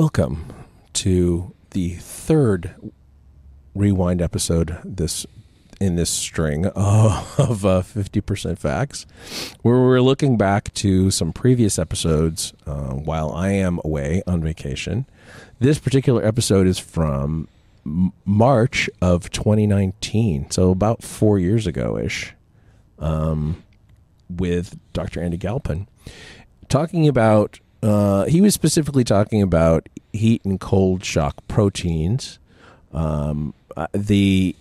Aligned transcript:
Welcome 0.00 0.46
to 0.94 1.54
the 1.72 1.90
third 1.96 2.74
rewind 3.74 4.22
episode 4.22 4.78
this 4.82 5.26
in 5.78 5.96
this 5.96 6.08
string 6.08 6.64
of 6.74 7.66
uh, 7.66 7.82
50% 7.82 8.58
facts 8.58 9.04
where 9.60 9.76
we're 9.76 10.00
looking 10.00 10.38
back 10.38 10.72
to 10.72 11.10
some 11.10 11.34
previous 11.34 11.78
episodes 11.78 12.54
uh, 12.66 12.94
while 12.94 13.30
I 13.32 13.50
am 13.50 13.78
away 13.84 14.22
on 14.26 14.40
vacation. 14.40 15.04
This 15.58 15.78
particular 15.78 16.24
episode 16.24 16.66
is 16.66 16.78
from 16.78 17.46
March 17.84 18.88
of 19.02 19.30
2019, 19.30 20.50
so 20.50 20.70
about 20.70 21.02
four 21.02 21.38
years 21.38 21.66
ago 21.66 21.98
ish, 21.98 22.32
um, 22.98 23.62
with 24.30 24.78
Dr. 24.94 25.22
Andy 25.22 25.36
Galpin, 25.36 25.88
talking 26.70 27.06
about. 27.06 27.60
Uh, 27.82 28.24
he 28.26 28.40
was 28.40 28.52
specifically 28.54 29.04
talking 29.04 29.40
about 29.42 29.88
heat 30.12 30.44
and 30.44 30.60
cold 30.60 31.04
shock 31.04 31.36
proteins. 31.48 32.38
Um, 32.92 33.54
uh, 33.76 33.86
the 33.92 34.54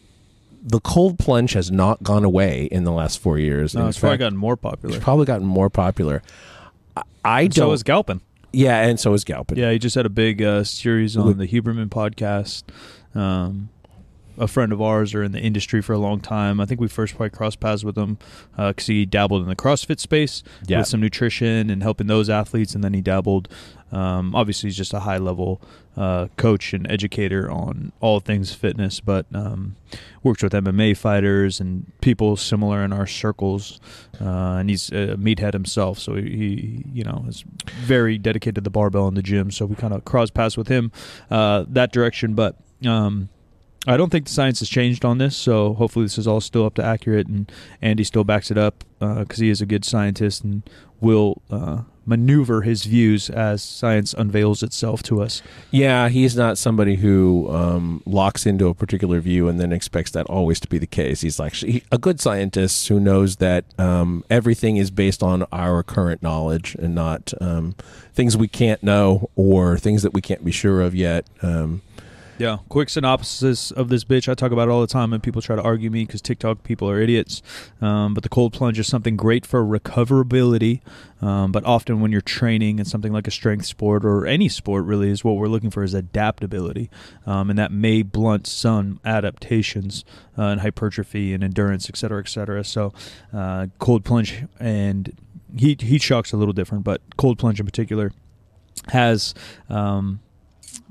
the 0.62 0.80
cold 0.82 1.18
plunge 1.20 1.54
has 1.54 1.72
not 1.72 2.04
gone 2.04 2.24
away 2.24 2.66
in 2.72 2.84
the 2.84 2.92
last 2.92 3.20
four 3.20 3.38
years. 3.40 3.74
No, 3.76 3.84
In 3.84 3.88
it's 3.90 4.00
probably 4.00 4.18
gotten 4.18 4.38
more 4.38 4.56
popular. 4.58 4.96
it's 4.96 5.04
probably 5.04 5.26
gotten 5.26 5.48
more 5.48 5.70
popular. 5.70 6.22
I, 6.98 7.02
I 7.24 7.42
And 7.44 7.54
so 7.54 7.66
don't. 7.66 7.74
is 7.74 7.84
Galpin. 7.84 8.22
yeah, 8.52 8.82
and 8.86 9.00
so 9.00 9.14
is 9.14 9.24
Galpin. 9.24 9.58
Yeah, 9.58 9.72
he 9.72 9.80
just 9.80 9.96
had 9.96 10.06
a 10.06 10.10
big 10.10 10.42
uh, 10.42 10.64
series 10.64 11.16
on 11.18 11.26
With- 11.28 11.38
the 11.38 11.48
Huberman 11.48 11.88
podcast. 11.88 12.64
Um, 13.20 13.70
a 14.40 14.48
friend 14.48 14.72
of 14.72 14.82
ours 14.82 15.14
or 15.14 15.24
in 15.24 15.32
the 15.34 15.40
industry 15.40 15.82
for 15.82 15.94
a 15.94 15.98
long 16.00 16.20
time. 16.20 16.60
I 16.60 16.66
think 16.66 16.80
we 16.82 16.88
first 16.88 17.16
probably 17.16 17.30
crossed 17.32 17.60
paths 17.60 17.84
with 17.84 17.98
him 17.98 18.18
because 18.56 18.88
he 18.88 19.06
dabbled 19.06 19.44
in 19.44 19.50
the 19.50 19.56
CrossFit 19.56 20.00
space 20.00 20.44
Yeah. 20.68 20.80
with 20.80 20.88
some 20.88 21.02
nutrition 21.02 21.70
and 21.70 21.84
helping 21.84 22.08
those 22.08 22.30
athletes, 22.30 22.74
and 22.76 22.84
then 22.84 22.94
he 22.94 23.02
dabbled. 23.02 23.50
Um, 23.92 24.36
obviously, 24.36 24.68
he's 24.68 24.78
just 24.78 24.94
a 24.94 25.00
high 25.00 25.18
level 25.18 25.60
uh, 25.98 26.28
coach 26.38 26.74
and 26.74 26.90
educator 26.92 27.50
on 27.50 27.92
all 28.02 28.20
things 28.20 28.54
fitness, 28.54 29.00
but 29.00 29.26
um, 29.34 29.76
works 30.24 30.44
with 30.44 30.54
MMA 30.54 30.96
fighters 30.96 31.60
and 31.60 31.92
people 32.00 32.38
similar 32.38 32.84
in 32.86 32.94
our 32.94 33.08
circles. 33.08 33.80
Uh, 34.22 34.58
and 34.60 34.70
he's 34.70 34.90
a 34.90 35.16
meathead 35.18 35.54
himself, 35.54 35.98
so 35.98 36.14
he, 36.16 36.22
he, 36.30 36.86
you 36.94 37.04
know, 37.04 37.26
is 37.28 37.44
very 37.82 38.18
dedicated 38.20 38.56
to 38.56 38.62
the 38.62 38.70
barbell 38.70 39.08
in 39.08 39.16
the 39.16 39.24
gym. 39.24 39.50
So 39.52 39.66
we 39.66 39.76
kind 39.76 39.94
of 39.94 40.06
cross 40.06 40.30
paths 40.30 40.56
with 40.56 40.68
him 40.68 40.92
uh, 41.30 41.66
that 41.70 41.92
direction, 41.92 42.36
but. 42.36 42.56
Um, 42.86 43.28
I 43.88 43.98
don't 43.98 44.10
think 44.10 44.26
the 44.26 44.32
science 44.32 44.60
has 44.60 44.70
changed 44.70 45.06
on 45.06 45.18
this, 45.18 45.36
so 45.36 45.74
hopefully 45.74 46.06
this 46.06 46.18
is 46.18 46.28
all 46.28 46.42
still 46.42 46.66
up 46.66 46.76
to 46.76 46.84
accurate, 46.84 47.28
and 47.28 47.52
Andy 47.82 48.04
still 48.04 48.24
backs 48.24 48.52
it 48.52 48.58
up 48.58 48.84
because 49.00 49.40
he 49.40 49.50
is 49.50 49.62
a 49.62 49.66
good 49.66 49.86
scientist 49.86 50.44
and 50.44 50.64
will 51.00 51.42
uh, 51.50 51.84
maneuver 52.06 52.64
his 52.64 52.84
views 52.86 53.30
as 53.30 53.62
science 53.62 54.14
unveils 54.14 54.64
itself 54.64 55.04
to 55.04 55.22
us. 55.22 55.42
Yeah, 55.72 56.10
he's 56.10 56.36
not 56.36 56.58
somebody 56.58 56.96
who 56.96 57.48
um, 57.52 58.02
locks 58.06 58.46
into 58.46 58.68
a 58.68 58.74
particular 58.74 59.22
view 59.22 59.48
and 59.48 59.60
then 59.60 59.72
expects 59.72 60.12
that 60.12 60.26
always 60.26 60.60
to 60.62 60.68
be 60.68 60.78
the 60.78 60.88
case. 60.88 61.22
He's 61.22 61.40
actually 61.40 61.84
a 61.92 61.98
good 61.98 62.20
scientist 62.20 62.88
who 62.88 63.00
knows 63.00 63.38
that 63.38 63.64
um, 63.78 64.26
everything 64.30 64.78
is 64.78 64.92
based 64.92 65.22
on 65.22 65.46
our 65.52 65.84
current 65.84 66.24
knowledge 66.24 66.76
and 66.80 66.96
not 66.96 67.32
um, 67.40 67.76
things 68.14 68.36
we 68.36 68.48
can't 68.48 68.82
know 68.84 69.30
or 69.36 69.78
things 69.78 70.02
that 70.04 70.14
we 70.14 70.22
can't 70.22 70.44
be 70.44 70.52
sure 70.52 70.82
of 70.82 70.96
yet. 70.96 71.26
Um, 71.42 71.82
Yeah, 72.40 72.60
quick 72.70 72.88
synopsis 72.88 73.70
of 73.70 73.90
this 73.90 74.06
bitch. 74.06 74.30
I 74.30 74.34
talk 74.34 74.54
about 74.54 74.70
it 74.70 74.72
all 74.72 74.80
the 74.80 74.88
time, 74.88 75.12
and 75.12 75.22
people 75.22 75.42
try 75.42 75.58
to 75.58 75.62
argue 75.62 75.90
me 75.90 76.06
because 76.06 76.22
TikTok 76.22 76.64
people 76.64 76.90
are 76.90 77.02
idiots. 77.02 77.42
Um, 77.82 78.14
but 78.14 78.24
the 78.24 78.30
cold 78.30 78.54
plunge 78.54 78.80
is 78.80 78.88
something 78.88 79.18
great 79.18 79.46
for 79.46 79.62
recoverability. 79.62 80.80
Um, 81.22 81.52
but 81.52 81.66
often 81.66 82.00
when 82.00 82.14
you're 82.14 82.22
training 82.22 82.80
in 82.80 82.86
something 82.86 83.12
like 83.12 83.28
a 83.28 83.32
strength 83.32 83.66
sport 83.66 84.06
or 84.06 84.26
any 84.26 84.48
sport, 84.48 84.86
really, 84.86 85.10
is 85.10 85.22
what 85.22 85.34
we're 85.34 85.50
looking 85.50 85.70
for 85.70 85.84
is 85.84 85.94
adaptability, 85.94 86.90
um, 87.26 87.50
and 87.50 87.60
that 87.60 87.74
may 87.74 88.04
blunt 88.04 88.48
some 88.48 89.02
adaptations 89.04 90.06
uh, 90.38 90.56
hypertrophy 90.60 91.34
and 91.34 91.44
endurance, 91.44 91.90
et 91.90 91.98
cetera, 91.98 92.22
et 92.22 92.30
cetera. 92.30 92.64
So, 92.64 92.94
uh, 93.34 93.68
cold 93.80 94.06
plunge 94.06 94.46
and 94.62 95.14
heat 95.58 95.82
heat 95.82 96.02
shock's 96.02 96.32
a 96.32 96.38
little 96.38 96.54
different, 96.54 96.86
but 96.86 97.02
cold 97.18 97.38
plunge 97.38 97.60
in 97.60 97.66
particular 97.66 98.14
has 98.88 99.34
um, 99.68 100.22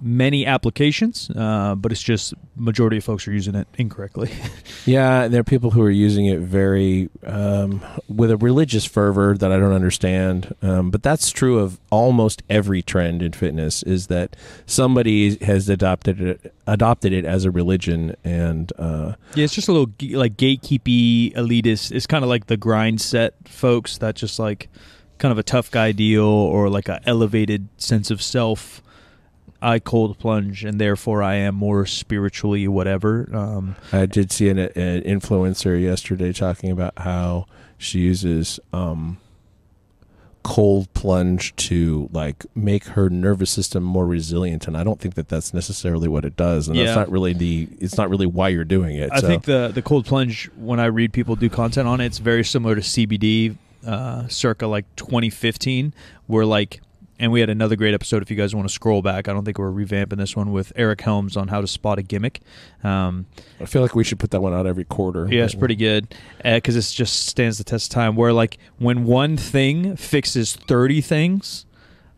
many 0.01 0.47
applications, 0.47 1.31
uh, 1.31 1.75
but 1.75 1.93
it's 1.93 2.03
just 2.03 2.35
majority 2.57 2.99
of 2.99 3.05
folks 3.05 3.27
are 3.27 3.33
using 3.33 3.55
it 3.55 3.67
incorrectly. 3.77 4.31
yeah, 4.87 5.29
there 5.29 5.41
are 5.41 5.45
people 5.45 5.71
who 5.71 5.83
are 5.83 5.91
using 5.91 6.27
it 6.27 6.41
very 6.41 7.09
um, 7.25 7.85
with 8.09 8.31
a 8.31 8.37
religious 8.37 8.85
fervor 8.85 9.37
that 9.37 9.53
I 9.53 9.59
don't 9.59 9.73
understand. 9.73 10.55
Um, 10.63 10.91
but 10.91 11.03
that's 11.03 11.31
true 11.31 11.59
of 11.59 11.79
almost 11.91 12.43
every 12.49 12.83
trend 12.83 13.23
in 13.23 13.33
fitness. 13.33 13.83
Is 13.83 14.07
that 14.09 14.37
somebody 14.67 15.37
has 15.45 15.69
adopted 15.69 16.21
it, 16.21 16.55
adopted 16.67 17.13
it 17.13 17.25
as 17.25 17.45
a 17.45 17.51
religion, 17.51 18.15
and 18.25 18.73
uh, 18.79 19.15
yeah, 19.35 19.45
it's 19.45 19.55
just 19.55 19.69
a 19.69 19.73
little 19.73 19.93
like 20.19 20.37
gatekeepy 20.37 21.35
elitist. 21.35 21.93
It's 21.93 22.07
kind 22.07 22.25
of 22.25 22.29
like 22.29 22.47
the 22.47 22.57
grind 22.57 23.01
set 23.01 23.35
folks 23.49 23.99
that 23.99 24.15
just 24.15 24.39
like 24.39 24.69
kind 25.19 25.33
of 25.33 25.39
a 25.39 25.43
tough 25.43 25.71
guy 25.71 25.93
deal 25.93 26.25
or 26.25 26.71
like 26.71 26.89
a 26.89 27.01
elevated 27.07 27.69
sense 27.77 28.11
of 28.11 28.23
self. 28.23 28.83
I 29.61 29.79
cold 29.81 30.19
plunge, 30.19 30.65
and 30.65 30.81
therefore 30.81 31.23
I 31.23 31.35
am 31.35 31.55
more 31.55 31.85
spiritually 31.87 32.69
whatever. 32.69 33.29
Um, 33.33 33.77
I 33.93 34.07
did 34.07 34.31
see 34.31 34.49
an, 34.49 34.59
an 34.59 35.03
influencer 35.03 35.81
yesterday 35.81 36.33
talking 36.33 36.71
about 36.71 36.93
how 36.99 37.47
she 37.77 37.99
uses 38.01 38.61
um, 38.73 39.19
cold 40.45 40.93
plunge 40.95 41.55
to 41.57 42.09
like 42.13 42.47
make 42.55 42.85
her 42.85 43.11
nervous 43.11 43.51
system 43.51 43.83
more 43.83 44.07
resilient, 44.07 44.67
and 44.69 44.77
I 44.77 44.85
don't 44.85 45.01
think 45.01 45.15
that 45.15 45.29
that's 45.29 45.53
necessarily 45.53 46.09
what 46.09 46.25
it 46.25 46.37
does, 46.37 46.69
and 46.69 46.77
Yeah. 46.77 46.85
that's 46.85 46.97
not 46.97 47.11
really 47.11 47.33
the. 47.33 47.69
It's 47.81 47.97
not 47.97 48.09
really 48.11 48.27
why 48.27 48.49
you're 48.51 48.65
doing 48.65 48.97
it. 48.97 49.11
I 49.13 49.21
so. 49.21 49.27
think 49.27 49.45
the 49.45 49.71
the 49.75 49.83
cold 49.83 50.07
plunge 50.07 50.51
when 50.57 50.79
I 50.81 50.87
read 50.87 51.13
people 51.13 51.37
do 51.37 51.51
content 51.51 51.89
on 51.89 52.01
it, 52.01 52.07
it's 52.07 52.19
very 52.19 52.45
similar 52.45 52.77
to 52.77 52.81
CBD, 52.81 53.57
uh, 53.87 54.29
circa 54.29 54.67
like 54.67 54.85
2015, 54.97 55.93
where 56.27 56.47
like. 56.47 56.81
And 57.19 57.33
we 57.33 57.41
had 57.41 57.51
another 57.51 57.75
great 57.75 57.95
episode. 57.95 58.23
If 58.23 58.31
you 58.31 58.37
guys 58.37 58.55
want 58.55 58.69
to 58.69 58.73
scroll 58.73 59.03
back, 59.03 59.27
I 59.29 59.33
don't 59.33 59.45
think 59.45 59.59
we're 59.59 59.73
revamping 59.73 60.19
this 60.19 60.37
one 60.37 60.53
with 60.53 60.73
Eric 60.77 61.01
Helms 61.01 61.37
on 61.37 61.49
how 61.49 61.61
to 61.61 61.67
spot 61.67 61.99
a 61.99 62.03
gimmick. 62.03 62.41
Um, 62.85 63.27
I 63.61 63.65
feel 63.65 63.83
like 63.83 63.95
we 63.97 64.05
should 64.05 64.19
put 64.21 64.31
that 64.31 64.41
one 64.41 64.55
out 64.55 64.67
every 64.67 64.85
quarter. 64.85 65.27
yeah, 65.29 65.45
it's 65.45 65.55
pretty 65.55 65.75
good 65.75 66.15
because 66.45 66.77
it 66.77 66.95
just 66.95 67.27
stands 67.27 67.59
the 67.59 67.65
test 67.65 67.91
of 67.91 67.95
time. 67.95 68.15
Where 68.15 68.33
like 68.33 68.59
when 68.79 69.05
one 69.05 69.37
thing 69.37 69.97
fixes 69.97 70.55
thirty 70.55 71.01
things, 71.01 71.67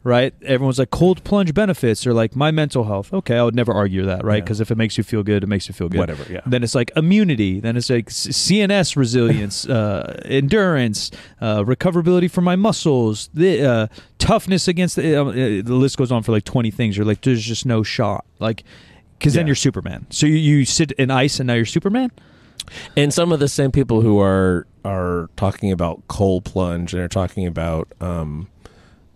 right? 0.03 0.33
Everyone's 0.43 0.79
like 0.79 0.91
cold 0.91 1.23
plunge 1.25 1.53
benefits 1.53 2.07
or 2.07 2.15
like 2.15 2.35
my 2.35 2.51
mental 2.51 2.85
health. 2.85 3.13
Okay, 3.13 3.37
I 3.37 3.43
would 3.43 3.55
never 3.55 3.73
argue 3.73 4.05
that, 4.07 4.25
right? 4.25 4.37
Yeah. 4.37 4.41
Because 4.41 4.61
if 4.61 4.71
it 4.71 4.77
makes 4.77 4.97
you 4.97 5.05
feel 5.05 5.23
good, 5.23 5.43
it 5.43 5.47
makes 5.47 5.69
you 5.69 5.75
feel 5.75 5.89
good. 5.89 5.99
Whatever. 5.99 6.31
Yeah. 6.33 6.41
Then 6.47 6.63
it's 6.63 6.75
like 6.75 6.91
immunity. 6.97 7.61
Then 7.61 7.77
it's 7.77 7.91
like 7.91 8.07
CNS 8.07 8.97
resilience, 8.97 9.67
uh, 9.69 10.21
endurance, 10.25 11.11
uh, 11.41 11.63
recoverability 11.63 12.31
for 12.31 12.41
my 12.41 12.57
muscles, 12.57 13.29
the 13.35 13.63
uh, 13.65 13.87
toughness 14.19 14.69
against 14.69 14.97
the. 14.97 15.17
Uh, 15.17 15.25
uh, 15.25 15.33
the 15.33 15.75
list 15.75 15.97
goes 15.97 16.11
on 16.11 16.23
for 16.23 16.33
like 16.33 16.45
twenty 16.45 16.71
things. 16.71 16.97
You're 16.97 17.07
like, 17.07 17.21
there's 17.23 17.45
just 17.45 17.67
no 17.67 17.83
shot, 17.83 18.25
like, 18.39 18.65
because 19.19 19.35
then 19.35 19.47
you're 19.47 19.57
Superman. 19.57 20.07
So 20.11 20.27
you, 20.27 20.37
you 20.37 20.65
sit 20.65 20.93
in 20.93 21.11
ice 21.11 21.41
and 21.41 21.47
now 21.47 21.55
you're 21.55 21.67
Superman. 21.67 22.11
And 22.97 23.13
some 23.13 23.33
of 23.33 23.41
the 23.41 23.49
same 23.49 23.73
people 23.73 24.01
who 24.01 24.21
are 24.21 24.67
are 24.85 25.29
talking 25.37 25.73
about 25.73 26.07
cold 26.09 26.45
plunge 26.45 26.95
and 26.95 27.03
are 27.03 27.09
talking 27.09 27.47
about 27.47 27.93
um, 28.01 28.49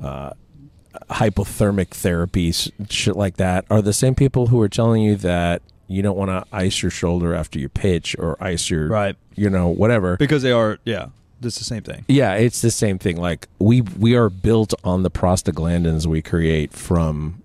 uh, 0.00 0.30
hypothermic 1.10 1.88
therapies, 1.90 2.70
shit 2.90 3.16
like 3.16 3.36
that, 3.36 3.64
are 3.70 3.82
the 3.82 3.92
same 3.92 4.14
people 4.14 4.48
who 4.48 4.60
are 4.60 4.68
telling 4.68 5.02
you 5.02 5.16
that 5.16 5.62
you 5.86 6.02
don't 6.02 6.16
want 6.16 6.30
to 6.30 6.44
ice 6.54 6.82
your 6.82 6.90
shoulder 6.90 7.34
after 7.34 7.58
you 7.58 7.68
pitch 7.68 8.16
or 8.18 8.36
ice 8.42 8.70
your, 8.70 8.88
Right. 8.88 9.16
you 9.34 9.50
know, 9.50 9.68
whatever. 9.68 10.16
Because 10.16 10.42
they 10.42 10.52
are, 10.52 10.78
yeah, 10.84 11.08
it's 11.42 11.58
the 11.58 11.64
same 11.64 11.82
thing. 11.82 12.04
Yeah, 12.08 12.34
it's 12.34 12.62
the 12.62 12.70
same 12.70 12.98
thing. 12.98 13.16
Like 13.18 13.48
we 13.58 13.82
we 13.82 14.14
are 14.14 14.30
built 14.30 14.72
on 14.82 15.02
the 15.02 15.10
prostaglandins 15.10 16.06
we 16.06 16.22
create 16.22 16.72
from 16.72 17.42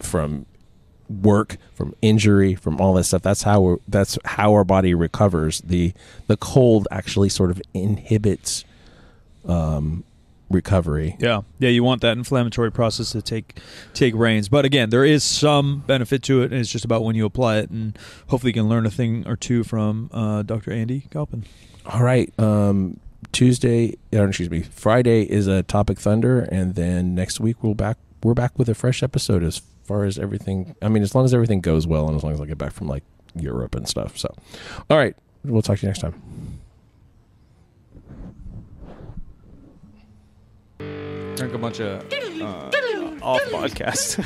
from 0.00 0.44
work, 1.08 1.56
from 1.74 1.94
injury, 2.02 2.54
from 2.54 2.80
all 2.80 2.92
that 2.94 3.04
stuff. 3.04 3.22
That's 3.22 3.42
how 3.42 3.60
we're, 3.62 3.76
that's 3.88 4.18
how 4.24 4.52
our 4.52 4.64
body 4.64 4.92
recovers. 4.94 5.60
The 5.62 5.92
the 6.26 6.36
cold 6.36 6.86
actually 6.90 7.30
sort 7.30 7.50
of 7.50 7.62
inhibits 7.72 8.64
um, 9.46 10.04
recovery. 10.50 11.16
Yeah, 11.18 11.42
yeah, 11.58 11.70
you 11.70 11.82
want 11.82 12.02
that 12.02 12.16
inflammatory 12.16 12.70
process 12.72 13.12
to 13.12 13.22
take 13.22 13.58
take 13.94 14.14
reins. 14.14 14.48
But 14.48 14.64
again, 14.64 14.90
there 14.90 15.04
is 15.04 15.24
some 15.24 15.84
benefit 15.86 16.22
to 16.24 16.42
it, 16.42 16.50
and 16.50 16.60
it's 16.60 16.70
just 16.70 16.84
about 16.84 17.04
when 17.04 17.16
you 17.16 17.24
apply 17.24 17.58
it. 17.58 17.70
And 17.70 17.98
hopefully, 18.28 18.50
you 18.50 18.54
can 18.54 18.68
learn 18.68 18.86
a 18.86 18.90
thing 18.90 19.26
or 19.26 19.36
two 19.36 19.64
from 19.64 20.10
uh, 20.12 20.42
Dr. 20.42 20.72
Andy 20.72 21.06
Galpin. 21.10 21.44
All 21.86 22.02
right. 22.02 22.32
Um, 22.38 23.00
Tuesday, 23.32 23.96
or 24.12 24.26
excuse 24.28 24.50
me, 24.50 24.62
Friday 24.62 25.22
is 25.22 25.46
a 25.46 25.62
topic 25.62 25.98
thunder, 25.98 26.40
and 26.40 26.74
then 26.74 27.14
next 27.14 27.40
week 27.40 27.62
we'll 27.62 27.74
back. 27.74 27.96
We're 28.22 28.34
back 28.34 28.58
with 28.58 28.68
a 28.68 28.74
fresh 28.74 29.02
episode 29.02 29.42
as 29.42 29.62
far 29.84 30.04
as 30.04 30.18
everything. 30.18 30.74
I 30.82 30.88
mean, 30.88 31.02
as 31.02 31.14
long 31.14 31.24
as 31.24 31.32
everything 31.32 31.60
goes 31.60 31.86
well, 31.86 32.06
and 32.06 32.16
as 32.16 32.22
long 32.22 32.32
as 32.32 32.40
I 32.40 32.46
get 32.46 32.58
back 32.58 32.72
from 32.72 32.88
like 32.88 33.04
Europe 33.34 33.74
and 33.74 33.88
stuff. 33.88 34.18
So, 34.18 34.34
all 34.88 34.98
right, 34.98 35.14
we'll 35.44 35.62
talk 35.62 35.78
to 35.78 35.82
you 35.82 35.88
next 35.88 36.00
time. 36.00 36.60
Drink 41.40 41.54
a 41.54 41.58
bunch 41.58 41.80
of. 41.80 42.02
Uh, 42.42 42.70
off 43.22 43.40
podcast. 43.44 44.16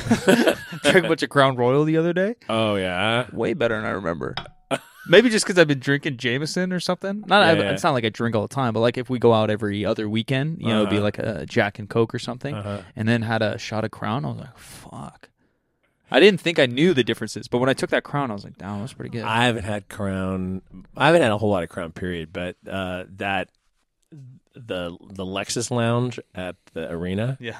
Drank 0.83 1.05
a 1.05 1.07
bunch 1.07 1.23
of 1.23 1.29
Crown 1.29 1.55
Royal 1.55 1.85
the 1.85 1.95
other 1.95 2.11
day. 2.11 2.35
Oh 2.49 2.75
yeah. 2.75 3.27
Way 3.31 3.53
better 3.53 3.75
than 3.77 3.85
I 3.85 3.91
remember. 3.91 4.35
Maybe 5.07 5.29
just 5.29 5.45
because 5.45 5.57
I've 5.57 5.67
been 5.67 5.79
drinking 5.79 6.17
Jameson 6.17 6.73
or 6.73 6.79
something. 6.81 7.23
Not, 7.27 7.41
Yeah, 7.41 7.47
I, 7.51 7.53
yeah. 7.67 7.71
it's 7.71 7.83
not 7.83 7.91
like 7.91 8.03
I 8.03 8.09
drink 8.09 8.35
all 8.35 8.41
the 8.41 8.53
time, 8.53 8.73
but 8.73 8.81
like 8.81 8.97
if 8.97 9.09
we 9.09 9.17
go 9.17 9.33
out 9.33 9.49
every 9.49 9.85
other 9.85 10.09
weekend, 10.09 10.57
you 10.59 10.67
know, 10.67 10.79
it'd 10.79 10.89
be 10.89 10.97
Uh-huh. 10.97 11.03
like 11.05 11.19
a 11.19 11.45
Jack 11.45 11.79
and 11.79 11.87
Coke 11.89 12.13
or 12.13 12.19
something, 12.19 12.53
Uh-huh. 12.55 12.81
and 12.97 13.07
then 13.07 13.21
had 13.21 13.41
a 13.41 13.57
shot 13.57 13.85
of 13.85 13.91
Crown. 13.91 14.25
I 14.25 14.29
was 14.29 14.37
like, 14.37 14.57
fuck. 14.57 15.29
I 16.11 16.19
didn't 16.19 16.41
think 16.41 16.59
I 16.59 16.65
knew 16.65 16.93
the 16.93 17.03
differences, 17.03 17.47
but 17.47 17.59
when 17.59 17.69
I 17.69 17.73
took 17.73 17.91
that 17.91 18.03
Crown, 18.03 18.29
I 18.29 18.33
was 18.33 18.43
like, 18.43 18.57
damn, 18.57 18.75
that 18.77 18.81
was 18.81 18.93
pretty 18.93 19.09
good. 19.11 19.23
I 19.23 19.45
haven't 19.45 19.63
had 19.63 19.87
Crown. 19.87 20.61
I 20.97 21.05
haven't 21.05 21.21
had 21.21 21.31
a 21.31 21.37
whole 21.37 21.49
lot 21.51 21.63
of 21.63 21.69
Crown. 21.69 21.91
Period. 21.93 22.33
But 22.33 22.55
uh, 22.69 23.05
that 23.17 23.49
the 24.55 24.97
the 25.01 25.25
Lexus 25.25 25.69
Lounge 25.71 26.19
at 26.33 26.55
the 26.73 26.89
arena, 26.91 27.37
yeah. 27.39 27.57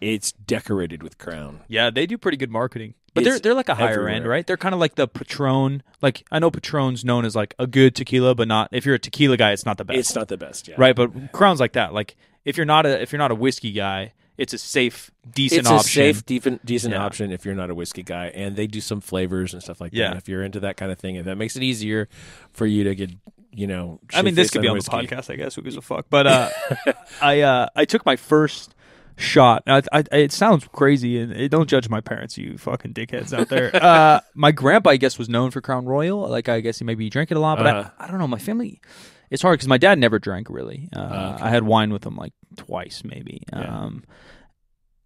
it's 0.00 0.32
decorated 0.32 1.02
with 1.02 1.18
Crown. 1.18 1.60
Yeah, 1.68 1.90
they 1.90 2.06
do 2.06 2.16
pretty 2.18 2.36
good 2.36 2.50
marketing. 2.50 2.94
But 3.14 3.22
It's 3.22 3.30
they're 3.30 3.38
they're 3.40 3.54
like 3.54 3.68
a 3.68 3.74
higher 3.74 4.06
end, 4.08 4.26
right? 4.26 4.46
They're 4.46 4.56
kind 4.58 4.74
of 4.74 4.80
like 4.80 4.94
the 4.94 5.08
Patron. 5.08 5.82
Like 6.02 6.24
I 6.30 6.38
know 6.38 6.50
Patron's 6.50 7.04
known 7.04 7.24
as 7.24 7.34
like 7.34 7.54
a 7.58 7.66
good 7.66 7.94
tequila, 7.96 8.34
but 8.34 8.46
not 8.48 8.68
if 8.72 8.84
you're 8.86 8.94
a 8.94 8.98
tequila 8.98 9.36
guy, 9.36 9.52
it's 9.52 9.64
not 9.66 9.78
the 9.78 9.84
best. 9.84 9.98
It's 9.98 10.14
not 10.14 10.28
the 10.28 10.36
best. 10.36 10.68
Yeah. 10.68 10.74
right, 10.78 10.94
but 10.94 11.32
Crown's 11.32 11.58
like 11.60 11.72
that. 11.72 11.92
Like 11.94 12.16
if 12.44 12.56
you're 12.56 12.66
not 12.66 12.86
a 12.86 13.00
if 13.00 13.10
you're 13.12 13.18
not 13.18 13.30
a 13.30 13.34
whiskey 13.34 13.72
guy, 13.72 14.12
it's 14.36 14.52
a 14.52 14.58
safe, 14.58 15.10
decent 15.34 15.60
It's 15.62 15.68
option. 15.70 16.02
a 16.02 16.12
safe, 16.12 16.24
decent, 16.26 16.64
decent 16.64 16.92
Yeah. 16.94 17.02
option 17.04 17.32
if 17.32 17.44
you're 17.44 17.56
not 17.56 17.70
a 17.70 17.74
whiskey 17.74 18.04
guy, 18.04 18.26
and 18.26 18.54
they 18.54 18.68
do 18.68 18.80
some 18.80 19.00
flavors 19.00 19.52
and 19.52 19.60
stuff 19.62 19.80
like 19.80 19.92
Yeah. 19.92 20.10
that. 20.10 20.18
If 20.18 20.28
you're 20.28 20.44
into 20.44 20.60
that 20.60 20.76
kind 20.76 20.92
of 20.92 20.98
thing, 20.98 21.16
and 21.16 21.26
that 21.26 21.36
makes 21.36 21.56
it 21.56 21.62
easier 21.64 22.08
for 22.52 22.64
you 22.66 22.84
to 22.84 22.94
get, 22.94 23.10
you 23.52 23.66
know. 23.66 24.00
I 24.14 24.22
mean, 24.22 24.34
this 24.34 24.50
could 24.50 24.62
be 24.62 24.68
on 24.68 24.74
whiskey. 24.76 24.96
the 24.96 25.02
podcast, 25.06 25.30
I 25.32 25.36
guess. 25.36 25.54
Who 25.54 25.62
gives 25.62 25.76
a 25.76 25.82
fuck? 25.82 26.06
But 26.10 26.26
uh, 26.26 26.48
I 27.22 27.40
uh, 27.40 27.68
I 27.74 27.84
took 27.84 28.04
my 28.06 28.16
first 28.16 28.74
shot. 29.16 29.62
I, 29.66 29.82
I, 29.92 30.04
it 30.12 30.32
sounds 30.32 30.66
crazy, 30.72 31.18
and 31.18 31.32
it, 31.32 31.48
don't 31.50 31.68
judge 31.68 31.88
my 31.88 32.00
parents, 32.00 32.38
you 32.38 32.56
fucking 32.56 32.94
dickheads 32.94 33.36
out 33.36 33.48
there. 33.48 33.74
uh, 33.82 34.20
my 34.34 34.52
grandpa, 34.52 34.90
I 34.90 34.96
guess, 34.96 35.18
was 35.18 35.28
known 35.28 35.50
for 35.50 35.60
Crown 35.60 35.86
Royal. 35.86 36.28
Like, 36.28 36.48
I 36.48 36.60
guess 36.60 36.78
he 36.78 36.84
maybe 36.84 37.10
drank 37.10 37.30
it 37.32 37.36
a 37.36 37.40
lot, 37.40 37.58
but 37.58 37.66
Uh-huh. 37.66 37.90
I, 37.98 38.04
I 38.04 38.08
don't 38.08 38.18
know. 38.20 38.28
My 38.28 38.38
family, 38.38 38.80
it's 39.30 39.42
hard 39.42 39.58
because 39.58 39.66
my 39.66 39.76
dad 39.78 39.98
never 39.98 40.20
drank 40.20 40.48
really. 40.48 40.88
Uh, 40.94 41.00
Oh, 41.00 41.34
okay. 41.34 41.44
I 41.44 41.50
had 41.50 41.64
wine 41.64 41.92
with 41.92 42.06
him 42.06 42.16
like 42.16 42.32
twice, 42.56 43.02
maybe. 43.04 43.42
Yeah. 43.52 43.58
Um, 43.62 44.04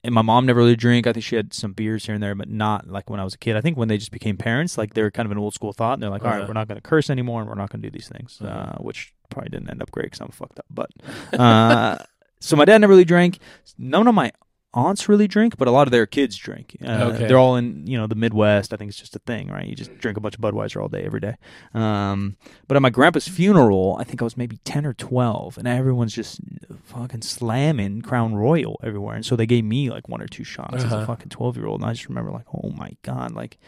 and 0.05 0.15
my 0.15 0.23
mom 0.23 0.47
never 0.47 0.61
really 0.61 0.77
drank. 0.77 1.07
I 1.07 1.13
think 1.13 1.25
she 1.25 1.37
had 1.37 1.53
some 1.55 1.73
beers 1.73 2.07
here 2.07 2.15
and 2.15 2.23
there, 2.23 2.35
but 2.35 2.49
not 2.49 2.89
like 2.89 3.09
when 3.11 3.21
I 3.21 3.25
was 3.25 3.35
a 3.35 3.39
kid. 3.39 3.57
I 3.57 3.61
think 3.61 3.77
when 3.77 3.89
they 3.89 3.99
just 3.99 4.11
became 4.11 4.37
parents, 4.37 4.77
like 4.79 4.95
they 4.95 5.03
were 5.03 5.11
kind 5.11 5.27
of 5.27 5.33
an 5.33 5.39
old 5.39 5.55
school 5.55 5.73
thought, 5.73 5.95
and 5.95 6.03
they're 6.03 6.11
like, 6.11 6.23
"All 6.25 6.31
right, 6.31 6.39
Uh-huh. 6.39 6.47
we're 6.49 6.55
not 6.55 6.69
going 6.69 6.77
to 6.81 6.83
curse 6.83 7.09
anymore, 7.11 7.41
and 7.41 7.49
we're 7.49 7.55
not 7.57 7.71
going 7.71 7.83
to 7.83 7.89
do 7.91 7.93
these 7.97 8.09
things," 8.09 8.39
Uh-huh. 8.43 8.53
uh, 8.53 8.77
which 8.83 9.13
probably 9.31 9.51
didn't 9.51 9.71
end 9.71 9.81
up 9.83 9.91
great 9.91 10.07
because 10.07 10.21
I'm 10.21 10.29
fucked 10.29 10.59
up. 10.59 10.67
But 10.71 10.91
uh, 11.39 11.99
so 12.41 12.57
my 12.57 12.65
dad 12.65 12.79
never 12.81 12.91
really 12.93 13.05
drank. 13.05 13.39
None 13.79 14.07
of 14.09 14.15
my 14.15 14.33
aunts 14.75 15.09
really 15.09 15.29
drink, 15.29 15.57
but 15.59 15.69
a 15.69 15.71
lot 15.71 15.87
of 15.87 15.93
their 15.93 16.07
kids 16.07 16.37
drink. 16.37 16.77
Uh, 16.85 17.11
Okay. 17.13 17.27
They're 17.27 17.39
all 17.39 17.57
in 17.57 17.87
you 17.87 17.99
know 17.99 18.07
the 18.07 18.15
Midwest. 18.15 18.73
I 18.73 18.77
think 18.77 18.89
it's 18.89 18.99
just 18.99 19.15
a 19.17 19.19
thing, 19.21 19.49
right? 19.49 19.67
You 19.67 19.75
just 19.75 19.97
drink 19.99 20.17
a 20.17 20.21
bunch 20.21 20.35
of 20.35 20.41
Budweiser 20.41 20.81
all 20.81 20.89
day, 20.89 21.03
every 21.03 21.21
day. 21.21 21.37
Um, 21.75 22.37
but 22.69 22.77
at 22.77 22.83
my 22.83 22.91
grandpa's 22.91 23.29
funeral, 23.29 23.97
I 24.01 24.05
think 24.05 24.23
I 24.23 24.25
was 24.25 24.37
maybe 24.37 24.59
ten 24.65 24.87
or 24.87 24.95
twelve, 24.95 25.59
and 25.59 25.69
everyone's 25.69 26.15
just 26.15 26.41
fucking 26.85 27.23
slamming 27.23 28.03
Crown 28.03 28.35
Royal 28.35 28.79
everywhere, 28.83 29.15
and 29.17 29.27
so 29.27 29.37
they 29.37 29.47
gave 29.47 29.65
me 29.65 29.91
like 29.91 30.09
one 30.09 30.23
or 30.23 30.27
two 30.29 30.45
shots 30.45 30.83
as 30.85 30.93
a 30.93 30.97
Uh-huh. 30.97 31.07
fucking 31.07 31.29
twelve 31.29 31.57
year 31.57 31.67
old, 31.67 31.81
and 31.81 31.91
I 31.91 31.93
just 31.93 32.09
remember 32.09 32.31
like, 32.31 32.47
oh 32.55 32.71
my 32.71 32.93
god, 33.03 33.33
like. 33.33 33.59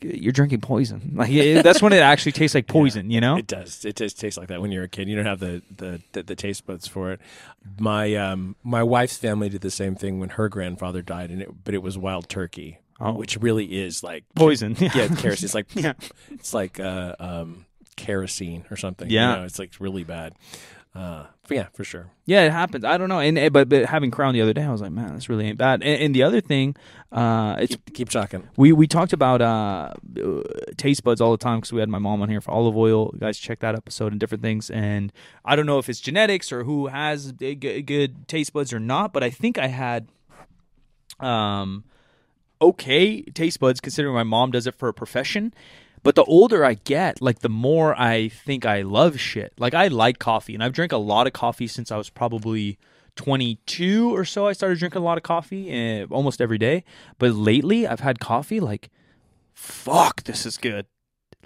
You're 0.00 0.32
drinking 0.32 0.60
poison. 0.60 1.12
Like 1.14 1.30
it- 1.30 1.62
that's 1.62 1.80
when 1.82 1.92
it 1.92 2.00
actually 2.02 2.32
tastes 2.32 2.54
like 2.54 2.66
poison, 2.78 3.10
you 3.10 3.20
know. 3.20 3.36
It 3.36 3.46
does. 3.46 3.84
It 3.84 3.96
just 3.96 4.18
tastes 4.20 4.36
like 4.38 4.48
that 4.48 4.60
when 4.60 4.70
you're 4.72 4.84
a 4.84 4.88
kid. 4.88 5.08
You 5.08 5.16
don't 5.16 5.26
have 5.26 5.40
the 5.40 5.62
the, 5.76 6.00
the, 6.12 6.22
the 6.22 6.36
taste 6.36 6.66
buds 6.66 6.86
for 6.86 7.12
it. 7.12 7.20
My 7.78 8.14
um 8.16 8.56
my 8.62 8.82
wife's 8.82 9.16
family 9.16 9.48
did 9.48 9.60
the 9.62 9.70
same 9.70 9.94
thing 9.94 10.20
when 10.20 10.30
her 10.30 10.48
grandfather 10.48 11.02
died, 11.02 11.30
and 11.30 11.40
it 11.42 11.64
but 11.64 11.74
it 11.74 11.82
was 11.82 11.96
wild 11.96 12.28
turkey, 12.28 12.78
Oh. 13.00 13.12
which 13.14 13.36
really 13.38 13.66
is 13.82 14.02
like 14.02 14.24
Poison. 14.36 14.76
Yeah, 14.78 15.08
kerosene. 15.08 15.44
It's 15.44 15.54
like 15.54 15.66
Yeah. 15.74 15.94
it's 16.30 16.52
like 16.54 16.78
uh, 16.80 17.14
um 17.18 17.64
kerosene 17.96 18.64
or 18.70 18.76
something. 18.76 19.08
Yeah. 19.10 19.30
you 19.34 19.36
know, 19.40 19.44
it's 19.44 19.58
like 19.58 19.72
really 19.78 20.04
bad. 20.04 20.34
Uh, 20.94 21.26
yeah, 21.50 21.66
for 21.72 21.82
sure. 21.82 22.12
Yeah, 22.24 22.44
it 22.44 22.52
happens. 22.52 22.84
I 22.84 22.96
don't 22.96 23.08
know. 23.08 23.18
And 23.18 23.36
eh, 23.36 23.48
but 23.48 23.68
but 23.68 23.86
having 23.86 24.12
Crown 24.12 24.32
the 24.32 24.40
other 24.40 24.52
day, 24.52 24.62
I 24.62 24.70
was 24.70 24.80
like, 24.80 24.92
man, 24.92 25.14
this 25.14 25.28
really 25.28 25.46
ain't 25.46 25.58
bad. 25.58 25.82
And, 25.82 26.00
and 26.00 26.14
the 26.14 26.22
other 26.22 26.40
thing, 26.40 26.76
uh, 27.10 27.56
it's 27.58 27.74
Keep, 27.74 27.94
keep 27.94 28.08
talking. 28.10 28.48
we 28.56 28.72
we 28.72 28.86
talked 28.86 29.12
about 29.12 29.42
uh, 29.42 29.92
uh, 30.22 30.42
taste 30.76 31.02
buds 31.02 31.20
all 31.20 31.32
the 31.32 31.36
time 31.36 31.58
because 31.58 31.72
we 31.72 31.80
had 31.80 31.88
my 31.88 31.98
mom 31.98 32.22
on 32.22 32.28
here 32.28 32.40
for 32.40 32.52
olive 32.52 32.76
oil. 32.76 33.10
You 33.12 33.18
guys, 33.18 33.38
check 33.38 33.58
that 33.58 33.74
episode 33.74 34.12
and 34.12 34.20
different 34.20 34.42
things. 34.42 34.70
And 34.70 35.12
I 35.44 35.56
don't 35.56 35.66
know 35.66 35.78
if 35.78 35.88
it's 35.88 36.00
genetics 36.00 36.52
or 36.52 36.62
who 36.62 36.86
has 36.86 37.32
good 37.32 38.28
taste 38.28 38.52
buds 38.52 38.72
or 38.72 38.78
not, 38.78 39.12
but 39.12 39.24
I 39.24 39.30
think 39.30 39.58
I 39.58 39.66
had 39.66 40.08
um 41.18 41.84
okay 42.62 43.22
taste 43.22 43.60
buds 43.60 43.80
considering 43.80 44.14
my 44.14 44.22
mom 44.22 44.52
does 44.52 44.66
it 44.68 44.76
for 44.76 44.88
a 44.88 44.94
profession. 44.94 45.52
But 46.04 46.16
the 46.16 46.24
older 46.24 46.64
I 46.66 46.74
get, 46.74 47.22
like 47.22 47.40
the 47.40 47.48
more 47.48 47.98
I 47.98 48.28
think 48.28 48.66
I 48.66 48.82
love 48.82 49.18
shit. 49.18 49.54
Like 49.58 49.72
I 49.72 49.88
like 49.88 50.18
coffee, 50.18 50.54
and 50.54 50.62
I've 50.62 50.74
drank 50.74 50.92
a 50.92 50.98
lot 50.98 51.26
of 51.26 51.32
coffee 51.32 51.66
since 51.66 51.90
I 51.90 51.96
was 51.96 52.10
probably 52.10 52.78
22 53.16 54.14
or 54.14 54.26
so. 54.26 54.46
I 54.46 54.52
started 54.52 54.78
drinking 54.78 55.00
a 55.00 55.04
lot 55.04 55.16
of 55.16 55.24
coffee 55.24 55.72
uh, 55.72 56.06
almost 56.10 56.42
every 56.42 56.58
day. 56.58 56.84
But 57.18 57.32
lately, 57.32 57.86
I've 57.86 58.00
had 58.00 58.20
coffee 58.20 58.60
like, 58.60 58.90
fuck, 59.54 60.24
this 60.24 60.44
is 60.44 60.58
good. 60.58 60.84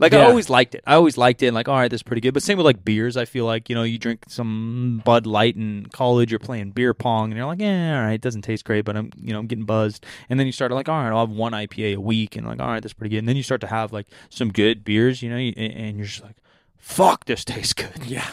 Like 0.00 0.12
I 0.14 0.24
always 0.24 0.48
liked 0.50 0.74
it. 0.74 0.82
I 0.86 0.94
always 0.94 1.16
liked 1.16 1.42
it. 1.42 1.46
And 1.48 1.54
like, 1.54 1.68
all 1.68 1.76
right, 1.76 1.88
this 1.90 1.98
is 1.98 2.02
pretty 2.02 2.20
good. 2.20 2.34
But 2.34 2.42
same 2.42 2.56
with 2.58 2.64
like 2.64 2.84
beers. 2.84 3.16
I 3.16 3.24
feel 3.24 3.44
like 3.44 3.68
you 3.68 3.74
know, 3.74 3.82
you 3.82 3.98
drink 3.98 4.24
some 4.28 5.02
Bud 5.04 5.26
Light 5.26 5.56
in 5.56 5.86
college, 5.92 6.30
you're 6.30 6.38
playing 6.38 6.70
beer 6.70 6.94
pong, 6.94 7.30
and 7.30 7.36
you're 7.36 7.46
like, 7.46 7.60
yeah, 7.60 7.98
all 7.98 8.06
right, 8.06 8.14
it 8.14 8.20
doesn't 8.20 8.42
taste 8.42 8.64
great, 8.64 8.84
but 8.84 8.96
I'm 8.96 9.10
you 9.20 9.32
know 9.32 9.38
I'm 9.38 9.46
getting 9.46 9.64
buzzed. 9.64 10.04
And 10.28 10.38
then 10.38 10.46
you 10.46 10.52
start 10.52 10.70
like, 10.72 10.88
all 10.88 10.96
right, 11.02 11.10
I'll 11.10 11.26
have 11.26 11.30
one 11.34 11.52
IPA 11.52 11.96
a 11.96 12.00
week, 12.00 12.36
and 12.36 12.46
like, 12.46 12.60
all 12.60 12.68
right, 12.68 12.82
that's 12.82 12.94
pretty 12.94 13.10
good. 13.10 13.18
And 13.18 13.28
then 13.28 13.36
you 13.36 13.42
start 13.42 13.60
to 13.62 13.66
have 13.66 13.92
like 13.92 14.06
some 14.30 14.52
good 14.52 14.84
beers, 14.84 15.22
you 15.22 15.30
know, 15.30 15.36
and 15.36 15.96
you're 15.96 16.06
just 16.06 16.22
like, 16.22 16.36
fuck, 16.76 17.24
this 17.24 17.44
tastes 17.44 17.72
good. 17.72 18.06
Yeah, 18.06 18.28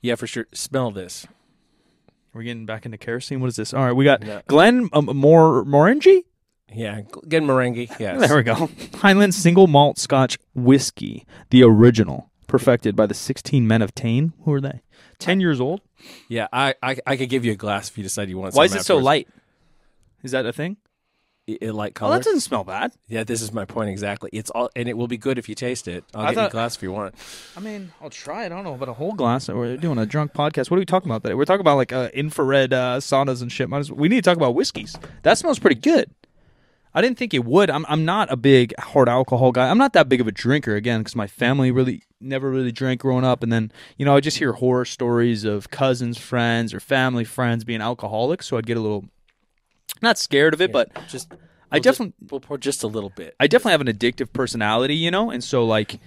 yeah, 0.00 0.14
for 0.14 0.26
sure. 0.26 0.46
Smell 0.52 0.90
this. 0.90 1.26
We're 2.32 2.42
getting 2.42 2.66
back 2.66 2.84
into 2.84 2.98
kerosene. 2.98 3.40
What 3.40 3.48
is 3.48 3.56
this? 3.56 3.72
All 3.72 3.82
right, 3.84 3.92
we 3.92 4.04
got 4.04 4.22
Yeah. 4.22 4.42
Glen 4.46 4.90
um, 4.92 5.06
Mor 5.06 5.64
Morangi. 5.64 6.24
Yeah, 6.72 7.02
good 7.28 7.42
merengue. 7.42 7.88
Yes. 7.98 8.26
There 8.28 8.36
we 8.36 8.42
go. 8.42 8.68
Highland 8.96 9.34
single 9.34 9.66
malt 9.66 9.98
Scotch 9.98 10.38
whiskey, 10.54 11.24
the 11.50 11.62
original, 11.62 12.30
perfected 12.48 12.96
by 12.96 13.06
the 13.06 13.14
16 13.14 13.66
men 13.66 13.82
of 13.82 13.94
Tain. 13.94 14.32
Who 14.44 14.52
are 14.52 14.60
they? 14.60 14.82
10 15.18 15.40
years 15.40 15.60
old. 15.60 15.80
Yeah, 16.28 16.48
I, 16.52 16.74
I 16.82 16.96
I 17.06 17.16
could 17.16 17.28
give 17.30 17.44
you 17.44 17.52
a 17.52 17.56
glass 17.56 17.88
if 17.88 17.96
you 17.96 18.02
decide 18.04 18.28
you 18.28 18.36
want. 18.38 18.54
Why 18.54 18.64
is 18.64 18.72
some 18.72 18.80
it 18.80 18.84
so 18.84 18.94
afterwards. 18.94 19.04
light? 19.04 19.28
Is 20.22 20.32
that 20.32 20.44
a 20.44 20.52
thing? 20.52 20.76
I- 21.48 21.58
I 21.62 21.66
light 21.66 21.92
Oh, 21.96 22.00
color. 22.00 22.16
that 22.18 22.24
doesn't 22.24 22.40
smell 22.40 22.64
bad. 22.64 22.92
yeah, 23.06 23.22
this 23.22 23.40
is 23.40 23.52
my 23.52 23.64
point 23.64 23.88
exactly. 23.88 24.28
It's 24.32 24.50
all, 24.50 24.68
and 24.74 24.88
it 24.88 24.96
will 24.96 25.06
be 25.06 25.16
good 25.16 25.38
if 25.38 25.48
you 25.48 25.54
taste 25.54 25.86
it. 25.86 26.02
I'll 26.14 26.22
I 26.22 26.24
get 26.26 26.34
you 26.34 26.40
a 26.40 26.42
thought- 26.44 26.50
glass 26.50 26.76
if 26.76 26.82
you 26.82 26.90
want. 26.92 27.14
I 27.56 27.60
mean, 27.60 27.92
I'll 28.02 28.10
try 28.10 28.42
it. 28.42 28.46
I 28.46 28.48
don't 28.50 28.64
know 28.64 28.74
about 28.74 28.88
a 28.88 28.92
whole 28.94 29.12
glass. 29.12 29.48
We're 29.48 29.76
doing 29.76 29.96
a 29.98 30.04
drunk 30.06 30.32
podcast. 30.34 30.70
What 30.70 30.76
are 30.78 30.80
we 30.80 30.84
talking 30.86 31.08
about 31.10 31.22
today? 31.22 31.34
We're 31.34 31.44
talking 31.44 31.60
about 31.60 31.76
like 31.76 31.92
uh, 31.92 32.10
infrared 32.12 32.72
uh, 32.72 32.96
saunas 32.98 33.40
and 33.42 33.50
shit. 33.52 33.68
Might 33.68 33.78
as- 33.78 33.92
We 33.92 34.08
need 34.08 34.16
to 34.16 34.28
talk 34.28 34.36
about 34.36 34.54
whiskeys. 34.56 34.96
That 35.22 35.38
smells 35.38 35.60
pretty 35.60 35.80
good. 35.80 36.10
I 36.96 37.02
didn't 37.02 37.18
think 37.18 37.34
it 37.34 37.44
would. 37.44 37.68
I'm 37.70 37.84
I'm 37.88 38.04
not 38.06 38.32
a 38.32 38.36
big 38.36 38.72
hard 38.78 39.08
alcohol 39.08 39.52
guy. 39.52 39.68
I'm 39.68 39.76
not 39.78 39.92
that 39.92 40.08
big 40.08 40.20
of 40.20 40.26
a 40.26 40.32
drinker 40.32 40.74
again 40.74 41.00
because 41.00 41.14
my 41.14 41.26
family 41.26 41.70
really 41.70 42.02
never 42.22 42.50
really 42.50 42.72
drank 42.72 43.02
growing 43.02 43.24
up, 43.24 43.42
and 43.42 43.52
then 43.52 43.70
you 43.98 44.04
know 44.06 44.16
I 44.16 44.20
just 44.20 44.38
hear 44.38 44.52
horror 44.54 44.86
stories 44.86 45.44
of 45.44 45.70
cousins, 45.70 46.16
friends, 46.16 46.72
or 46.72 46.80
family 46.80 47.24
friends 47.24 47.64
being 47.64 47.82
alcoholics. 47.82 48.46
So 48.46 48.56
I'd 48.56 48.66
get 48.66 48.78
a 48.78 48.80
little 48.80 49.04
not 50.00 50.16
scared 50.18 50.54
of 50.54 50.60
it, 50.62 50.72
but 50.72 50.88
Just 51.06 51.32
I 51.32 51.36
we'll 51.76 51.82
just- 51.82 51.98
definitely 51.98 52.14
we'll 52.30 52.40
pour 52.40 52.58
just 52.58 52.82
a 52.82 52.86
little 52.86 53.10
bit. 53.10 53.36
I 53.38 53.46
definitely 53.46 53.72
have 53.72 53.80
an 53.82 53.88
addictive 53.88 54.32
personality, 54.32 54.96
you 54.96 55.10
know, 55.10 55.30
and 55.30 55.44
so 55.44 55.64
like 55.66 56.00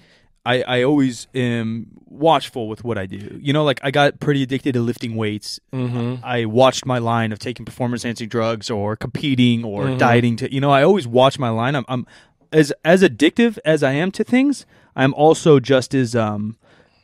I 0.46 0.62
I 0.62 0.82
always 0.82 1.26
am 1.34 1.86
watchful 2.06 2.68
with 2.68 2.82
what 2.84 2.96
I 2.98 3.06
do. 3.06 3.38
You 3.42 3.52
know, 3.52 3.62
like 3.64 3.80
I 3.82 3.90
got 3.90 4.20
pretty 4.20 4.42
addicted 4.42 4.72
to 4.72 4.80
lifting 4.80 5.14
weights. 5.16 5.60
Mm-hmm. 5.72 6.24
I 6.24 6.46
watched 6.46 6.86
my 6.86 6.98
line 6.98 7.30
of 7.32 7.38
taking 7.38 7.64
performance 7.66 8.04
enhancing 8.04 8.28
drugs 8.28 8.70
or 8.70 8.96
competing 8.96 9.64
or 9.64 9.84
Mhm. 9.84 9.98
dieting 9.98 10.36
to 10.36 10.52
you 10.52 10.60
know, 10.60 10.70
I 10.70 10.82
always 10.82 11.06
watch 11.06 11.38
my 11.38 11.50
line. 11.50 11.74
I'm, 11.76 11.84
I'm 11.88 12.06
as 12.52 12.72
as 12.84 13.02
addictive 13.02 13.58
as 13.64 13.82
I 13.82 13.92
am 13.92 14.10
to 14.12 14.24
things, 14.24 14.64
I'm 14.96 15.12
also 15.14 15.60
just 15.60 15.94
as 15.94 16.16
um 16.16 16.56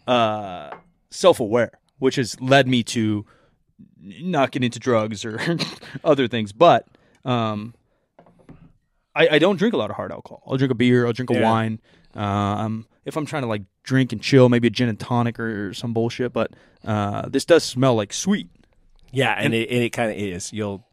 uh 0.07 0.71
self-aware, 1.11 1.73
which 1.99 2.17
has 2.17 2.41
led 2.41 2.67
me 2.67 2.83
to 2.85 3.25
not 4.01 4.51
get 4.51 4.65
into 4.65 4.79
drugs 4.79 5.25
or 5.25 5.41
other 6.05 6.27
things. 6.27 6.53
But 6.53 6.87
um 7.25 7.75
I, 9.15 9.29
I 9.33 9.39
don't 9.39 9.57
drink 9.57 9.73
a 9.75 9.77
lot 9.79 9.91
of 9.91 9.97
hard 9.97 10.13
alcohol. 10.13 10.43
I'll 10.47 10.57
drink 10.59 10.71
a 10.71 10.75
beer. 10.75 11.07
I'll 11.07 11.13
drink 11.13 11.31
a 11.31 11.35
Yeah. 11.35 11.43
wine. 11.43 11.81
Um, 12.15 12.87
if 13.07 13.17
I'm 13.17 13.25
trying 13.25 13.43
to 13.43 13.49
like 13.49 13.63
drink 13.83 14.13
and 14.13 14.21
chill, 14.21 14.51
maybe 14.51 14.67
a 14.69 14.71
gin 14.71 14.89
and 14.91 15.01
tonic 15.01 15.41
or, 15.41 15.73
some 15.73 15.95
bullshit. 15.95 16.33
But 16.35 16.51
uh, 16.85 17.29
this 17.29 17.47
does 17.47 17.65
smell 17.65 17.95
like 17.95 18.13
sweet. 18.13 18.49
Yeah, 19.13 19.35
and 19.39 19.55
it, 19.55 19.71
and 19.71 19.83
it 19.83 19.91
kind 19.91 20.11
of 20.11 20.19
is. 20.19 20.53
You'll 20.53 20.85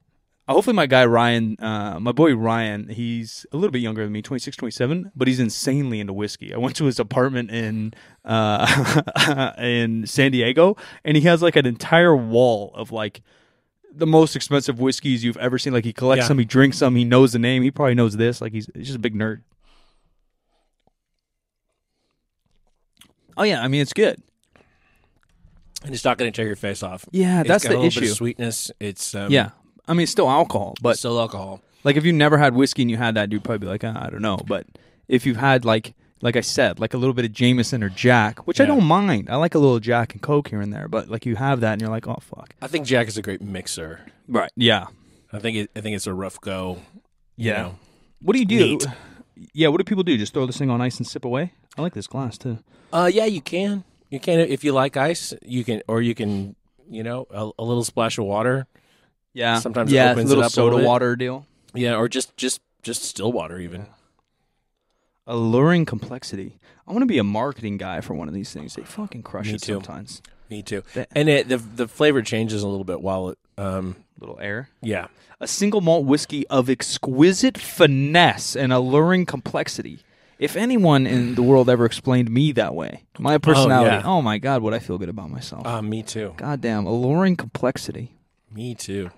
Hopefully, 0.48 0.76
my 0.76 0.88
guy 0.88 1.06
Ryan, 1.06 1.56
uh, 1.60 2.00
my 2.02 2.12
boy 2.12 2.36
Ryan, 2.36 2.90
he's 2.90 3.46
a 3.54 3.58
little 3.58 3.72
bit 3.72 3.82
younger 3.82 4.04
than 4.04 4.12
me, 4.12 4.22
26, 4.22 4.58
27, 4.58 5.12
but 5.16 5.30
he's 5.30 5.40
insanely 5.40 6.02
into 6.02 6.12
whiskey. 6.12 6.54
I 6.54 6.58
went 6.58 6.76
to 6.76 6.86
his 6.86 7.00
apartment 7.00 7.50
in 7.50 7.94
uh, 8.26 9.54
in 9.58 10.06
San 10.06 10.32
Diego, 10.34 10.76
and 11.06 11.16
he 11.16 11.24
has 11.24 11.42
like 11.42 11.56
an 11.56 11.66
entire 11.66 12.16
wall 12.16 12.72
of 12.76 12.92
like 12.92 13.22
the 13.96 14.06
most 14.08 14.36
expensive 14.36 14.82
whiskeys 14.82 15.24
you've 15.24 15.38
ever 15.38 15.58
seen. 15.58 15.72
Like 15.72 15.86
he 15.86 15.94
collects 15.94 16.24
Yeah. 16.24 16.28
some, 16.28 16.40
he 16.40 16.46
drinks 16.46 16.78
some, 16.78 16.96
he 16.98 17.06
knows 17.06 17.32
the 17.32 17.40
name. 17.40 17.64
He 17.64 17.72
probably 17.72 17.96
knows 17.96 18.18
this. 18.18 18.42
Like 18.42 18.52
he's, 18.52 18.70
he's 18.76 18.88
just 18.88 18.98
a 18.98 19.00
big 19.00 19.16
nerd. 19.16 19.44
Oh 23.38 23.44
yeah, 23.44 23.62
I 23.62 23.68
mean 23.68 23.82
it's 23.82 23.94
good. 23.94 24.22
And 25.84 25.94
it's 25.94 26.06
not 26.06 26.18
going 26.18 26.32
to 26.32 26.36
tear 26.36 26.48
your 26.48 26.56
face 26.56 26.82
off. 26.82 27.06
Yeah, 27.12 27.42
It's 27.42 27.50
that's 27.50 27.64
got 27.64 27.70
the 27.72 27.76
a 27.76 27.78
little 27.78 27.88
issue. 27.88 28.00
Bit 28.02 28.10
of 28.12 28.16
sweetness. 28.16 28.72
It's 28.80 29.14
um, 29.16 29.32
yeah, 29.32 29.50
I 29.88 29.94
mean 29.94 30.04
it's 30.04 30.12
still 30.12 30.30
alcohol, 30.30 30.76
but 30.82 30.98
still 30.98 31.20
alcohol. 31.20 31.62
Like 31.84 31.98
if 31.98 32.06
you 32.06 32.14
never 32.14 32.38
had 32.38 32.56
whiskey 32.56 32.84
and 32.84 32.92
you 32.92 32.98
had 32.98 33.16
that, 33.16 33.32
you'd 33.32 33.44
probably 33.44 33.60
be 33.60 33.68
like, 33.68 33.84
ah, 33.84 34.06
I 34.06 34.10
don't 34.10 34.22
know. 34.22 34.38
But 34.38 34.66
if 35.10 35.26
you've 35.26 35.36
had 35.38 35.66
like, 35.66 35.94
like 36.22 36.38
I 36.38 36.42
said, 36.42 36.80
like 36.80 36.94
a 36.94 36.98
little 36.98 37.14
bit 37.14 37.26
of 37.26 37.34
Jameson 37.34 37.84
or 37.84 37.90
Jack, 37.90 38.48
which 38.48 38.62
I 38.62 38.64
Yeah. 38.64 38.68
don't 38.68 38.86
mind. 38.86 39.30
I 39.30 39.36
like 39.36 39.56
a 39.56 39.60
little 39.60 39.82
Jack 39.82 40.14
and 40.14 40.22
Coke 40.22 40.48
here 40.48 40.62
and 40.62 40.72
there. 40.72 40.88
But 40.88 41.10
like 41.10 41.26
you 41.26 41.36
have 41.36 41.60
that 41.60 41.74
and 41.74 41.82
you're 41.82 41.90
like, 41.92 42.08
oh 42.08 42.20
fuck. 42.22 42.56
I 42.62 42.68
think 42.68 42.86
Jack 42.86 43.10
is 43.10 43.18
a 43.18 43.22
great 43.22 43.42
mixer. 43.42 44.00
Right. 44.30 44.52
Yeah. 44.56 44.86
I 45.34 45.40
think 45.40 45.58
it, 45.58 45.72
I 45.76 45.82
think 45.82 45.96
it's 45.98 46.08
a 46.08 46.14
rough 46.14 46.40
go. 46.40 46.78
you 47.36 47.50
Yeah. 47.52 47.62
know. 47.64 47.80
What 48.22 48.34
do 48.34 48.40
you 48.40 48.46
do? 48.46 48.58
Neat. 48.60 48.86
Yeah. 49.54 49.68
What 49.70 49.78
do 49.78 49.84
people 49.84 50.04
do? 50.04 50.18
Just 50.18 50.34
throw 50.34 50.46
this 50.46 50.58
thing 50.58 50.70
on 50.70 50.82
ice 50.82 50.98
and 50.98 51.08
sip 51.08 51.26
away? 51.26 51.54
I 51.78 51.82
like 51.82 51.94
this 51.94 52.08
glass 52.08 52.38
too. 52.38 52.60
Uh, 52.92 53.10
yeah, 53.12 53.26
you 53.26 53.42
can. 53.42 53.84
You 54.10 54.20
can 54.20 54.40
if 54.40 54.64
you 54.64 54.74
like 54.74 54.96
ice. 54.98 55.34
You 55.42 55.64
can, 55.64 55.82
or 55.88 56.02
you 56.02 56.14
can, 56.14 56.56
you 56.90 57.02
know, 57.04 57.26
a, 57.32 57.50
a 57.58 57.64
little 57.64 57.84
splash 57.84 58.18
of 58.18 58.26
water. 58.26 58.68
Yeah. 59.34 59.60
Sometimes 59.60 59.92
it 59.92 59.96
yeah, 59.96 60.12
opens 60.12 60.30
a 60.30 60.36
little 60.36 60.44
it 60.44 60.46
up 60.46 60.52
a 60.52 60.54
soda 60.54 60.66
little 60.66 60.80
bit. 60.82 60.88
water 60.88 61.16
deal. 61.16 61.48
Yeah, 61.74 61.96
or 61.96 62.08
just 62.08 62.38
just 62.38 62.62
just 62.84 63.04
still 63.04 63.32
water 63.32 63.60
even. 63.60 63.88
Alluring 65.26 65.86
complexity. 65.86 66.60
I 66.88 66.92
want 66.92 67.02
to 67.04 67.08
be 67.08 67.18
a 67.18 67.24
marketing 67.24 67.78
guy 67.78 68.02
for 68.02 68.14
one 68.14 68.28
of 68.28 68.34
these 68.34 68.52
things. 68.52 68.76
They 68.76 68.84
fucking 68.84 69.24
crush 69.24 69.48
Me 69.48 69.54
it 69.54 69.62
too. 69.62 69.74
sometimes. 69.76 70.22
Me 70.50 70.62
too. 70.62 70.84
That- 70.94 71.08
And 71.16 71.30
it, 71.30 71.48
the 71.48 71.58
the 71.58 71.88
flavor 71.88 72.22
changes 72.22 72.62
a 72.62 72.68
little 72.68 72.84
bit 72.84 73.02
while 73.02 73.30
it. 73.30 73.38
Um, 73.58 73.96
Little 74.20 74.40
air. 74.40 74.70
yeah. 74.82 75.08
a 75.40 75.48
single 75.48 75.82
malt 75.82 76.06
whiskey 76.06 76.48
of 76.48 76.70
exquisite 76.70 77.58
finesse 77.58 78.56
and 78.56 78.72
alluring 78.72 79.26
complexity. 79.26 80.00
If 80.40 80.56
anyone 80.56 81.06
in 81.06 81.36
the 81.36 81.44
world 81.44 81.70
ever 81.70 81.86
explained 81.86 82.30
me 82.30 82.52
that 82.54 82.74
way, 82.74 83.04
my 83.20 83.38
personality, 83.38 83.96
yeah. 83.96 84.02
oh, 84.04 84.22
my 84.22 84.38
God, 84.40 84.62
would 84.62 84.74
I 84.74 84.80
feel 84.80 84.98
good 84.98 85.10
about 85.10 85.30
myself? 85.30 85.66
Uh, 85.66 85.82
me 85.82 86.04
too. 86.04 86.34
Goddamn, 86.38 86.86
alluring 86.86 87.36
complexity. 87.36 88.14
Me 88.52 88.76
too. 88.76 89.12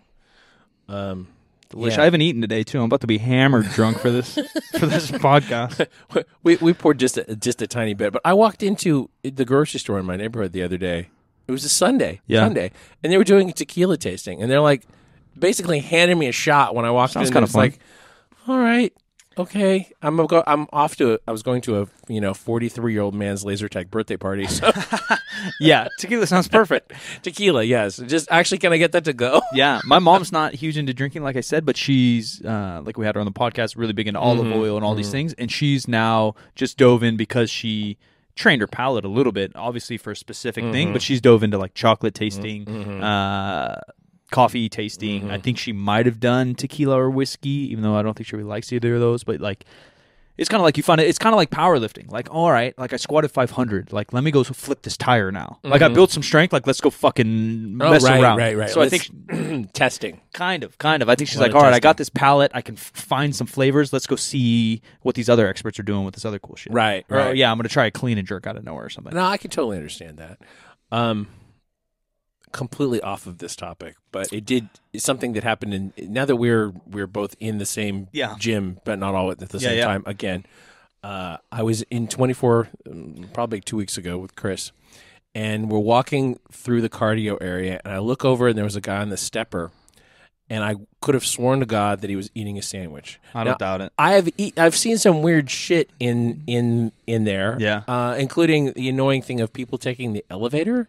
Um, 0.88 1.28
Delish. 1.70 1.92
Yeah. 1.96 2.02
I 2.02 2.04
haven't 2.06 2.22
eaten 2.22 2.42
today 2.42 2.64
too. 2.64 2.80
I'm 2.80 2.86
about 2.86 3.02
to 3.02 3.08
be 3.08 3.18
hammered 3.18 3.70
drunk 3.72 4.00
for 4.00 4.12
this 4.12 4.36
for 4.80 4.86
this 4.86 5.10
podcast. 5.10 5.88
we 6.44 6.58
we 6.58 6.74
poured 6.74 7.00
just 7.00 7.18
a, 7.18 7.36
just 7.36 7.62
a 7.62 7.68
tiny 7.68 7.94
bit, 7.94 8.14
but 8.14 8.22
I 8.24 8.34
walked 8.34 8.62
into 8.62 9.10
the 9.24 9.46
grocery 9.46 9.80
store 9.80 9.98
in 10.00 10.06
my 10.06 10.16
neighborhood 10.16 10.54
the 10.54 10.62
other 10.64 10.78
day. 10.78 11.10
It 11.48 11.52
was 11.52 11.64
a 11.66 11.70
Sunday, 11.70 12.22
Yeah. 12.28 12.42
Sunday, 12.42 12.72
and 13.04 13.12
they 13.14 13.18
were 13.18 13.24
doing 13.24 13.50
a 13.50 13.54
tequila 13.54 13.98
tasting, 13.98 14.42
and 14.42 14.50
they're 14.52 14.62
like 14.62 14.84
basically 15.38 15.80
handing 15.80 16.18
me 16.18 16.28
a 16.28 16.32
shot 16.32 16.74
when 16.76 16.86
I 16.86 16.92
walked 16.92 17.14
Sounds 17.14 17.28
in. 17.30 17.34
kinda 17.34 17.44
It's 17.46 17.54
fun. 17.54 17.62
like, 17.62 17.80
all 18.48 18.58
right, 18.58 18.94
okay, 19.38 19.90
I'm 20.02 20.18
go. 20.28 20.44
I'm 20.48 20.68
off 20.72 20.96
to. 20.98 21.14
A, 21.16 21.20
I 21.28 21.32
was 21.32 21.44
going 21.44 21.62
to 21.64 21.82
a 21.82 21.88
you 22.08 22.22
know 22.22 22.34
43 22.34 22.94
year 22.94 23.02
old 23.02 23.14
man's 23.16 23.44
laser 23.46 23.68
tag 23.70 23.92
birthday 23.92 24.18
party. 24.18 24.48
So 24.48 24.72
Yeah, 25.60 25.88
tequila 26.00 26.26
sounds 26.26 26.48
perfect. 26.48 26.94
tequila, 27.22 27.64
yes. 27.64 27.98
Just 27.98 28.28
actually, 28.32 28.58
can 28.60 28.72
I 28.74 28.78
get 28.78 28.92
that 28.94 29.04
to 29.06 29.14
go? 29.14 29.42
Yeah, 29.54 29.82
my 29.86 30.00
mom's 30.00 30.32
not 30.32 30.54
huge 30.54 30.78
into 30.78 30.94
drinking, 30.94 31.24
like 31.24 31.36
I 31.36 31.42
said, 31.42 31.66
but 31.66 31.78
she's 31.78 32.44
uh, 32.44 32.82
like 32.84 32.98
we 32.98 33.06
had 33.06 33.16
her 33.16 33.22
on 33.22 33.26
the 33.26 33.32
podcast, 33.32 33.78
really 33.78 33.94
big 33.94 34.08
into 34.08 34.20
olive 34.20 34.52
oil 34.52 34.76
and 34.78 34.84
all 34.86 34.96
these 34.96 35.12
things, 35.12 35.34
and 35.34 35.52
she's 35.52 35.88
now 35.88 36.34
just 36.56 36.78
dove 36.78 37.04
in 37.04 37.18
because 37.18 37.50
she 37.52 37.98
trained 38.36 38.62
her 38.62 38.68
palate 38.68 39.06
a 39.06 39.10
little 39.10 39.32
bit, 39.32 39.52
obviously 39.56 39.98
for 39.98 40.12
a 40.12 40.16
specific 40.16 40.64
thing, 40.72 40.90
but 40.90 41.00
mm-hmm. 41.00 41.06
she's 41.06 41.22
dove 41.22 41.44
into 41.44 41.58
like 41.58 41.74
chocolate 41.74 42.14
mm-hmm. 42.14 42.24
tasting, 42.24 42.66
mm-hmm. 42.66 43.04
uh, 43.04 43.76
coffee 44.32 44.70
tasting. 44.70 45.32
I 45.32 45.40
think 45.40 45.58
she 45.58 45.72
might 45.72 46.06
have 46.06 46.20
done 46.20 46.56
tequila 46.56 47.00
or 47.00 47.10
whiskey, 47.10 47.72
even 47.72 47.84
though 47.84 47.96
I 47.96 48.02
don't 48.02 48.14
think 48.16 48.28
she 48.28 48.36
really 48.36 48.50
likes 48.50 48.72
either 48.74 48.96
of 48.96 49.00
those. 49.00 49.24
But 49.24 49.40
like, 49.40 49.66
it's 50.38 50.50
kind 50.50 50.60
of 50.60 50.64
like 50.64 50.78
you 50.78 50.84
find 50.84 51.00
it. 51.00 51.08
It's 51.08 51.18
kind 51.20 51.34
of 51.34 51.38
like 51.38 51.50
powerlifting. 51.50 52.12
Like, 52.12 52.28
all 52.32 52.52
right, 52.52 52.78
like 52.78 52.92
I 52.94 52.98
squatted 52.98 53.32
500. 53.32 53.94
Like, 53.94 54.12
let 54.14 54.24
me 54.24 54.32
go 54.32 54.44
flip 54.44 54.82
this 54.82 54.98
tire 54.98 55.32
now. 55.32 55.60
Like, 55.64 55.82
I 55.82 55.88
built 55.88 56.12
some 56.12 56.24
strength. 56.24 56.52
Like, 56.54 56.68
let's 56.68 56.82
go 56.82 56.90
fucking 56.90 57.80
Oh, 57.82 57.90
mess 57.92 58.04
right, 58.04 58.22
around. 58.22 58.38
right, 58.38 58.58
right. 58.58 58.70
So 58.70 58.82
I 58.82 58.88
Let's- 58.88 59.08
think 59.08 59.72
testing. 59.74 60.22
Kind 60.34 60.64
of, 60.64 60.78
kind 60.78 61.02
of. 61.02 61.10
I 61.10 61.16
think 61.16 61.30
she's 61.30 61.38
Lot 61.40 61.44
like, 61.46 61.52
of 61.52 61.56
all 61.58 61.64
right, 61.64 61.74
I 61.74 61.80
got 61.80 61.98
this 61.98 62.10
palette. 62.10 62.52
I 62.54 62.62
can 62.62 62.76
f- 62.76 62.92
find 62.94 63.36
some 63.36 63.48
flavors. 63.48 63.94
Let's 63.94 64.08
go 64.08 64.16
see 64.16 64.82
what 65.02 65.16
these 65.16 65.30
other 65.30 65.48
experts 65.48 65.80
are 65.80 65.84
doing 65.84 66.04
with 66.04 66.14
this 66.16 66.26
other 66.26 66.40
cool 66.40 66.56
shit. 66.56 66.74
Right, 66.74 67.06
Or, 67.10 67.18
right. 67.18 67.36
yeah, 67.36 67.52
I'm 67.52 67.58
gonna 67.58 67.70
try 67.70 67.86
a 67.86 67.92
clean 67.92 68.18
and 68.18 68.28
jerk 68.28 68.46
out 68.48 68.58
of 68.58 68.64
nowhere 68.64 68.86
or 68.86 68.90
something. 68.90 69.14
No, 69.14 69.26
I 69.26 69.38
can 69.38 69.50
totally 69.52 69.78
understand 69.78 70.18
that. 70.18 70.40
Um, 70.92 71.28
completely 72.56 73.02
off 73.02 73.28
of 73.28 73.40
this 73.40 73.54
topic, 73.56 73.98
but 74.14 74.32
it 74.32 74.46
did 74.46 74.70
something 74.96 75.34
that 75.34 75.44
happened 75.44 75.74
in. 75.74 75.94
Now 75.98 76.24
that 76.24 76.38
we're 76.38 76.72
we're 76.90 77.06
both 77.06 77.36
in 77.42 77.58
the 77.58 77.66
same 77.66 78.08
Yeah. 78.14 78.36
gym, 78.40 78.80
but 78.86 78.98
not 78.98 79.14
all 79.14 79.30
at 79.30 79.40
the 79.40 79.60
same 79.60 79.78
yeah. 79.78 79.86
time. 79.86 80.04
Again, 80.06 80.46
uh, 81.04 81.38
I 81.52 81.64
was 81.64 81.82
in 81.92 82.08
24, 82.08 82.70
um, 82.90 83.30
probably 83.34 83.60
two 83.60 83.76
weeks 83.78 83.98
ago 83.98 84.18
with 84.18 84.36
Chris, 84.38 84.72
and 85.36 85.70
we're 85.70 85.80
walking 85.80 86.40
through 86.50 86.82
the 86.82 86.90
cardio 86.90 87.38
area, 87.42 87.82
and 87.84 87.94
I 87.94 88.00
look 88.00 88.24
over, 88.24 88.48
and 88.48 88.58
there 88.58 88.64
was 88.64 88.78
a 88.78 88.82
guy 88.82 89.02
on 89.02 89.10
the 89.10 89.18
stepper. 89.18 89.72
And 90.48 90.64
I 90.64 90.76
could 91.02 91.16
have 91.16 91.26
sworn 91.26 91.60
to 91.62 91.66
God 91.66 92.02
that 92.02 92.10
he 92.12 92.16
was 92.16 92.30
eating 92.36 92.56
a 92.60 92.62
sandwich. 92.62 93.20
I 93.34 93.44
don't 93.44 93.58
doubt 93.58 93.82
it. 93.82 93.92
I 93.98 94.12
have 94.14 94.30
eat, 94.38 94.60
I've 94.60 94.76
seen 94.76 95.00
some 95.00 95.24
weird 95.24 95.50
shit 95.50 95.90
in 96.00 96.44
in 96.46 96.92
in 97.08 97.24
there. 97.24 97.58
Yeah. 97.60 97.82
uh, 97.88 98.16
including 98.18 98.72
the 98.74 98.88
annoying 98.88 99.24
thing 99.24 99.42
of 99.42 99.52
people 99.52 99.80
taking 99.80 100.14
the 100.14 100.24
elevator. 100.30 100.88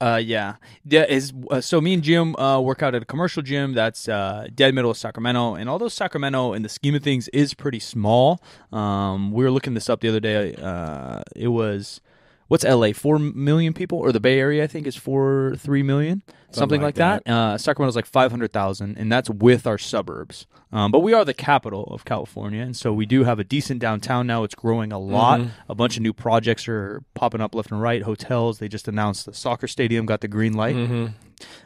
Uh, 0.00 0.20
yeah, 0.22 0.56
yeah. 0.84 1.04
Is 1.04 1.32
uh, 1.50 1.60
so 1.60 1.80
me 1.80 1.94
and 1.94 2.02
Jim 2.02 2.36
uh, 2.36 2.60
work 2.60 2.82
out 2.82 2.94
at 2.94 3.02
a 3.02 3.06
commercial 3.06 3.42
gym 3.42 3.74
that's 3.74 4.08
uh, 4.08 4.48
dead 4.54 4.74
middle 4.74 4.90
of 4.90 4.96
Sacramento, 4.96 5.54
and 5.54 5.68
although 5.68 5.88
Sacramento, 5.88 6.52
in 6.52 6.62
the 6.62 6.68
scheme 6.68 6.94
of 6.94 7.02
things, 7.02 7.28
is 7.28 7.54
pretty 7.54 7.78
small, 7.78 8.42
um, 8.72 9.32
we 9.32 9.44
were 9.44 9.50
looking 9.50 9.74
this 9.74 9.88
up 9.88 10.00
the 10.00 10.08
other 10.08 10.20
day. 10.20 10.54
Uh, 10.56 11.22
it 11.36 11.48
was 11.48 12.00
what's 12.48 12.64
LA? 12.64 12.92
Four 12.92 13.18
million 13.18 13.72
people, 13.72 13.98
or 13.98 14.12
the 14.12 14.20
Bay 14.20 14.38
Area? 14.38 14.64
I 14.64 14.66
think 14.66 14.86
is 14.86 14.96
four 14.96 15.54
three 15.58 15.82
million, 15.82 16.22
something, 16.50 16.80
like, 16.80 16.98
like 16.98 17.22
that. 17.24 17.32
Uh, 17.32 17.56
Sacramento's 17.56 17.96
like 17.96 18.06
five 18.06 18.30
hundred 18.30 18.52
thousand, 18.52 18.98
and 18.98 19.10
that's 19.10 19.30
with 19.30 19.66
our 19.66 19.78
suburbs. 19.78 20.46
Um, 20.74 20.90
but 20.90 21.00
we 21.00 21.12
are 21.14 21.24
the 21.24 21.32
capital 21.32 21.84
of 21.92 22.04
California, 22.04 22.60
and 22.62 22.76
so 22.76 22.92
we 22.92 23.06
do 23.06 23.22
have 23.24 23.38
a 23.38 23.44
decent 23.44 23.78
downtown 23.80 24.26
now. 24.26 24.42
It's 24.42 24.56
growing 24.56 24.92
a 24.92 24.98
lot. 24.98 25.40
A 25.68 25.74
bunch 25.74 25.96
of 25.96 26.02
new 26.02 26.12
projects 26.12 26.68
are 26.68 27.02
popping 27.14 27.40
up 27.40 27.54
left 27.54 27.70
and 27.70 27.80
right. 27.80 28.02
Hotels. 28.02 28.58
They 28.58 28.68
just 28.68 28.88
announced 28.88 29.24
the 29.24 29.32
soccer 29.32 29.68
stadium 29.68 30.04
got 30.04 30.20
the 30.20 30.28
green 30.28 30.52
light. 30.52 30.74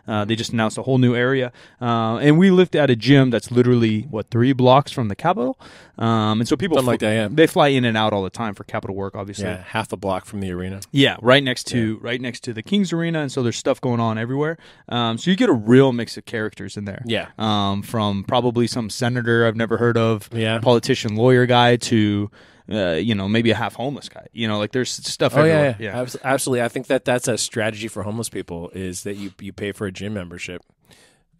Uh, 0.07 0.25
they 0.25 0.35
just 0.35 0.53
announced 0.53 0.79
a 0.79 0.83
whole 0.83 0.99
new 0.99 1.15
area, 1.15 1.53
uh, 1.81 2.17
and 2.17 2.39
we 2.39 2.51
lived 2.51 2.75
at 2.75 2.89
a 2.91 2.97
gym 2.97 3.31
that's 3.31 3.51
literally 3.51 4.03
what 4.11 4.31
three 4.31 4.53
blocks 4.55 4.91
from 4.91 5.09
the 5.09 5.15
Capitol, 5.15 5.59
um, 5.99 6.41
and 6.41 6.49
so 6.49 6.57
people 6.57 6.79
Something 6.79 6.87
like 6.93 7.01
that, 7.01 7.13
yeah. 7.13 7.29
they 7.31 7.47
fly 7.47 7.69
in 7.69 7.85
and 7.85 7.97
out 7.97 8.15
all 8.15 8.23
the 8.23 8.31
time 8.31 8.55
for 8.55 8.65
Capitol 8.65 8.97
work, 8.97 9.15
obviously. 9.15 9.45
Yeah, 9.45 9.63
half 9.63 9.93
a 9.93 9.97
block 9.97 10.25
from 10.25 10.41
the 10.41 10.51
arena. 10.51 10.81
Yeah, 10.91 11.17
right 11.21 11.45
next 11.45 11.65
to 11.69 11.99
right 11.99 12.21
next 12.21 12.41
to 12.45 12.55
the 12.55 12.63
Kings 12.63 12.93
Arena, 12.93 13.21
and 13.21 13.31
so 13.31 13.43
there's 13.43 13.59
stuff 13.59 13.81
going 13.81 14.01
on 14.01 14.17
everywhere. 14.17 14.57
Um, 14.89 15.19
so 15.19 15.31
you 15.31 15.37
get 15.37 15.51
a 15.51 15.55
real 15.55 15.93
mix 15.93 16.17
of 16.17 16.25
characters 16.25 16.77
in 16.79 16.87
there. 16.87 17.03
Yeah. 17.05 17.29
um, 17.39 17.83
from 17.83 18.25
probably 18.25 18.67
some 18.67 18.89
senator 18.99 19.47
I've 19.47 19.57
never 19.57 19.77
heard 19.79 19.97
of, 19.97 20.29
Yeah. 20.33 20.59
politician, 20.59 21.17
lawyer 21.17 21.47
guy 21.47 21.77
to. 21.77 22.31
Uh, 22.71 22.93
you 23.01 23.15
know, 23.15 23.27
maybe 23.27 23.51
a 23.51 23.55
half 23.55 23.73
homeless 23.77 24.11
guy. 24.11 24.27
You 24.35 24.47
know, 24.47 24.59
like 24.59 24.73
there's 24.73 24.91
stuff. 24.91 25.35
Oh 25.35 25.39
everywhere. 25.41 25.75
yeah, 25.81 25.93
yeah, 25.93 26.01
Abs- 26.03 26.19
absolutely. 26.23 26.63
I 26.63 26.69
think 26.69 26.89
that 26.89 27.03
that's 27.07 27.27
a 27.27 27.39
strategy 27.39 27.89
for 27.89 28.03
homeless 28.03 28.29
people 28.29 28.69
is 28.75 29.05
that 29.05 29.17
you 29.17 29.33
you 29.41 29.55
pay 29.55 29.73
for 29.73 29.87
a 29.87 29.91
gym 29.91 30.13
membership. 30.13 30.61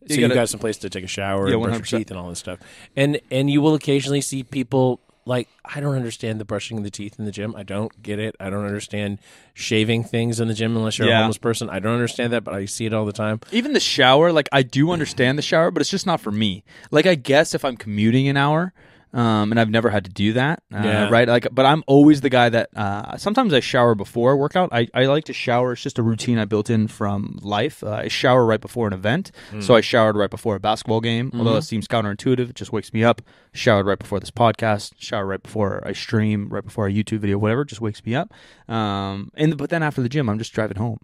So 0.07 0.15
You 0.15 0.15
you, 0.15 0.21
gotta- 0.23 0.35
got 0.41 0.49
some 0.49 0.59
place 0.59 0.79
to 0.79 0.89
take 0.89 1.05
a 1.05 1.07
shower 1.07 1.47
Yeah, 1.49 1.57
and 1.57 1.63
brush 1.65 1.93
your 1.93 1.99
teeth 2.01 2.11
and 2.11 2.19
all 2.19 2.31
this 2.31 2.39
stuff. 2.39 2.61
And 2.97 3.21
and 3.31 3.51
you 3.51 3.61
will 3.61 3.75
occasionally 3.75 4.23
see 4.23 4.43
people 4.43 5.01
like 5.29 5.47
I 5.65 5.81
don't 5.81 5.95
understand 5.95 6.41
the 6.41 6.45
brushing 6.45 6.79
of 6.79 6.85
the 6.85 6.91
teeth 6.91 7.17
in 7.19 7.25
the 7.27 7.31
gym. 7.31 7.55
I 7.55 7.63
don't 7.63 8.03
get 8.03 8.19
it. 8.19 8.35
I 8.41 8.49
don't 8.51 8.65
understand 8.65 9.19
shaving 9.55 10.03
things 10.05 10.41
in 10.41 10.49
the 10.49 10.55
gym 10.55 10.77
unless 10.77 10.99
you're 10.99 11.07
Yeah. 11.09 11.19
a 11.19 11.23
homeless 11.23 11.39
person. 11.39 11.69
I 11.69 11.79
don't 11.79 11.93
understand 11.95 12.33
that, 12.33 12.45
but 12.45 12.55
I 12.55 12.65
see 12.65 12.87
it 12.87 12.95
all 12.95 13.05
the 13.05 13.13
time. 13.13 13.41
Even 13.53 13.73
the 13.75 13.81
shower, 13.81 14.33
like 14.33 14.49
I 14.53 14.63
do 14.63 14.91
understand 14.91 15.37
the 15.39 15.43
shower, 15.43 15.71
but 15.71 15.81
it's 15.83 15.91
just 15.91 16.07
not 16.07 16.21
for 16.21 16.31
me. 16.33 16.65
Like 16.91 17.07
I 17.07 17.15
guess 17.15 17.55
if 17.55 17.65
I'm 17.65 17.77
commuting 17.77 18.27
an 18.29 18.37
hour, 18.37 18.73
um, 19.13 19.51
and 19.53 19.59
I've 19.59 19.71
never 19.71 19.91
had 19.91 20.05
to 20.05 20.11
do 20.11 20.33
that, 20.35 20.63
uh, 20.73 20.81
Yeah. 20.83 21.09
right? 21.09 21.27
Like, 21.29 21.49
but 21.53 21.65
I'm 21.67 21.83
always 21.87 22.21
the 22.21 22.29
guy 22.31 22.49
that 22.51 22.69
uh, 22.77 23.17
sometimes 23.17 23.53
I 23.55 23.61
shower 23.61 23.95
before 23.95 24.33
a 24.33 24.37
workout. 24.37 24.69
I, 24.73 24.89
I 24.95 25.07
like 25.07 25.25
to 25.25 25.33
shower. 25.33 25.73
It's 25.73 25.83
just 25.83 25.99
a 25.99 26.03
routine 26.03 26.39
I 26.39 26.45
built 26.45 26.69
in 26.71 26.89
from 26.89 27.39
life. 27.43 27.83
Uh, 27.83 27.91
I 27.93 28.09
shower 28.09 28.45
right 28.45 28.61
before 28.61 28.87
an 28.87 28.93
event, 28.93 29.31
so 29.61 29.75
I 29.75 29.81
showered 29.81 30.17
right 30.17 30.31
before 30.31 30.57
a 30.57 30.61
basketball 30.61 31.01
game. 31.01 31.31
Although 31.35 31.57
it 31.57 31.63
seems 31.63 31.89
counterintuitive, 31.89 32.51
it 32.51 32.55
just 32.55 32.73
wakes 32.73 32.93
me 32.93 33.03
up. 33.05 33.23
Showered 33.53 33.87
right 33.87 33.99
before 33.99 34.21
this 34.21 34.31
podcast. 34.31 34.93
Shower 34.99 35.27
right 35.27 35.43
before 35.43 35.83
I 35.87 35.93
stream. 35.93 36.49
Right 36.51 36.65
before 36.65 36.87
a 36.87 36.93
YouTube 36.93 37.19
video, 37.21 37.39
whatever, 37.39 37.65
just 37.65 37.81
wakes 37.81 38.05
me 38.05 38.15
up. 38.15 38.33
Um, 38.69 39.31
and 39.35 39.57
but 39.57 39.71
then 39.71 39.83
after 39.83 40.03
the 40.03 40.09
gym, 40.09 40.29
I'm 40.29 40.39
just 40.39 40.53
driving 40.53 40.77
home. 40.77 40.99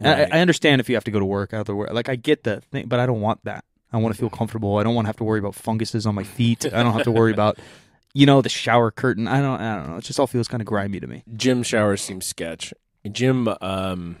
Right. 0.00 0.32
I, 0.32 0.38
I 0.38 0.40
understand 0.40 0.80
if 0.80 0.88
you 0.88 0.94
have 0.96 1.04
to 1.04 1.10
go 1.10 1.18
to 1.18 1.26
work 1.26 1.52
out 1.52 1.66
the 1.66 1.74
work. 1.74 1.90
Like 1.92 2.08
I 2.08 2.16
get 2.16 2.44
the 2.44 2.62
thing, 2.72 2.86
but 2.88 3.00
I 3.00 3.06
don't 3.06 3.20
want 3.20 3.44
that. 3.44 3.64
I 3.92 3.98
want 3.98 4.14
to 4.14 4.18
feel 4.18 4.30
comfortable. 4.30 4.76
I 4.78 4.82
don't 4.82 4.94
want 4.94 5.06
to 5.06 5.08
have 5.08 5.16
to 5.16 5.24
worry 5.24 5.38
about 5.38 5.54
funguses 5.54 6.06
on 6.06 6.14
my 6.14 6.24
feet. 6.24 6.64
I 6.66 6.82
don't 6.82 6.92
have 6.92 7.04
to 7.04 7.10
worry 7.10 7.32
about, 7.32 7.58
you 8.14 8.26
know, 8.26 8.40
the 8.40 8.48
shower 8.48 8.90
curtain. 8.90 9.26
I 9.26 9.40
don't. 9.40 9.60
I 9.60 9.76
don't 9.76 9.90
know. 9.90 9.96
It 9.96 10.04
just 10.04 10.20
all 10.20 10.26
feels 10.26 10.48
kind 10.48 10.60
of 10.60 10.66
grimy 10.66 11.00
to 11.00 11.06
me. 11.06 11.24
Gym 11.36 11.62
showers 11.62 12.00
seem 12.00 12.20
sketch. 12.20 12.72
Gym, 13.10 13.48
um, 13.60 14.16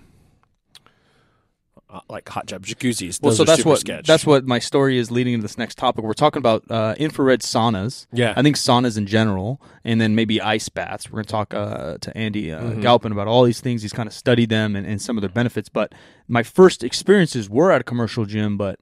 uh, 1.88 2.00
like 2.08 2.28
hot 2.28 2.46
tub 2.46 2.64
jacuzzis. 2.64 3.20
Well, 3.20 3.32
so 3.32 3.42
are 3.42 3.46
that's 3.46 3.64
what 3.64 3.80
sketch. 3.80 4.06
that's 4.06 4.24
what 4.24 4.46
my 4.46 4.58
story 4.58 4.96
is 4.96 5.10
leading 5.10 5.34
into 5.34 5.42
this 5.42 5.58
next 5.58 5.76
topic. 5.76 6.04
We're 6.04 6.12
talking 6.12 6.38
about 6.38 6.64
uh, 6.70 6.94
infrared 6.98 7.40
saunas. 7.40 8.06
Yeah. 8.12 8.32
I 8.36 8.42
think 8.42 8.56
saunas 8.56 8.96
in 8.96 9.06
general, 9.06 9.60
and 9.84 10.00
then 10.00 10.14
maybe 10.14 10.40
ice 10.40 10.68
baths. 10.68 11.10
We're 11.10 11.16
going 11.16 11.24
to 11.24 11.30
talk 11.30 11.54
uh, 11.54 11.98
to 12.00 12.16
Andy 12.16 12.52
uh, 12.52 12.60
Mm-hmm. 12.60 12.80
Galpin 12.82 13.10
about 13.12 13.26
all 13.26 13.42
these 13.42 13.60
things. 13.60 13.82
He's 13.82 13.92
kind 13.92 14.06
of 14.06 14.12
studied 14.12 14.50
them 14.50 14.76
and, 14.76 14.86
and 14.86 15.02
some 15.02 15.16
of 15.16 15.22
their 15.22 15.30
benefits. 15.30 15.68
But 15.68 15.92
my 16.28 16.42
first 16.42 16.84
experiences 16.84 17.50
were 17.50 17.72
at 17.72 17.80
a 17.80 17.84
commercial 17.84 18.24
gym, 18.24 18.56
but 18.56 18.78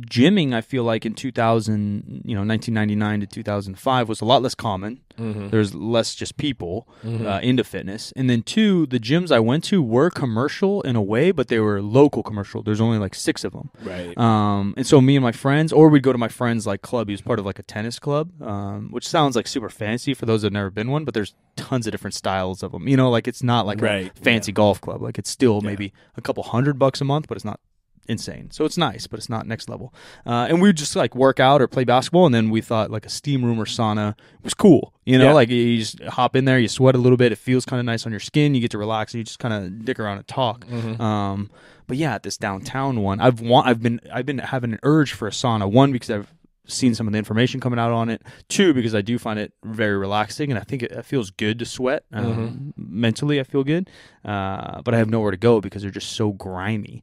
gymming, 0.00 0.52
I 0.54 0.60
feel 0.60 0.84
like 0.84 1.06
in 1.06 1.14
2000, 1.14 2.22
you 2.24 2.34
know, 2.34 2.44
1999 2.44 3.20
to 3.20 3.26
2005 3.26 4.08
was 4.08 4.20
a 4.20 4.24
lot 4.24 4.42
less 4.42 4.54
common. 4.54 5.00
Mm-hmm. 5.18 5.48
There's 5.48 5.74
less 5.74 6.14
just 6.14 6.36
people 6.36 6.88
uh, 7.04 7.40
into 7.42 7.64
fitness. 7.64 8.12
And 8.16 8.30
then 8.30 8.42
two, 8.42 8.86
the 8.86 8.98
gyms 8.98 9.30
I 9.30 9.40
went 9.40 9.64
to 9.64 9.82
were 9.82 10.08
commercial 10.10 10.80
in 10.82 10.96
a 10.96 11.02
way, 11.02 11.32
but 11.32 11.48
they 11.48 11.58
were 11.58 11.82
local 11.82 12.22
commercial. 12.22 12.62
There's 12.62 12.80
only 12.80 12.98
like 12.98 13.14
six 13.14 13.44
of 13.44 13.52
them. 13.52 13.70
right. 13.82 14.16
Um, 14.16 14.72
and 14.76 14.86
so 14.86 15.00
me 15.00 15.16
and 15.16 15.22
my 15.22 15.32
friends, 15.32 15.72
or 15.72 15.88
we'd 15.88 16.02
go 16.02 16.12
to 16.12 16.18
my 16.18 16.28
friend's 16.28 16.66
like 16.66 16.82
club. 16.82 17.08
He 17.08 17.12
was 17.12 17.20
part 17.20 17.38
of 17.38 17.44
like 17.44 17.58
a 17.58 17.62
tennis 17.62 17.98
club, 17.98 18.40
um, 18.42 18.88
which 18.90 19.06
sounds 19.06 19.36
like 19.36 19.46
super 19.46 19.68
fancy 19.68 20.14
for 20.14 20.24
those 20.26 20.42
that've 20.42 20.52
never 20.52 20.70
been 20.70 20.90
one. 20.90 21.04
But 21.04 21.14
there's 21.14 21.34
tons 21.56 21.86
of 21.86 21.92
different 21.92 22.14
styles 22.14 22.62
of 22.62 22.72
them. 22.72 22.88
You 22.88 22.96
know, 22.96 23.10
like 23.10 23.28
it's 23.28 23.42
not 23.42 23.66
like 23.66 23.80
Right, 23.82 24.10
a 24.10 24.22
fancy 24.22 24.52
golf 24.52 24.80
club. 24.80 25.02
Like 25.02 25.18
it's 25.18 25.30
still 25.30 25.60
maybe 25.60 25.92
a 26.16 26.22
couple 26.22 26.42
hundred 26.42 26.78
bucks 26.78 27.00
a 27.00 27.04
month, 27.04 27.28
but 27.28 27.36
it's 27.36 27.44
not 27.44 27.60
insane. 28.08 28.50
So 28.50 28.64
it's 28.64 28.76
nice, 28.76 29.06
but 29.06 29.18
it's 29.18 29.28
not 29.28 29.46
next 29.46 29.68
level. 29.68 29.94
Uh, 30.26 30.46
and 30.48 30.60
we 30.60 30.68
would 30.68 30.76
just 30.76 30.96
like 30.96 31.14
work 31.14 31.38
out 31.40 31.62
or 31.62 31.68
play 31.68 31.84
basketball, 31.84 32.26
and 32.26 32.34
then 32.34 32.50
we 32.50 32.60
thought 32.60 32.90
like 32.90 33.06
a 33.06 33.08
steam 33.10 33.44
room 33.44 33.60
or 33.60 33.64
sauna 33.64 34.14
was 34.42 34.54
cool. 34.54 34.92
You 35.06 35.18
know, 35.18 35.26
Yeah. 35.28 35.32
like 35.34 35.48
you 35.48 35.78
just 35.78 36.00
hop 36.04 36.34
in 36.36 36.44
there, 36.44 36.58
you 36.58 36.68
sweat 36.68 36.94
a 36.94 36.98
little 36.98 37.16
bit, 37.16 37.32
it 37.32 37.38
feels 37.38 37.64
kind 37.64 37.80
of 37.80 37.86
nice 37.86 38.04
on 38.06 38.12
your 38.12 38.20
skin, 38.20 38.54
you 38.54 38.60
get 38.60 38.70
to 38.72 38.78
relax, 38.78 39.14
and 39.14 39.18
you 39.18 39.24
just 39.24 39.38
kind 39.38 39.54
of 39.54 39.84
dick 39.84 39.98
around 40.00 40.18
and 40.18 40.26
talk. 40.28 40.64
Um, 41.00 41.50
but 41.86 41.96
yeah, 41.96 42.14
at 42.14 42.22
this 42.22 42.36
downtown 42.36 43.02
one, 43.02 43.20
I've 43.20 43.40
want, 43.40 43.66
I've 43.66 43.82
been 43.82 44.00
I've 44.12 44.26
been 44.26 44.38
having 44.38 44.72
an 44.72 44.78
urge 44.82 45.12
for 45.12 45.26
a 45.28 45.32
sauna. 45.32 45.70
One 45.70 45.92
because 45.92 46.10
I've 46.10 46.32
seen 46.66 46.94
some 46.94 47.08
of 47.08 47.12
the 47.12 47.18
information 47.18 47.58
coming 47.60 47.78
out 47.80 47.90
on 47.90 48.08
it. 48.08 48.22
Two 48.48 48.72
because 48.72 48.94
I 48.94 49.00
do 49.02 49.18
find 49.18 49.38
it 49.38 49.52
very 49.64 49.96
relaxing, 49.98 50.50
and 50.50 50.58
I 50.58 50.62
think 50.62 50.82
it, 50.84 50.92
it 50.92 51.04
feels 51.04 51.30
good 51.30 51.58
to 51.58 51.64
sweat. 51.64 52.04
Um, 52.12 52.72
Mentally, 52.76 53.40
I 53.40 53.42
feel 53.42 53.64
good, 53.64 53.90
uh, 54.24 54.80
but 54.82 54.94
I 54.94 54.98
have 54.98 55.10
nowhere 55.10 55.32
to 55.32 55.36
go 55.36 55.60
because 55.60 55.82
they're 55.82 55.90
just 55.90 56.12
so 56.12 56.30
grimy. 56.32 57.02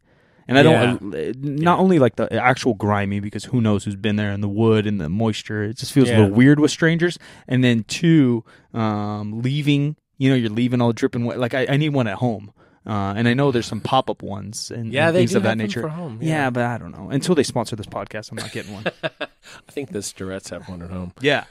And 0.50 0.58
I 0.58 0.64
don't 0.64 1.16
uh, 1.16 1.34
not 1.38 1.80
only 1.80 2.00
like 2.00 2.16
the 2.16 2.32
actual 2.34 2.74
grimy 2.74 3.20
because 3.20 3.46
who 3.46 3.62
knows 3.62 3.86
who's 3.86 3.96
been 3.96 4.16
there 4.16 4.32
in 4.32 4.42
the 4.42 4.50
wood 4.50 4.88
and 4.88 5.00
the 5.00 5.08
moisture. 5.08 5.64
It 5.64 5.78
just 5.78 5.94
feels 5.94 6.10
a 6.10 6.18
little 6.18 6.36
weird 6.36 6.60
with 6.60 6.72
strangers. 6.72 7.18
And 7.48 7.64
then 7.64 7.84
two, 7.84 8.44
um, 8.74 9.42
leaving. 9.42 9.96
You 10.18 10.30
know, 10.30 10.36
you're 10.36 10.50
leaving 10.50 10.82
all 10.82 10.92
dripping 10.92 11.24
wet. 11.24 11.38
Like 11.40 11.54
I, 11.54 11.66
I 11.70 11.78
need 11.78 11.90
one 11.90 12.08
at 12.08 12.16
home. 12.18 12.52
Uh, 12.86 13.14
and 13.16 13.28
I 13.28 13.34
know 13.36 13.52
there's 13.52 13.68
some 13.68 13.82
pop 13.82 14.10
up 14.10 14.24
ones 14.24 14.72
and, 14.72 14.92
Yeah, 14.92 15.08
and 15.10 15.16
things 15.16 15.36
of 15.36 15.44
that 15.44 15.58
nature. 15.58 15.82
for 15.82 15.90
home, 15.90 16.18
yeah. 16.22 16.30
yeah. 16.46 16.50
but 16.50 16.64
I 16.64 16.78
don't 16.80 16.92
know. 16.92 17.10
Until 17.12 17.36
they 17.36 17.44
sponsor 17.44 17.76
this 17.76 17.86
podcast, 17.86 18.32
I'm 18.32 18.38
not 18.38 18.52
getting 18.52 18.74
one. 18.74 18.86
I 19.22 19.28
think 19.72 19.92
the 19.92 20.00
Sturettes 20.00 20.50
have 20.50 20.68
one 20.68 20.82
at 20.82 20.90
home. 20.90 21.14
yeah. 21.22 21.44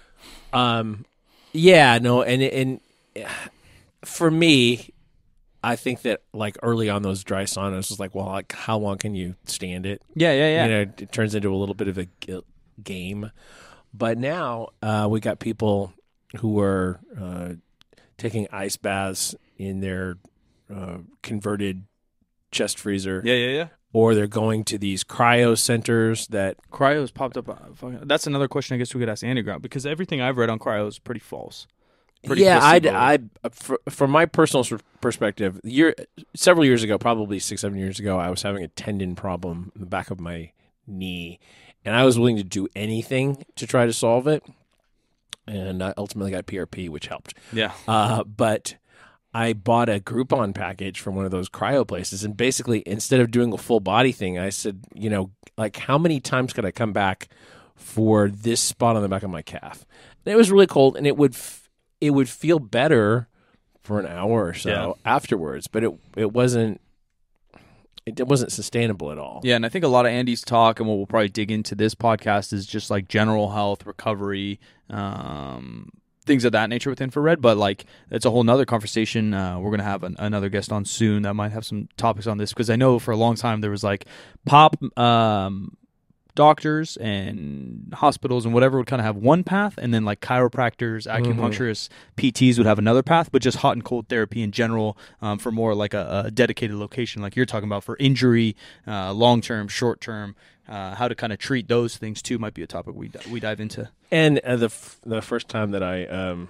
Um, 0.52 1.04
yeah, 1.52 1.98
no, 1.98 2.22
and 2.22 2.42
and 2.42 2.80
for 4.04 4.30
me, 4.30 4.90
I 5.68 5.76
think 5.76 6.02
that 6.02 6.22
like 6.32 6.56
early 6.62 6.88
on 6.88 7.02
those 7.02 7.22
dry 7.22 7.44
saunas 7.44 7.90
was 7.90 8.00
like, 8.00 8.14
well, 8.14 8.26
like 8.26 8.52
how 8.52 8.78
long 8.78 8.96
can 8.96 9.14
you 9.14 9.34
stand 9.44 9.84
it? 9.84 10.00
Yeah, 10.14 10.32
yeah, 10.32 10.48
yeah. 10.48 10.64
You 10.64 10.70
know, 10.70 10.92
it 10.98 11.12
turns 11.12 11.34
into 11.34 11.52
a 11.54 11.56
little 11.56 11.74
bit 11.74 11.88
of 11.88 11.98
a 11.98 12.08
game. 12.82 13.30
But 13.92 14.16
now 14.16 14.68
uh, 14.82 15.08
we 15.10 15.20
got 15.20 15.40
people 15.40 15.92
who 16.36 16.58
are 16.60 17.00
uh, 17.20 17.54
taking 18.16 18.48
ice 18.50 18.78
baths 18.78 19.34
in 19.58 19.80
their 19.80 20.16
uh, 20.74 20.98
converted 21.22 21.84
chest 22.50 22.78
freezer, 22.78 23.20
yeah, 23.24 23.34
yeah, 23.34 23.50
yeah. 23.50 23.68
or 23.92 24.14
they're 24.14 24.26
going 24.26 24.64
to 24.64 24.78
these 24.78 25.04
cryo 25.04 25.56
centers 25.56 26.26
that 26.28 26.56
Cryos 26.70 27.12
popped 27.12 27.36
up. 27.36 27.48
uh, 27.48 27.54
That's 28.04 28.26
another 28.26 28.48
question 28.48 28.74
I 28.74 28.78
guess 28.78 28.94
we 28.94 29.00
could 29.00 29.08
ask 29.08 29.22
Andy 29.22 29.42
Ground 29.42 29.62
because 29.62 29.84
everything 29.84 30.22
I've 30.22 30.38
read 30.38 30.48
on 30.48 30.58
cryo 30.58 30.88
is 30.88 30.98
pretty 30.98 31.20
false. 31.20 31.66
Pretty 32.26 32.42
yeah, 32.42 32.58
I. 32.60 32.80
I, 32.84 33.48
from 33.88 34.10
my 34.10 34.26
personal 34.26 34.80
perspective, 35.00 35.60
year 35.62 35.94
several 36.34 36.64
years 36.64 36.82
ago, 36.82 36.98
probably 36.98 37.38
six, 37.38 37.60
seven 37.60 37.78
years 37.78 38.00
ago, 38.00 38.18
I 38.18 38.28
was 38.28 38.42
having 38.42 38.64
a 38.64 38.68
tendon 38.68 39.14
problem 39.14 39.70
in 39.74 39.80
the 39.80 39.86
back 39.86 40.10
of 40.10 40.18
my 40.18 40.50
knee, 40.86 41.38
and 41.84 41.94
I 41.94 42.04
was 42.04 42.18
willing 42.18 42.36
to 42.36 42.44
do 42.44 42.66
anything 42.74 43.44
to 43.56 43.66
try 43.66 43.86
to 43.86 43.92
solve 43.92 44.26
it. 44.26 44.42
And 45.46 45.82
I 45.82 45.94
ultimately 45.96 46.30
got 46.30 46.46
PRP, 46.46 46.90
which 46.90 47.06
helped. 47.06 47.34
Yeah. 47.52 47.72
Uh, 47.86 48.24
but 48.24 48.76
I 49.32 49.52
bought 49.52 49.88
a 49.88 50.00
Groupon 50.00 50.54
package 50.54 51.00
from 51.00 51.14
one 51.14 51.24
of 51.24 51.30
those 51.30 51.48
cryo 51.48 51.86
places, 51.86 52.24
and 52.24 52.36
basically, 52.36 52.82
instead 52.86 53.20
of 53.20 53.30
doing 53.30 53.52
a 53.52 53.58
full 53.58 53.80
body 53.80 54.12
thing, 54.12 54.38
I 54.38 54.50
said, 54.50 54.84
you 54.94 55.08
know, 55.08 55.30
like 55.56 55.76
how 55.76 55.98
many 55.98 56.18
times 56.20 56.52
could 56.52 56.64
I 56.64 56.70
come 56.70 56.92
back 56.92 57.28
for 57.76 58.28
this 58.28 58.60
spot 58.60 58.96
on 58.96 59.02
the 59.02 59.08
back 59.08 59.22
of 59.22 59.30
my 59.30 59.42
calf? 59.42 59.86
And 60.24 60.32
it 60.32 60.36
was 60.36 60.50
really 60.50 60.66
cold, 60.66 60.96
and 60.96 61.06
it 61.06 61.16
would 61.16 61.34
f- 61.34 61.67
it 62.00 62.10
would 62.10 62.28
feel 62.28 62.58
better 62.58 63.28
for 63.80 63.98
an 64.00 64.06
hour 64.06 64.46
or 64.46 64.54
so 64.54 64.70
Yeah. 65.04 65.10
afterwards, 65.10 65.66
but 65.66 65.82
it 65.84 65.92
it 66.16 66.32
wasn't 66.32 66.80
it 68.06 68.26
wasn't 68.26 68.50
sustainable 68.50 69.12
at 69.12 69.18
all. 69.18 69.40
Yeah, 69.44 69.56
and 69.56 69.66
I 69.66 69.68
think 69.68 69.84
a 69.84 69.88
lot 69.88 70.06
of 70.06 70.12
Andy's 70.12 70.40
talk 70.42 70.80
and 70.80 70.88
what 70.88 70.96
we'll 70.96 71.06
probably 71.06 71.28
dig 71.28 71.50
into 71.50 71.74
this 71.74 71.94
podcast 71.94 72.52
is 72.54 72.64
just 72.66 72.90
like 72.90 73.06
general 73.08 73.50
health, 73.50 73.84
recovery, 73.84 74.60
um, 74.88 75.90
things 76.24 76.44
of 76.46 76.52
that 76.52 76.70
nature 76.70 76.88
with 76.90 77.00
infrared. 77.02 77.42
But 77.42 77.58
like, 77.58 77.84
it's 78.10 78.24
a 78.24 78.30
whole 78.30 78.44
nother 78.44 78.64
conversation. 78.64 79.34
Uh, 79.34 79.58
we're 79.58 79.70
gonna 79.70 79.82
have 79.82 80.04
an, 80.04 80.16
another 80.18 80.48
guest 80.48 80.72
on 80.72 80.84
soon 80.86 81.22
that 81.22 81.34
might 81.34 81.52
have 81.52 81.66
some 81.66 81.88
topics 81.98 82.26
on 82.26 82.38
this 82.38 82.52
because 82.52 82.70
I 82.70 82.76
know 82.76 82.98
for 82.98 83.10
a 83.12 83.16
long 83.16 83.34
time 83.36 83.60
there 83.60 83.70
was 83.70 83.84
like 83.84 84.06
pop 84.46 84.76
um, 84.98 85.76
doctors 86.38 86.96
and 86.98 87.92
hospitals 87.92 88.44
and 88.44 88.54
whatever 88.54 88.78
would 88.78 88.86
kind 88.86 89.00
of 89.00 89.04
have 89.04 89.16
one 89.16 89.42
path, 89.42 89.74
and 89.76 89.92
then 89.92 90.04
like 90.04 90.20
chiropractors, 90.20 91.08
acupuncturists, 91.12 91.88
PTs 92.16 92.58
would 92.58 92.66
have 92.66 92.78
another 92.78 93.02
path. 93.02 93.30
But 93.32 93.42
just 93.42 93.58
hot 93.58 93.72
and 93.72 93.84
cold 93.84 94.08
therapy 94.08 94.40
in 94.40 94.52
general 94.52 94.96
um, 95.20 95.40
for 95.40 95.50
more 95.50 95.74
like 95.74 95.94
a, 95.94 96.22
a 96.26 96.30
dedicated 96.30 96.76
location, 96.76 97.22
like 97.22 97.34
you're 97.34 97.44
talking 97.44 97.68
about 97.68 97.82
for 97.82 97.96
injury, 97.98 98.54
uh, 98.86 99.12
long 99.12 99.40
term, 99.40 99.66
short 99.66 100.00
term. 100.00 100.36
Uh, 100.68 100.94
how 100.94 101.08
to 101.08 101.14
kind 101.14 101.32
of 101.32 101.38
treat 101.38 101.66
those 101.66 101.96
things 101.96 102.20
too 102.20 102.38
might 102.38 102.52
be 102.52 102.62
a 102.62 102.66
topic 102.66 102.94
we 102.94 103.10
we 103.30 103.40
dive 103.40 103.58
into. 103.58 103.88
And 104.12 104.38
uh, 104.40 104.56
the 104.56 104.66
f- 104.66 105.00
the 105.04 105.22
first 105.22 105.48
time 105.48 105.72
that 105.72 105.82
I 105.82 106.04
um, 106.06 106.48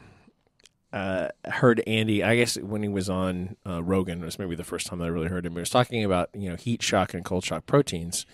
uh, 0.93 1.29
heard 1.45 1.83
Andy, 1.87 2.23
I 2.25 2.37
guess 2.37 2.57
when 2.57 2.83
he 2.83 2.89
was 2.89 3.09
on 3.11 3.57
uh, 3.67 3.83
Rogan, 3.83 4.21
was 4.21 4.39
maybe 4.39 4.55
the 4.55 4.65
first 4.65 4.87
time 4.87 4.99
that 4.99 5.05
I 5.05 5.09
really 5.09 5.29
heard 5.29 5.45
him. 5.47 5.53
He 5.53 5.61
was 5.61 5.71
talking 5.71 6.05
about 6.05 6.31
you 6.35 6.51
know 6.51 6.57
heat 6.57 6.83
shock 6.83 7.15
and 7.15 7.25
cold 7.25 7.45
shock 7.45 7.67
proteins, 7.67 8.27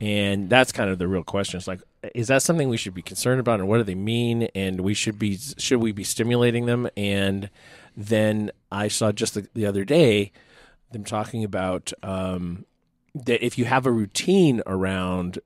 and 0.00 0.48
that's 0.48 0.72
kind 0.72 0.90
of 0.90 0.98
the 0.98 1.06
real 1.08 1.22
question. 1.24 1.58
It's 1.58 1.68
like, 1.68 1.82
is 2.14 2.28
that 2.28 2.42
something 2.42 2.68
we 2.68 2.76
should 2.76 2.94
be 2.94 3.02
concerned 3.02 3.40
about, 3.40 3.60
and 3.60 3.68
what 3.68 3.78
do 3.78 3.84
they 3.84 3.94
mean? 3.94 4.44
And 4.54 4.80
we 4.80 4.94
should 4.94 5.18
be 5.18 5.36
should 5.36 5.80
we 5.80 5.92
be 5.92 6.04
stimulating 6.04 6.66
them? 6.66 6.88
And 6.96 7.50
then 7.96 8.50
I 8.72 8.88
saw 8.88 9.12
just 9.12 9.34
the, 9.34 9.46
the 9.54 9.66
other 9.66 9.84
day 9.84 10.32
them 10.92 11.04
talking 11.04 11.44
about 11.44 11.92
um, 12.02 12.64
that 13.14 13.44
if 13.44 13.58
you 13.58 13.64
have 13.66 13.84
a 13.86 13.92
routine 13.92 14.62
around 14.66 15.38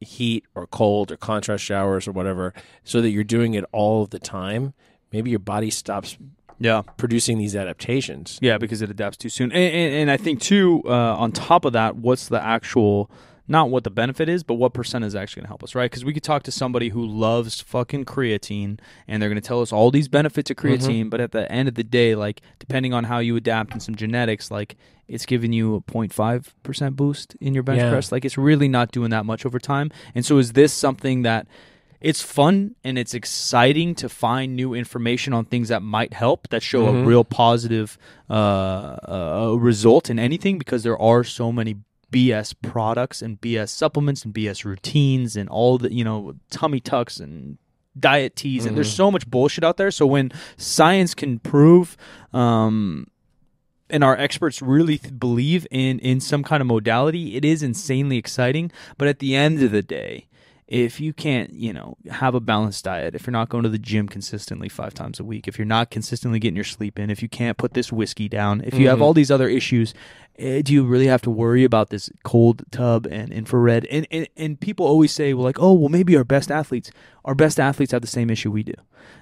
heat 0.00 0.44
or 0.54 0.66
cold 0.66 1.10
or 1.12 1.16
contrast 1.16 1.64
showers 1.64 2.06
or 2.06 2.12
whatever, 2.12 2.52
so 2.84 3.00
that 3.00 3.10
you're 3.10 3.24
doing 3.24 3.54
it 3.54 3.64
all 3.72 4.02
of 4.02 4.10
the 4.10 4.18
time, 4.18 4.74
maybe 5.12 5.30
your 5.30 5.38
body 5.38 5.70
stops 5.70 6.16
Yeah, 6.58 6.82
producing 6.96 7.38
these 7.38 7.56
adaptations. 7.56 8.38
yeah, 8.42 8.58
because 8.58 8.80
it 8.82 8.90
adapts 8.90 9.16
too 9.16 9.28
soon. 9.28 9.50
And, 9.52 9.74
and, 9.74 9.94
and 9.94 10.10
I 10.10 10.16
think 10.16 10.40
too, 10.40 10.82
uh, 10.84 11.16
on 11.16 11.32
top 11.32 11.64
of 11.64 11.72
that, 11.74 11.96
what's 11.96 12.28
the 12.28 12.42
actual 12.42 13.10
not 13.50 13.68
what 13.68 13.82
the 13.84 13.90
benefit 13.90 14.28
is, 14.28 14.42
but 14.44 14.54
what 14.54 14.72
percent 14.72 15.04
is 15.04 15.14
actually 15.14 15.40
going 15.40 15.46
to 15.46 15.48
help 15.48 15.64
us, 15.64 15.74
right? 15.74 15.90
Because 15.90 16.04
we 16.04 16.14
could 16.14 16.22
talk 16.22 16.44
to 16.44 16.52
somebody 16.52 16.90
who 16.90 17.04
loves 17.04 17.60
fucking 17.60 18.04
creatine, 18.04 18.78
and 19.08 19.20
they're 19.20 19.28
going 19.28 19.40
to 19.42 19.46
tell 19.46 19.60
us 19.60 19.72
all 19.72 19.90
these 19.90 20.06
benefits 20.08 20.50
of 20.50 20.56
creatine, 20.56 21.10
but 21.10 21.20
at 21.20 21.32
the 21.32 21.50
end 21.50 21.68
of 21.68 21.74
the 21.74 21.82
day, 21.84 22.14
like 22.14 22.40
depending 22.60 22.94
on 22.94 23.04
how 23.04 23.18
you 23.18 23.34
adapt 23.36 23.72
and 23.72 23.82
some 23.82 23.96
genetics, 23.96 24.50
like 24.50 24.76
it's 25.08 25.26
giving 25.26 25.52
you 25.52 25.74
a 25.74 25.80
0.5 25.80 26.52
percent 26.62 26.94
boost 26.94 27.36
in 27.40 27.52
your 27.52 27.64
bench 27.64 27.80
Yeah. 27.80 27.90
press. 27.90 28.12
Like 28.12 28.24
it's 28.24 28.38
really 28.38 28.68
not 28.68 28.92
doing 28.92 29.10
that 29.10 29.26
much 29.26 29.44
over 29.44 29.58
time. 29.58 29.90
And 30.14 30.24
so, 30.24 30.38
is 30.38 30.52
this 30.52 30.72
something 30.72 31.22
that 31.22 31.48
it's 32.00 32.22
fun 32.22 32.76
and 32.84 32.96
it's 32.96 33.12
exciting 33.12 33.94
to 33.96 34.08
find 34.08 34.54
new 34.56 34.72
information 34.74 35.32
on 35.34 35.44
things 35.44 35.68
that 35.68 35.82
might 35.82 36.14
help 36.14 36.48
that 36.48 36.62
show 36.62 36.86
a 36.86 37.04
real 37.04 37.24
positive 37.24 37.98
uh, 38.30 38.32
uh, 38.34 39.56
result 39.58 40.08
in 40.08 40.18
anything 40.18 40.56
because 40.56 40.82
there 40.82 40.98
are 40.98 41.24
so 41.24 41.50
many 41.52 41.74
BS 42.10 42.54
products 42.62 43.22
and 43.22 43.40
BS 43.40 43.68
supplements 43.68 44.24
and 44.24 44.34
BS 44.34 44.64
routines 44.64 45.36
and 45.36 45.48
all 45.48 45.78
the 45.78 45.92
you 45.92 46.04
know 46.04 46.34
tummy 46.50 46.80
tucks 46.80 47.18
and 47.18 47.58
diet 47.98 48.36
teas 48.36 48.66
and 48.66 48.76
there's 48.76 48.92
so 48.92 49.10
much 49.10 49.26
bullshit 49.28 49.64
out 49.64 49.76
there. 49.76 49.90
So 49.90 50.06
when 50.06 50.32
science 50.56 51.14
can 51.14 51.38
prove 51.38 51.96
um, 52.32 53.08
and 53.88 54.04
our 54.04 54.16
experts 54.16 54.62
really 54.62 54.98
th- 54.98 55.18
believe 55.18 55.66
in 55.70 55.98
in 55.98 56.20
some 56.20 56.42
kind 56.42 56.60
of 56.60 56.66
modality, 56.66 57.36
it 57.36 57.44
is 57.44 57.62
insanely 57.62 58.16
exciting. 58.16 58.70
But 58.96 59.08
at 59.08 59.18
the 59.18 59.34
end 59.34 59.62
of 59.62 59.72
the 59.72 59.82
day, 59.82 60.28
if 60.70 61.00
you 61.00 61.12
can't, 61.12 61.52
you 61.52 61.72
know, 61.72 61.96
have 62.10 62.34
a 62.34 62.40
balanced 62.40 62.84
diet, 62.84 63.14
if 63.16 63.26
you're 63.26 63.32
not 63.32 63.48
going 63.48 63.64
to 63.64 63.68
the 63.68 63.76
gym 63.78 64.06
consistently 64.08 64.68
five 64.68 64.94
times 64.94 65.18
a 65.18 65.24
week, 65.24 65.48
if 65.48 65.58
you're 65.58 65.66
not 65.66 65.90
consistently 65.90 66.38
getting 66.38 66.54
your 66.54 66.64
sleep 66.64 66.96
in, 66.96 67.10
if 67.10 67.22
you 67.22 67.28
can't 67.28 67.58
put 67.58 67.74
this 67.74 67.92
whiskey 67.92 68.28
down, 68.28 68.62
if 68.64 68.74
you 68.78 68.88
have 68.88 69.00
Mhm. 69.00 69.02
all 69.02 69.12
these 69.12 69.32
other 69.32 69.48
issues, 69.48 69.92
eh, 70.38 70.62
do 70.62 70.72
you 70.72 70.84
really 70.84 71.08
have 71.08 71.22
to 71.22 71.30
worry 71.30 71.64
about 71.64 71.90
this 71.90 72.08
cold 72.22 72.62
tub 72.70 73.06
and 73.10 73.32
infrared? 73.32 73.84
And, 73.90 74.06
and 74.12 74.28
and 74.36 74.60
people 74.60 74.86
always 74.86 75.10
say, 75.10 75.34
well, 75.34 75.42
like, 75.44 75.58
oh, 75.60 75.72
well, 75.72 75.88
maybe 75.88 76.16
our 76.16 76.22
best 76.24 76.52
athletes, 76.52 76.92
our 77.24 77.34
best 77.34 77.58
athletes 77.58 77.90
have 77.90 78.00
the 78.02 78.06
same 78.08 78.30
issue 78.30 78.52
we 78.52 78.62
do. 78.62 78.74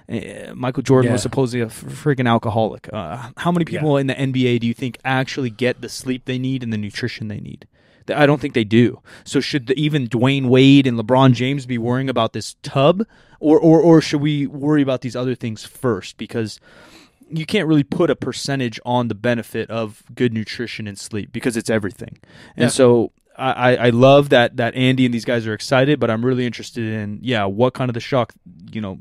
Uh, 0.07 0.53
Michael 0.53 0.83
Jordan 0.83 1.11
was 1.13 1.21
supposedly 1.23 1.61
a 1.61 1.67
freaking 1.67 2.27
alcoholic. 2.29 2.89
Uh, 2.93 3.29
how 3.37 3.51
many 3.51 3.65
people 3.65 3.97
in 3.97 4.05
the 4.07 4.13
NBA 4.15 4.59
do 4.59 4.67
you 4.67 4.73
think 4.75 4.99
actually 5.03 5.49
get 5.49 5.81
the 5.81 5.89
sleep 5.89 6.25
they 6.25 6.37
need 6.37 6.61
and 6.63 6.71
the 6.71 6.77
nutrition 6.77 7.27
they 7.27 7.39
need? 7.39 7.67
I 8.11 8.25
don't 8.25 8.39
think 8.41 8.53
they 8.53 8.63
do. 8.63 9.01
So 9.23 9.39
should 9.39 9.67
the, 9.67 9.79
even 9.79 10.07
Dwyane 10.07 10.47
Wade 10.49 10.87
and 10.87 10.97
LeBron 10.99 11.33
James 11.33 11.65
be 11.65 11.77
worrying 11.77 12.09
about 12.09 12.33
this 12.33 12.55
tub, 12.63 13.03
or 13.39 13.59
or 13.59 13.81
or 13.81 14.01
should 14.01 14.21
we 14.21 14.47
worry 14.47 14.81
about 14.81 15.01
these 15.01 15.15
other 15.15 15.35
things 15.35 15.63
first? 15.65 16.17
Because 16.17 16.59
you 17.31 17.45
can't 17.45 17.67
really 17.67 17.83
put 17.83 18.09
a 18.09 18.15
percentage 18.15 18.79
on 18.85 19.07
the 19.07 19.15
benefit 19.15 19.69
of 19.69 20.03
good 20.15 20.33
nutrition 20.33 20.87
and 20.87 20.97
sleep 20.97 21.31
because 21.31 21.55
it's 21.55 21.69
everything. 21.69 22.17
And 22.55 22.63
Yeah. 22.65 22.69
so 22.69 23.11
I, 23.37 23.51
I 23.51 23.75
I 23.87 23.89
love 23.91 24.29
that 24.29 24.57
that 24.57 24.75
Andy 24.75 25.05
and 25.05 25.13
these 25.13 25.25
guys 25.25 25.45
are 25.47 25.53
excited, 25.53 25.99
but 25.99 26.09
I'm 26.09 26.25
really 26.25 26.45
interested 26.45 26.85
in 26.85 27.19
yeah, 27.21 27.45
what 27.45 27.73
kind 27.73 27.89
of 27.89 27.93
the 27.93 27.99
shock, 27.99 28.33
you 28.71 28.81
know, 28.81 28.99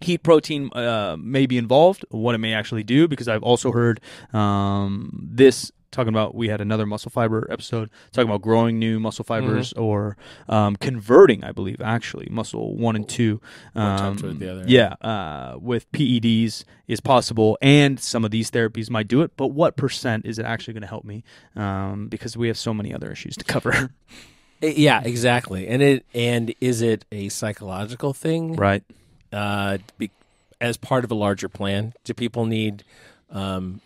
heat 0.00 0.22
protein 0.22 0.70
uh, 0.74 1.16
may 1.18 1.44
be 1.46 1.58
involved, 1.58 2.04
what 2.10 2.34
it 2.34 2.38
may 2.38 2.54
actually 2.54 2.84
do, 2.84 3.06
because 3.08 3.28
I've 3.28 3.42
also 3.42 3.70
heard 3.72 4.00
um, 4.32 5.10
this 5.30 5.70
talking 5.90 6.08
about 6.10 6.34
we 6.34 6.48
had 6.48 6.60
another 6.60 6.86
muscle 6.86 7.10
fiber 7.10 7.46
episode 7.50 7.90
talking 8.12 8.28
about 8.28 8.42
growing 8.42 8.78
new 8.78 9.00
muscle 9.00 9.24
fibers 9.24 9.72
or 9.74 10.16
um, 10.48 10.76
converting, 10.76 11.42
I 11.44 11.52
believe, 11.52 11.80
actually 11.80 12.28
muscle 12.30 12.76
one 12.76 12.96
and 12.96 13.08
two. 13.08 13.40
Um, 13.74 14.16
with 14.16 14.38
the 14.38 14.50
other. 14.52 14.64
yeah, 14.66 14.94
uh, 15.00 15.56
with 15.60 15.90
PEDs 15.92 16.64
is 16.86 17.00
possible, 17.00 17.58
and 17.60 17.98
some 17.98 18.24
of 18.24 18.30
these 18.30 18.50
therapies 18.50 18.90
might 18.90 19.08
do 19.08 19.22
it. 19.22 19.32
But 19.36 19.48
what 19.48 19.76
percent 19.76 20.26
is 20.26 20.38
it 20.38 20.44
actually 20.44 20.74
going 20.74 20.82
to 20.82 20.88
help 20.88 21.04
me? 21.04 21.24
Um, 21.56 22.08
because 22.08 22.36
we 22.36 22.48
have 22.48 22.58
so 22.58 22.72
many 22.74 22.94
other 22.94 23.10
issues 23.10 23.36
to 23.36 23.44
cover. 23.44 23.90
Eh, 24.62 24.74
Yeah, 24.76 25.00
exactly. 25.02 25.66
And 25.66 25.80
it 25.80 26.04
and 26.12 26.54
is 26.60 26.82
it 26.82 27.06
a 27.10 27.30
psychological 27.30 28.12
thing? 28.12 28.56
right. 28.56 28.82
Uh, 29.32 29.78
be, 29.96 30.10
as 30.60 30.76
part 30.76 31.02
of 31.02 31.10
a 31.10 31.14
larger 31.14 31.48
plan, 31.48 31.94
do 32.04 32.12
people 32.12 32.44
need 32.44 32.84
um, 33.30 33.80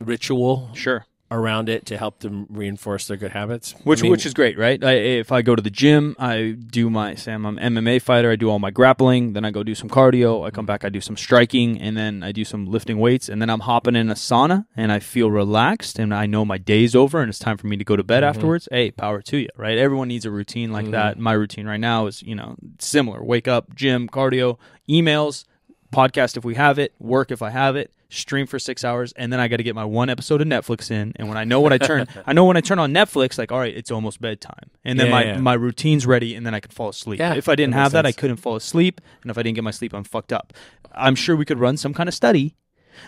ritual 0.00 0.70
Sure. 0.74 1.06
Around 1.30 1.68
it 1.68 1.84
to 1.86 1.96
help 1.96 2.20
them 2.20 2.46
reinforce 2.48 3.06
their 3.06 3.16
good 3.16 3.32
habits? 3.32 3.74
Which 3.84 4.00
I 4.00 4.02
mean, 4.04 4.12
which 4.12 4.26
is 4.26 4.34
great, 4.34 4.58
right? 4.58 4.82
I, 4.82 4.92
if 4.92 5.32
I 5.32 5.42
go 5.42 5.56
to 5.56 5.62
the 5.62 5.70
gym, 5.70 6.14
I 6.18 6.56
do 6.58 6.90
my 6.90 7.14
Sam. 7.14 7.44
I'm 7.46 7.58
an 7.58 7.74
MMA 7.74 8.02
fighter. 8.02 8.30
I 8.30 8.36
do 8.36 8.50
all 8.50 8.58
my 8.58 8.70
grappling, 8.70 9.32
then 9.32 9.44
I 9.44 9.50
go 9.50 9.62
do 9.62 9.74
some 9.74 9.88
cardio. 9.88 10.46
I 10.46 10.50
come 10.50 10.66
back, 10.66 10.84
I 10.84 10.88
do 10.88 11.00
some 11.00 11.16
striking, 11.16 11.80
and 11.80 11.96
then 11.96 12.22
I 12.22 12.32
do 12.32 12.44
some 12.44 12.66
lifting 12.66 12.98
weights, 12.98 13.28
and 13.28 13.40
then 13.40 13.50
I'm 13.50 13.60
hopping 13.60 13.96
in 13.96 14.10
a 14.10 14.14
sauna, 14.14 14.66
and 14.76 14.92
I 14.92 15.00
feel 15.00 15.30
relaxed, 15.30 15.98
and 15.98 16.14
I 16.14 16.26
know 16.26 16.44
my 16.44 16.58
day's 16.58 16.94
over, 16.94 17.20
and 17.20 17.28
it's 17.28 17.38
time 17.38 17.56
for 17.56 17.66
me 17.66 17.76
to 17.76 17.84
go 17.84 17.96
to 17.96 18.04
bed 18.04 18.22
mm-hmm. 18.22 18.30
afterwards. 18.30 18.68
Hey, 18.70 18.90
power 18.90 19.22
to 19.22 19.36
you, 19.36 19.48
right? 19.56 19.78
Everyone 19.78 20.08
needs 20.08 20.24
a 20.24 20.30
routine 20.30 20.72
like 20.72 20.84
mm-hmm. 20.84 20.92
that. 20.92 21.18
My 21.18 21.32
routine 21.32 21.66
right 21.66 21.80
now 21.80 22.06
is 22.06 22.22
you 22.22 22.34
know 22.34 22.56
similar: 22.78 23.22
wake 23.22 23.48
up, 23.48 23.74
gym, 23.74 24.08
cardio, 24.08 24.58
emails, 24.88 25.44
podcast 25.92 26.36
if 26.36 26.44
we 26.44 26.54
have 26.54 26.78
it, 26.78 26.94
work 26.98 27.30
if 27.30 27.42
I 27.42 27.50
have 27.50 27.76
it, 27.76 27.92
stream 28.08 28.46
for 28.46 28.58
six 28.58 28.84
hours, 28.84 29.12
and 29.16 29.32
then 29.32 29.40
I 29.40 29.48
got 29.48 29.56
to 29.56 29.62
get 29.62 29.74
my 29.74 29.84
one 29.84 30.08
episode 30.08 30.40
of 30.40 30.46
Netflix 30.48 30.90
in. 30.90 31.12
And 31.16 31.28
when 31.28 31.36
I 31.36 31.44
know 31.44 31.60
what 31.60 31.72
I 31.72 31.78
turn, 31.78 32.06
I 32.26 32.32
know 32.32 32.44
when 32.44 32.56
I 32.56 32.60
turn 32.60 32.78
on 32.78 32.92
Netflix, 32.92 33.38
like 33.38 33.50
all 33.52 33.58
right, 33.58 33.76
it's 33.76 33.90
almost 33.90 34.20
bedtime, 34.20 34.70
and 34.84 34.98
then 34.98 35.06
Yeah, 35.06 35.10
my 35.12 35.24
yeah. 35.24 35.38
my 35.38 35.54
routine's 35.54 36.06
ready, 36.06 36.34
and 36.34 36.46
then 36.46 36.54
I 36.54 36.60
can 36.60 36.70
fall 36.70 36.88
asleep. 36.90 37.18
Yeah, 37.20 37.34
if 37.34 37.48
I 37.48 37.54
didn't 37.56 37.74
that 37.74 37.80
have 37.80 37.92
that, 37.92 38.06
I 38.06 38.12
couldn't 38.12 38.36
fall 38.38 38.56
asleep, 38.56 39.00
and 39.22 39.30
if 39.30 39.38
I 39.38 39.42
didn't 39.42 39.56
get 39.56 39.64
my 39.64 39.70
sleep, 39.70 39.92
I'm 39.94 40.04
fucked 40.04 40.32
up. 40.32 40.52
I'm 40.94 41.14
sure 41.14 41.36
we 41.36 41.44
could 41.44 41.58
run 41.58 41.76
some 41.76 41.92
kind 41.94 42.08
of 42.08 42.14
study 42.14 42.56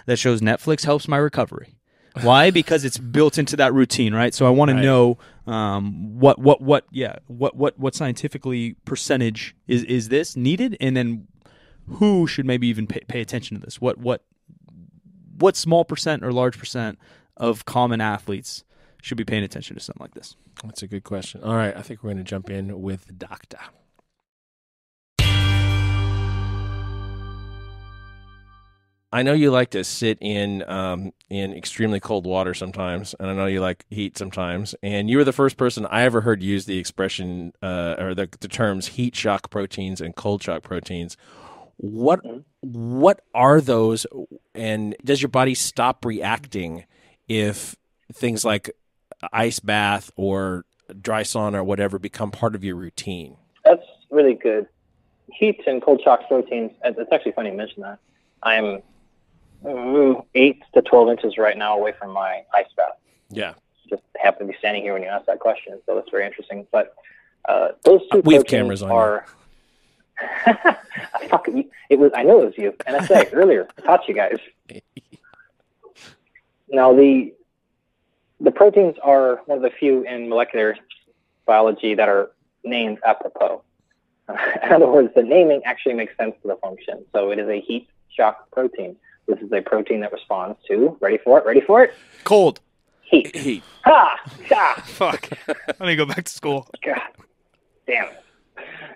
that 0.07 0.19
shows 0.19 0.41
Netflix 0.41 0.85
helps 0.85 1.09
my 1.09 1.17
recovery. 1.17 1.75
Why? 2.23 2.51
because 2.61 2.85
it's 2.85 2.99
built 2.99 3.39
into 3.39 3.57
that 3.57 3.73
routine, 3.73 4.15
right? 4.15 4.35
So 4.35 4.47
I 4.47 4.51
want 4.51 4.71
Right. 4.71 4.79
to 4.79 4.83
know 4.83 5.19
um, 5.47 6.19
what 6.19 6.39
what 6.39 6.61
what 6.61 6.85
yeah 6.91 7.17
what 7.29 7.57
what 7.57 7.79
what 7.79 7.95
scientifically 7.95 8.75
percentage 8.85 9.55
is 9.67 9.85
is 9.85 10.09
this 10.09 10.37
needed, 10.37 10.77
and 10.81 10.97
then 10.97 11.29
who 11.87 12.27
should 12.27 12.45
maybe 12.45 12.67
even 12.67 12.87
pay, 12.87 13.01
pay 13.09 13.21
attention 13.21 13.59
to 13.59 13.65
this? 13.65 13.81
What 13.81 13.97
what 13.99 14.25
what 15.40 15.57
small 15.57 15.85
percent 15.85 16.24
or 16.24 16.33
large 16.33 16.59
percent 16.59 16.98
of 17.37 17.64
common 17.64 18.01
athletes 18.01 18.64
should 19.03 19.16
be 19.16 19.24
paying 19.24 19.44
attention 19.44 19.77
to 19.77 19.83
something 19.83 20.03
like 20.03 20.14
this? 20.14 20.37
That's 20.64 20.83
a 20.83 20.88
good 20.88 21.05
question. 21.05 21.42
All 21.42 21.55
right, 21.55 21.77
I 21.77 21.83
think 21.83 22.03
we're 22.03 22.11
going 22.11 22.24
to 22.24 22.24
jump 22.24 22.51
in 22.51 22.83
with 22.83 23.07
the 23.07 23.12
doctor. 23.12 23.59
I 29.11 29.22
know 29.22 29.33
you 29.33 29.51
like 29.51 29.70
to 29.70 29.85
sit 29.85 30.18
in 30.20 30.68
um, 30.68 31.12
in 31.31 31.55
extremely 31.55 31.98
cold 31.98 32.27
water 32.27 32.53
sometimes, 32.53 33.14
and 33.18 33.31
I 33.31 33.33
know 33.33 33.46
you 33.46 33.62
like 33.62 33.87
heat 33.88 34.18
sometimes. 34.18 34.74
And 34.83 35.09
you 35.09 35.16
were 35.16 35.24
the 35.24 35.33
first 35.33 35.57
person 35.57 35.87
I 35.87 36.03
ever 36.03 36.20
heard 36.20 36.42
use 36.42 36.66
the 36.66 36.77
expression 36.77 37.55
uh, 37.62 37.94
or 37.98 38.14
the, 38.14 38.29
the 38.40 38.48
terms 38.48 38.88
heat 38.88 39.16
shock 39.16 39.48
proteins 39.48 40.03
and 40.03 40.14
cold 40.14 40.42
shock 40.42 40.62
proteins. 40.62 41.16
What 41.79 42.21
what 42.61 43.21
are 43.35 43.61
those, 43.61 44.05
and 44.55 44.97
does 45.05 45.23
your 45.23 45.29
body 45.29 45.55
stop 45.55 46.05
reacting 46.05 46.85
if 47.29 47.77
things 48.12 48.45
like 48.45 48.71
ice 49.33 49.61
bath 49.61 50.11
or 50.17 50.64
dry 51.01 51.23
sauna 51.23 51.55
or 51.59 51.64
whatever 51.64 51.99
become 52.01 52.33
part 52.33 52.57
of 52.57 52.64
your 52.64 52.75
routine? 52.75 53.37
That's 53.64 53.85
really 54.11 54.35
good. 54.35 54.67
Heat 55.33 55.61
and 55.69 55.81
cold 55.81 56.01
shock 56.03 56.27
proteins. 56.27 56.73
It's 56.85 57.12
actually 57.12 57.33
funny 57.33 57.51
you 57.51 57.57
mention 57.57 57.83
that. 57.83 58.01
I'm 58.43 58.83
mm, 59.64 60.25
eight 60.35 60.62
to 60.75 60.83
twelve 60.83 61.09
inches 61.11 61.38
right 61.38 61.57
now 61.57 61.77
away 61.79 61.93
from 61.97 62.11
my 62.11 62.43
ice 62.55 62.67
bath. 62.77 62.95
Yeah, 63.31 63.55
Just 63.88 64.03
happen 64.21 64.49
to 64.49 64.53
be 64.53 64.59
standing 64.59 64.83
here 64.83 64.95
when 64.95 65.03
you 65.03 65.09
asked 65.09 65.27
that 65.27 65.38
question, 65.38 65.79
so 65.87 65.95
that's 65.95 66.11
very 66.11 66.27
interesting. 66.27 66.67
But 66.73 66.95
uh, 67.49 67.69
those 67.85 68.01
two 68.11 68.21
We 68.25 68.35
have 68.35 68.47
cameras 68.47 68.83
on 68.83 68.88
you. 68.88 68.95
are. 68.97 69.27
I 70.46 71.28
fucking, 71.28 71.70
it 71.90 71.98
was. 71.98 72.11
I 72.14 72.22
know 72.22 72.42
it 72.42 72.46
was 72.46 72.59
you. 72.59 72.72
NSA 72.87 73.31
earlier. 73.33 73.68
I 73.78 73.83
taught 73.83 74.09
you 74.09 74.14
guys. 74.14 74.38
Now 76.70 76.92
the 76.92 77.33
the 78.40 78.50
proteins 78.50 78.96
are 79.02 79.37
one 79.46 79.57
of 79.57 79.62
the 79.62 79.70
few 79.70 80.02
in 80.02 80.28
molecular 80.28 80.76
biology 81.46 81.94
that 81.94 82.09
are 82.09 82.31
named 82.64 82.98
apropos. 83.07 83.62
in 84.28 84.72
other 84.72 84.87
words, 84.87 85.11
the 85.16 85.22
naming 85.22 85.62
actually 85.64 85.94
makes 85.94 86.16
sense 86.16 86.35
to 86.42 86.48
the 86.48 86.57
function. 86.57 87.04
So 87.12 87.31
it 87.31 87.38
is 87.38 87.48
a 87.48 87.61
heat 87.61 87.88
shock 88.11 88.50
protein. 88.50 88.96
This 89.26 89.38
is 89.40 89.50
a 89.52 89.61
protein 89.61 90.00
that 90.00 90.12
responds 90.12 90.59
to 90.68 90.96
ready 91.00 91.18
for 91.18 91.38
it, 91.38 91.46
ready 91.46 91.61
for 91.61 91.83
it, 91.83 91.94
Cold. 92.24 92.61
heat. 93.02 93.35
heat. 93.35 93.62
Ha! 93.85 94.20
Ha! 94.50 94.83
Fuck. 94.87 95.31
I 95.48 95.87
need 95.87 95.92
to 95.92 95.96
go 95.96 96.07
back 96.07 96.24
to 96.24 96.33
school. 96.33 96.68
God 96.85 97.00
damn 97.87 98.09
it. 98.09 98.24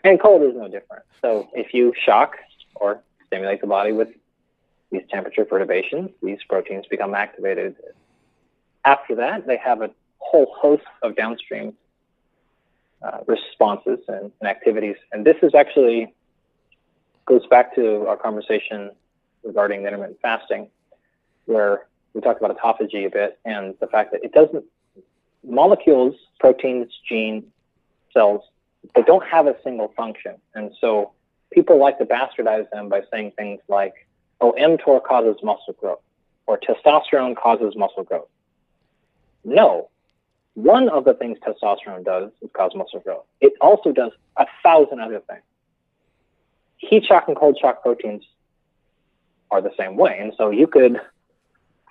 And 0.05 0.20
cold 0.20 0.42
is 0.42 0.55
no 0.57 0.68
different. 0.68 1.05
So 1.20 1.48
if 1.55 1.72
you 1.75 1.92
shock 2.05 2.37
or 2.75 3.03
stimulate 3.27 3.61
the 3.61 3.66
body 3.66 3.92
with 3.92 4.09
these 4.90 5.03
temperature 5.11 5.44
perturbations, 5.44 6.11
these 6.22 6.38
proteins 6.48 6.87
become 6.90 7.14
activated. 7.14 7.77
After 8.85 9.14
that, 9.16 9.46
they 9.46 9.57
have 9.57 9.81
a 9.83 9.90
whole 10.18 10.55
host 10.59 10.85
of 11.03 11.16
downstream 11.16 11.75
uh, 13.03 13.18
responses 13.27 13.98
and, 14.09 14.33
and 14.40 14.48
activities. 14.48 14.96
And 15.12 15.25
this 15.25 15.37
is 15.42 15.55
actually 15.55 16.12
goes 17.27 17.46
back 17.46 17.75
to 17.77 18.07
our 18.07 18.16
conversation 18.16 18.90
regarding 19.44 19.85
intermittent 19.85 20.18
fasting, 20.20 20.68
where 21.46 21.87
we 22.14 22.20
talked 22.20 22.42
about 22.42 22.57
autophagy 22.57 23.07
a 23.07 23.11
bit 23.11 23.38
and 23.44 23.75
the 23.81 23.87
fact 23.87 24.12
that 24.12 24.25
it 24.25 24.33
doesn't 24.33 24.64
molecules, 25.44 26.14
proteins, 26.38 26.92
gene, 27.09 27.44
cells, 28.12 28.42
they 28.95 29.03
don't 29.03 29.25
have 29.27 29.47
a 29.47 29.57
single 29.62 29.92
function. 29.97 30.37
And 30.55 30.73
so 30.81 31.12
people 31.53 31.79
like 31.79 31.99
to 31.99 32.05
bastardize 32.05 32.68
them 32.71 32.88
by 32.88 33.03
saying 33.12 33.33
things 33.37 33.61
like, 33.68 33.95
oh, 34.40 34.55
mTOR 34.59 35.03
causes 35.03 35.37
muscle 35.42 35.75
growth 35.79 36.01
or 36.47 36.59
testosterone 36.59 37.37
causes 37.37 37.75
muscle 37.77 38.03
growth. 38.05 38.29
No. 39.45 39.88
One 40.55 40.88
of 40.88 41.05
the 41.05 41.14
things 41.14 41.38
testosterone 41.38 42.05
does 42.05 42.31
is 42.42 42.51
cause 42.53 42.73
muscle 42.75 43.01
growth. 43.01 43.25
It 43.40 43.55
also 43.61 43.92
does 43.92 44.12
a 44.37 44.47
thousand 44.62 45.01
other 45.01 45.21
things. 45.21 45.42
Heat 46.77 47.05
shock 47.05 47.29
and 47.29 47.37
cold 47.37 47.59
shock 47.61 47.83
proteins 47.83 48.25
are 49.51 49.62
the 49.62 49.73
same 49.79 49.97
way. 49.97 50.18
And 50.21 50.33
so 50.37 50.51
you 50.51 50.66
could 50.66 51.01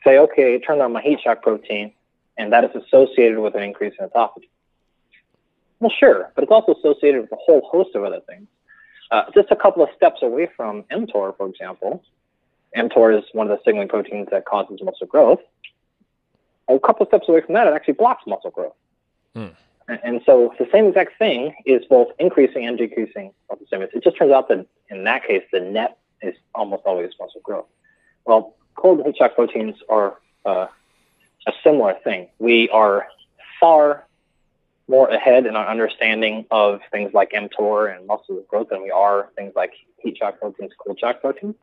say, 0.04 0.20
okay, 0.20 0.60
turn 0.60 0.82
on 0.82 0.92
my 0.92 1.02
heat 1.02 1.20
shock 1.24 1.42
protein, 1.42 1.94
and 2.38 2.52
that 2.54 2.64
is 2.64 2.72
associated 2.76 3.40
with 3.40 3.56
an 3.56 3.64
increase 3.64 3.94
in 4.00 4.08
autophagy. 4.10 4.50
Well, 5.82 5.92
sure, 6.00 6.32
but 6.36 6.44
it's 6.44 6.52
also 6.52 6.74
associated 6.76 7.22
with 7.22 7.32
a 7.32 7.38
whole 7.38 7.62
host 7.70 7.96
of 7.96 8.04
other 8.04 8.22
things. 8.30 8.48
Uh, 9.10 9.24
just 9.34 9.52
a 9.52 9.56
couple 9.56 9.84
of 9.84 9.90
steps 9.98 10.22
away 10.22 10.48
from 10.56 10.84
mTOR, 10.84 11.36
for 11.36 11.48
example, 11.48 12.02
mTOR 12.78 13.18
is 13.18 13.26
one 13.34 13.50
of 13.50 13.58
the 13.58 13.62
signaling 13.66 13.90
proteins 13.90 14.30
that 14.32 14.46
causes 14.46 14.80
muscle 14.82 15.08
growth. 15.08 15.42
A 16.70 16.80
couple 16.80 17.04
of 17.04 17.10
steps 17.10 17.28
away 17.28 17.42
from 17.42 17.56
that, 17.56 17.68
it 17.68 17.74
actually 17.74 17.96
blocks 17.96 18.24
muscle 18.26 18.52
growth. 18.52 18.76
Hmm. 19.36 19.48
And- 19.90 20.00
And 20.04 20.22
so 20.26 20.54
the 20.58 20.70
same 20.72 20.86
exact 20.86 21.18
thing 21.18 21.54
is 21.66 21.84
both 21.86 22.10
increasing 22.20 22.66
and 22.66 22.78
decreasing 22.78 23.34
muscle 23.50 23.66
stimulus. 23.66 23.94
It 23.94 24.04
just 24.04 24.16
turns 24.16 24.32
out 24.32 24.48
that 24.50 24.66
in 24.90 25.04
that 25.04 25.26
case, 25.26 25.44
the 25.52 25.60
net 25.60 25.98
is 26.22 26.36
almost 26.56 26.84
always 26.86 27.12
muscle 27.20 27.42
growth. 27.42 27.66
Well, 28.26 28.54
cold 28.76 29.00
and 29.00 29.08
heat 29.08 29.18
shock 29.18 29.34
proteins 29.36 29.76
are 29.90 30.16
uh, 30.46 30.68
a 31.48 31.54
similar 31.64 31.96
thing. 32.04 32.30
We 32.40 32.70
are 32.70 33.08
far 33.60 34.06
more 34.92 35.08
ahead 35.08 35.46
in 35.46 35.56
our 35.56 35.68
understanding 35.68 36.46
of 36.52 36.82
things 36.92 37.14
like 37.14 37.32
mTOR 37.32 37.96
and 37.96 38.06
muscle 38.06 38.44
growth 38.50 38.68
than 38.70 38.84
we 38.84 38.92
are 38.92 39.30
things 39.38 39.54
like 39.56 39.72
heat 39.98 40.18
shock 40.18 40.38
proteins, 40.40 40.72
cold 40.78 41.00
shock 41.00 41.22
proteins. 41.22 41.56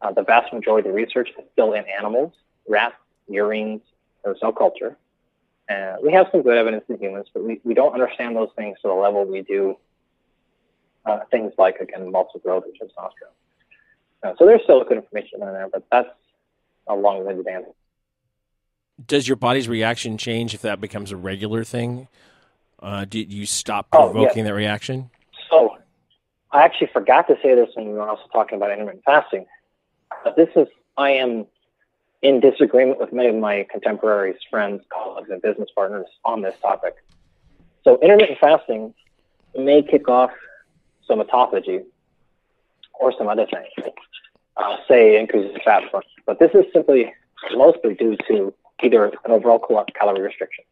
Uh, 0.00 0.12
the 0.12 0.22
vast 0.22 0.52
majority 0.52 0.88
of 0.88 0.94
the 0.94 1.02
research 1.02 1.28
is 1.36 1.44
still 1.52 1.72
in 1.72 1.84
animals, 1.86 2.32
rats, 2.68 2.94
murines, 3.28 3.80
or 4.22 4.36
cell 4.38 4.52
culture. 4.52 4.96
Uh, 5.68 5.96
we 6.02 6.12
have 6.12 6.28
some 6.30 6.40
good 6.42 6.56
evidence 6.56 6.84
in 6.88 6.98
humans, 6.98 7.26
but 7.34 7.42
we, 7.42 7.60
we 7.64 7.74
don't 7.74 7.92
understand 7.92 8.36
those 8.36 8.50
things 8.56 8.78
to 8.80 8.88
the 8.88 8.94
level 8.94 9.24
we 9.26 9.42
do 9.42 9.76
uh, 11.04 11.18
things 11.32 11.52
like, 11.58 11.76
again, 11.80 12.12
muscle 12.12 12.40
growth 12.40 12.64
or 12.64 12.86
testosterone. 12.86 13.34
Uh, 14.22 14.34
so 14.38 14.46
there's 14.46 14.62
still 14.62 14.82
good 14.84 14.98
information 14.98 15.42
in 15.42 15.48
there, 15.48 15.68
but 15.70 15.84
that's 15.90 16.08
a 16.86 16.94
long-winded 16.94 17.46
answer. 17.46 17.70
Does 19.04 19.26
your 19.28 19.36
body's 19.36 19.68
reaction 19.68 20.16
change 20.16 20.54
if 20.54 20.62
that 20.62 20.80
becomes 20.80 21.10
a 21.10 21.16
regular 21.16 21.64
thing? 21.64 22.08
Uh, 22.80 23.04
do 23.04 23.18
you 23.20 23.46
stop 23.46 23.88
Oh, 23.92 24.06
yeah. 24.06 24.12
provoking 24.12 24.44
that 24.44 24.54
reaction? 24.54 25.10
So 25.50 25.76
I 26.52 26.62
actually 26.62 26.88
forgot 26.92 27.26
to 27.28 27.36
say 27.42 27.54
this 27.54 27.70
when 27.74 27.86
we 27.88 27.92
were 27.94 28.08
also 28.08 28.22
talking 28.32 28.56
about 28.56 28.70
intermittent 28.70 29.04
fasting. 29.04 29.46
But 30.24 30.36
this 30.36 30.48
is, 30.56 30.68
I 30.96 31.10
am 31.10 31.46
in 32.22 32.40
disagreement 32.40 32.98
with 32.98 33.12
many 33.12 33.28
of 33.28 33.36
my 33.36 33.66
contemporaries, 33.70 34.36
friends, 34.50 34.82
colleagues, 34.92 35.30
and 35.30 35.40
business 35.42 35.68
partners 35.74 36.06
on 36.24 36.42
this 36.42 36.54
topic. 36.60 36.94
So 37.84 37.98
intermittent 38.00 38.38
fasting 38.38 38.94
may 39.56 39.82
kick 39.82 40.08
off 40.08 40.30
some 41.06 41.20
autophagy 41.20 41.84
or 43.00 43.12
some 43.16 43.28
other 43.28 43.46
things, 43.46 43.92
uh, 44.56 44.76
say 44.88 45.18
increases 45.18 45.56
fat 45.64 45.84
burn. 45.92 46.02
But 46.26 46.38
this 46.38 46.50
is 46.54 46.64
simply 46.72 47.12
mostly 47.54 47.94
due 47.94 48.16
to 48.28 48.52
either 48.82 49.06
an 49.06 49.30
overall 49.30 49.58
calorie 49.94 50.20
restriction. 50.20 50.64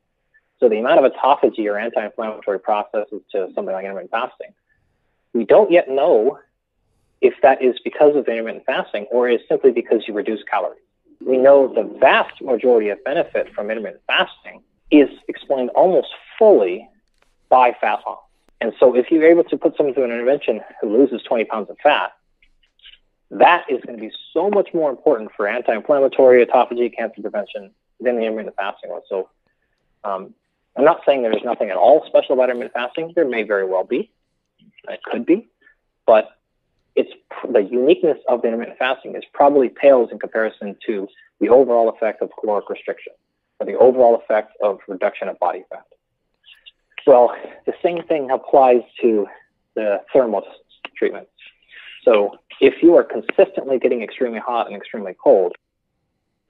So 0.59 0.69
the 0.69 0.79
amount 0.79 1.05
of 1.05 1.13
autophagy 1.13 1.71
or 1.71 1.79
anti-inflammatory 1.79 2.61
processes 2.61 3.23
to 3.33 3.49
something 3.55 3.75
like 3.75 3.85
intermittent 3.85 4.11
fasting, 4.11 4.55
we 5.33 5.45
don't 5.45 5.71
yet 5.71 5.89
know 5.89 6.39
if 7.21 7.35
that 7.43 7.63
is 7.63 7.77
because 7.85 8.17
of 8.17 8.27
intermittent 8.29 8.65
fasting 8.65 9.07
or 9.11 9.29
is 9.29 9.41
simply 9.49 9.71
because 9.71 10.03
you 10.07 10.15
reduce 10.15 10.43
calories. 10.45 10.81
We 11.25 11.37
know 11.37 11.73
the 11.73 11.83
vast 11.99 12.41
majority 12.43 12.89
of 12.91 13.03
benefit 13.05 13.53
from 13.55 13.71
intermittent 13.71 14.03
fasting 14.07 14.63
is 14.91 15.09
explained 15.29 15.71
almost 15.71 16.09
fully 16.39 16.89
by 17.49 17.77
fat 17.81 18.01
loss. 18.07 18.21
And 18.61 18.73
so 18.81 18.97
if 18.97 19.11
you're 19.11 19.27
able 19.27 19.45
to 19.45 19.57
put 19.57 19.77
someone 19.77 19.95
through 19.95 20.05
an 20.05 20.11
intervention 20.11 20.61
who 20.81 20.97
loses 20.97 21.23
20 21.23 21.45
pounds 21.45 21.71
of 21.71 21.77
fat, 21.83 22.13
that 23.31 23.65
is 23.69 23.81
going 23.85 23.99
to 23.99 24.01
be 24.01 24.13
so 24.33 24.49
much 24.49 24.73
more 24.73 24.89
important 24.89 25.31
for 25.37 25.49
anti-inflammatory, 25.49 26.45
autophagy, 26.47 26.95
cancer 26.95 27.21
prevention 27.21 27.71
than 28.01 28.17
the 28.17 28.23
intermittent 28.23 28.57
fasting 28.57 28.91
was. 28.91 29.03
So 29.09 29.29
um, 30.05 30.35
I'm 30.77 30.85
not 30.85 31.01
saying 31.07 31.23
there's 31.23 31.43
nothing 31.45 31.71
at 31.71 31.77
all 31.77 32.05
special 32.07 32.35
about 32.35 32.51
intermittent 32.51 32.75
fasting. 32.75 33.13
There 33.15 33.27
may 33.27 33.43
very 33.43 33.65
well 33.65 33.85
be. 33.85 34.11
It 34.89 35.01
could 35.05 35.25
be. 35.25 35.49
But 36.07 36.31
it's 36.95 37.11
the 37.51 37.61
uniqueness 37.61 38.19
of 38.29 38.43
the 38.43 38.49
intermittent 38.49 38.79
fasting 38.79 39.17
is 39.17 39.23
probably 39.33 39.69
pales 39.69 40.11
in 40.13 40.19
comparison 40.19 40.77
to 40.87 41.09
the 41.41 41.49
overall 41.49 41.89
effect 41.89 42.23
of 42.23 42.31
caloric 42.41 42.69
restriction 42.69 43.13
or 43.59 43.67
the 43.67 43.75
overall 43.75 44.17
effect 44.17 44.53
of 44.63 44.81
reduction 44.87 45.29
of 45.29 45.39
body 45.39 45.65
fat. 45.71 45.85
Well, 47.07 47.35
the 47.67 47.75
same 47.83 48.03
thing 48.05 48.31
applies 48.31 48.83
to 49.01 49.27
the 49.75 50.03
thermal 50.13 50.43
treatment. 50.97 51.29
So 52.05 52.39
if 52.61 52.83
you 52.83 52.97
are 52.97 53.05
consistently 53.05 53.79
getting 53.79 54.03
extremely 54.03 54.39
hot 54.39 54.67
and 54.67 54.77
extremely 54.77 55.15
cold, 55.23 55.55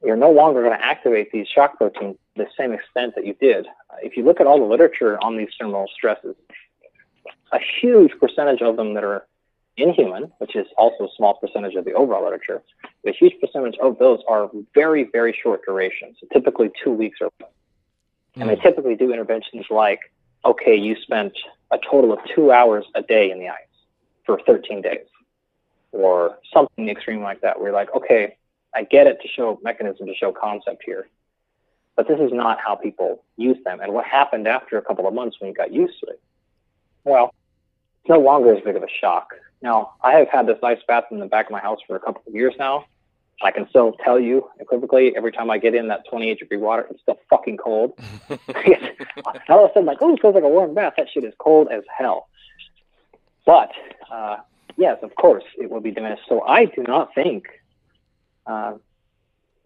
you're 0.05 0.17
no 0.17 0.31
longer 0.31 0.63
going 0.63 0.79
to 0.79 0.85
activate 0.85 1.33
these 1.33 1.47
shock 1.49 1.77
proteins 1.77 2.17
the 2.37 2.47
same 2.59 2.73
extent 2.73 3.15
that 3.15 3.27
you 3.27 3.35
did. 3.35 3.67
If 4.03 4.17
you 4.17 4.25
look 4.25 4.41
at 4.41 4.47
all 4.47 4.59
the 4.59 4.65
literature 4.65 5.19
on 5.23 5.37
these 5.37 5.49
thermal 5.59 5.87
stresses, 5.95 6.37
a 7.53 7.59
huge 7.81 8.13
percentage 8.21 8.63
of 8.63 8.77
them 8.77 8.95
that 8.95 9.05
are 9.05 9.27
inhuman, 9.77 10.33
which 10.39 10.57
is 10.57 10.67
also 10.79 11.05
a 11.05 11.09
small 11.17 11.35
percentage 11.35 11.75
of 11.75 11.85
the 11.85 11.93
overall 11.93 12.25
literature, 12.25 12.63
but 13.05 13.15
a 13.15 13.17
huge 13.17 13.35
percentage 13.41 13.77
of 13.83 13.99
those 13.99 14.21
are 14.29 14.51
very, 14.75 15.05
very 15.05 15.37
short 15.43 15.63
duration, 15.65 16.15
so 16.21 16.27
typically 16.33 16.71
two 16.83 16.93
weeks 16.93 17.19
or 17.21 17.31
less. 17.41 17.51
And 18.37 18.49
they 18.49 18.57
hmm. 18.57 18.63
typically 18.63 18.97
do 18.97 19.13
interventions 19.13 19.67
like, 19.71 20.01
okay, 20.45 20.77
you 20.77 20.97
spent 21.03 21.33
a 21.71 21.79
total 21.79 22.13
of 22.13 22.19
two 22.35 22.53
hours 22.53 22.85
a 22.95 23.03
day 23.03 23.31
in 23.31 23.39
the 23.39 23.49
ice 23.49 23.57
for 24.25 24.41
13 24.47 24.83
days, 24.83 25.07
or 25.93 26.39
something 26.53 26.89
extreme 26.89 27.23
like 27.23 27.41
that, 27.41 27.59
where 27.59 27.69
you're 27.69 27.77
like, 27.77 27.95
okay, 27.95 28.37
I 28.75 28.85
get 28.85 29.07
it 29.07 29.21
to 29.23 29.29
show 29.29 29.59
mechanism, 29.63 30.07
to 30.07 30.15
show 30.15 30.33
concept 30.33 30.83
here, 30.85 31.09
but 31.97 32.07
this 32.09 32.21
is 32.21 32.31
not 32.33 32.59
how 32.65 32.77
people 32.77 33.25
use 33.37 33.57
them. 33.65 33.81
And 33.81 33.93
what 33.93 34.05
happened 34.05 34.47
after 34.47 34.77
a 34.77 34.83
couple 34.83 35.09
of 35.09 35.15
months 35.15 35.37
when 35.41 35.49
you 35.49 35.55
got 35.55 35.73
used 35.73 35.99
to 36.01 36.07
it? 36.07 36.21
Well, 37.05 37.35
it's 38.03 38.11
no 38.11 38.21
longer 38.21 38.55
as 38.55 38.63
big 38.63 38.77
of 38.77 38.83
a 38.83 38.89
shock. 39.01 39.35
Now, 39.63 39.95
I 40.03 40.13
have 40.13 40.29
had 40.29 40.47
this 40.47 40.59
ice 40.63 40.79
bath 40.87 41.05
in 41.11 41.19
the 41.19 41.27
back 41.27 41.47
of 41.47 41.53
my 41.53 41.61
house 41.61 41.79
for 41.87 41.97
a 41.97 42.01
couple 42.01 42.23
of 42.27 42.35
years 42.35 42.55
now. 42.59 42.85
I 43.43 43.51
can 43.51 43.69
still 43.69 43.93
tell 44.05 44.19
you 44.19 44.49
equivocally 44.61 45.15
every 45.17 45.33
time 45.33 45.51
I 45.51 45.59
get 45.59 45.75
in 45.75 45.89
that 45.89 46.05
28 46.09 46.39
degree 46.39 46.57
water, 46.57 46.87
it's 46.91 47.01
still 47.03 47.19
fucking 47.29 47.59
cold. 47.59 47.99
all 49.49 49.65
of 49.65 49.71
a 49.71 49.75
sudden, 49.75 49.85
like, 49.85 49.99
oh, 50.01 50.15
it 50.15 50.21
feels 50.21 50.35
like 50.35 50.45
a 50.45 50.49
warm 50.49 50.75
bath. 50.75 50.95
That 50.97 51.09
shit 51.13 51.25
is 51.25 51.35
cold 51.39 51.69
as 51.71 51.83
hell. 51.97 52.29
But 53.45 53.73
uh, 54.11 54.39
yes, 54.77 54.99
of 55.03 55.15
course, 55.17 55.45
it 55.59 55.71
will 55.71 55.81
be 55.81 55.91
diminished. 55.91 56.23
So 56.29 56.43
I 56.43 56.67
do 56.67 56.83
not 56.87 57.15
think 57.15 57.47
uh, 58.47 58.75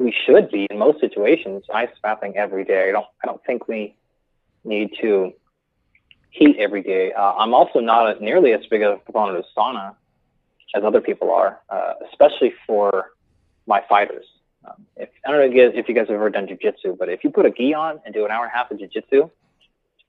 we 0.01 0.15
should 0.25 0.51
be 0.51 0.67
in 0.71 0.79
most 0.79 0.99
situations 0.99 1.63
ice 1.73 1.91
bathing 2.03 2.37
every 2.37 2.65
day. 2.65 2.89
I 2.89 2.93
don't. 2.93 3.07
I 3.23 3.27
don't 3.27 3.45
think 3.45 3.69
we 3.69 3.95
need 4.65 4.91
to 5.03 5.33
heat 6.31 6.57
every 6.59 6.83
day. 6.83 7.13
Uh, 7.13 7.35
I'm 7.35 7.53
also 7.53 7.81
not 7.81 8.17
a, 8.17 8.25
nearly 8.25 8.53
as 8.53 8.65
big 8.67 8.83
a 8.83 8.97
proponent 8.97 9.39
of 9.39 9.45
sauna 9.57 9.95
as 10.75 10.83
other 10.85 11.01
people 11.01 11.31
are, 11.31 11.61
uh, 11.69 11.95
especially 12.11 12.55
for 12.67 13.11
my 13.67 13.83
fighters. 13.89 14.25
Um, 14.65 14.87
if, 14.97 15.09
I 15.27 15.31
don't 15.31 15.41
know 15.41 15.47
if 15.47 15.55
you, 15.55 15.69
guys, 15.69 15.73
if 15.79 15.89
you 15.89 15.95
guys 15.95 16.07
have 16.09 16.15
ever 16.15 16.31
done 16.31 16.47
jujitsu, 16.47 16.97
but 16.97 17.09
if 17.09 17.25
you 17.25 17.31
put 17.31 17.47
a 17.47 17.51
gi 17.51 17.75
on 17.75 18.01
and 18.05 18.15
do 18.15 18.25
an 18.25 18.31
hour 18.31 18.45
and 18.45 18.53
a 18.53 18.57
half 18.57 18.71
of 18.71 18.79
jujitsu, 18.79 19.31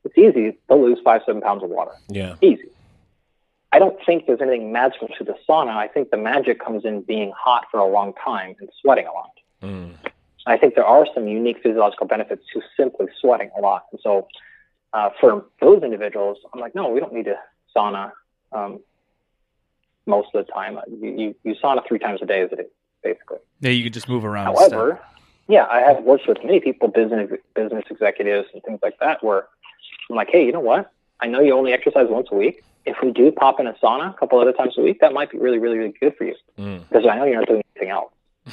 it's 0.05 0.17
easy. 0.17 0.57
They'll 0.69 0.81
lose 0.81 0.99
five, 1.03 1.21
seven 1.25 1.41
pounds 1.41 1.63
of 1.63 1.69
water. 1.69 1.91
Yeah. 2.09 2.35
Easy. 2.41 2.69
I 3.73 3.79
don't 3.79 3.97
think 4.05 4.25
there's 4.27 4.41
anything 4.41 4.71
magical 4.71 5.07
to 5.17 5.23
the 5.23 5.35
sauna. 5.47 5.75
I 5.75 5.87
think 5.87 6.11
the 6.11 6.17
magic 6.17 6.63
comes 6.63 6.85
in 6.85 7.01
being 7.01 7.33
hot 7.37 7.65
for 7.71 7.79
a 7.79 7.87
long 7.87 8.13
time 8.23 8.55
and 8.59 8.69
sweating 8.81 9.07
a 9.07 9.11
lot. 9.11 9.31
Mm. 9.61 9.93
I 10.45 10.57
think 10.57 10.75
there 10.75 10.85
are 10.85 11.05
some 11.13 11.27
unique 11.27 11.61
physiological 11.61 12.07
benefits 12.07 12.43
to 12.53 12.61
simply 12.75 13.07
sweating 13.19 13.51
a 13.57 13.61
lot. 13.61 13.85
And 13.91 14.01
so 14.01 14.27
uh, 14.93 15.09
for 15.19 15.45
those 15.61 15.83
individuals, 15.83 16.37
I'm 16.53 16.59
like, 16.59 16.73
no, 16.75 16.89
we 16.89 16.99
don't 16.99 17.13
need 17.13 17.25
to 17.25 17.37
sauna 17.75 18.11
um, 18.51 18.79
most 20.05 20.29
of 20.33 20.45
the 20.45 20.51
time. 20.51 20.79
You, 20.89 21.09
you, 21.09 21.35
you 21.43 21.55
sauna 21.55 21.87
three 21.87 21.99
times 21.99 22.21
a 22.21 22.25
day, 22.25 22.41
is 22.41 22.51
it 22.51 22.73
basically. 23.03 23.37
Yeah, 23.59 23.71
you 23.71 23.83
can 23.83 23.93
just 23.93 24.09
move 24.09 24.25
around. 24.25 24.45
However, 24.45 24.99
yeah, 25.47 25.67
I 25.69 25.81
have 25.81 26.03
worked 26.03 26.27
with 26.27 26.43
many 26.43 26.59
people, 26.59 26.87
business 26.87 27.29
business 27.55 27.83
executives 27.89 28.47
and 28.53 28.63
things 28.63 28.79
like 28.81 28.97
that, 28.99 29.23
where 29.23 29.45
I'm 30.09 30.15
like, 30.15 30.29
hey, 30.31 30.45
you 30.45 30.51
know 30.51 30.59
what? 30.59 30.91
I 31.19 31.27
know 31.27 31.39
you 31.39 31.53
only 31.53 31.71
exercise 31.71 32.07
once 32.09 32.29
a 32.31 32.35
week. 32.35 32.63
If 32.85 32.97
we 33.03 33.11
do 33.11 33.31
pop 33.31 33.59
in 33.59 33.67
a 33.67 33.73
sauna 33.73 34.15
a 34.15 34.17
couple 34.17 34.39
other 34.39 34.53
times 34.53 34.73
a 34.77 34.81
week, 34.81 34.99
that 35.01 35.13
might 35.13 35.29
be 35.29 35.37
really, 35.37 35.59
really, 35.59 35.77
really 35.77 35.93
good 35.99 36.15
for 36.17 36.25
you 36.25 36.35
Mm. 36.57 36.87
because 36.89 37.05
I 37.05 37.15
know 37.15 37.25
you're 37.25 37.39
not 37.39 37.47
doing 37.47 37.63
anything 37.75 37.91
else. 37.91 38.11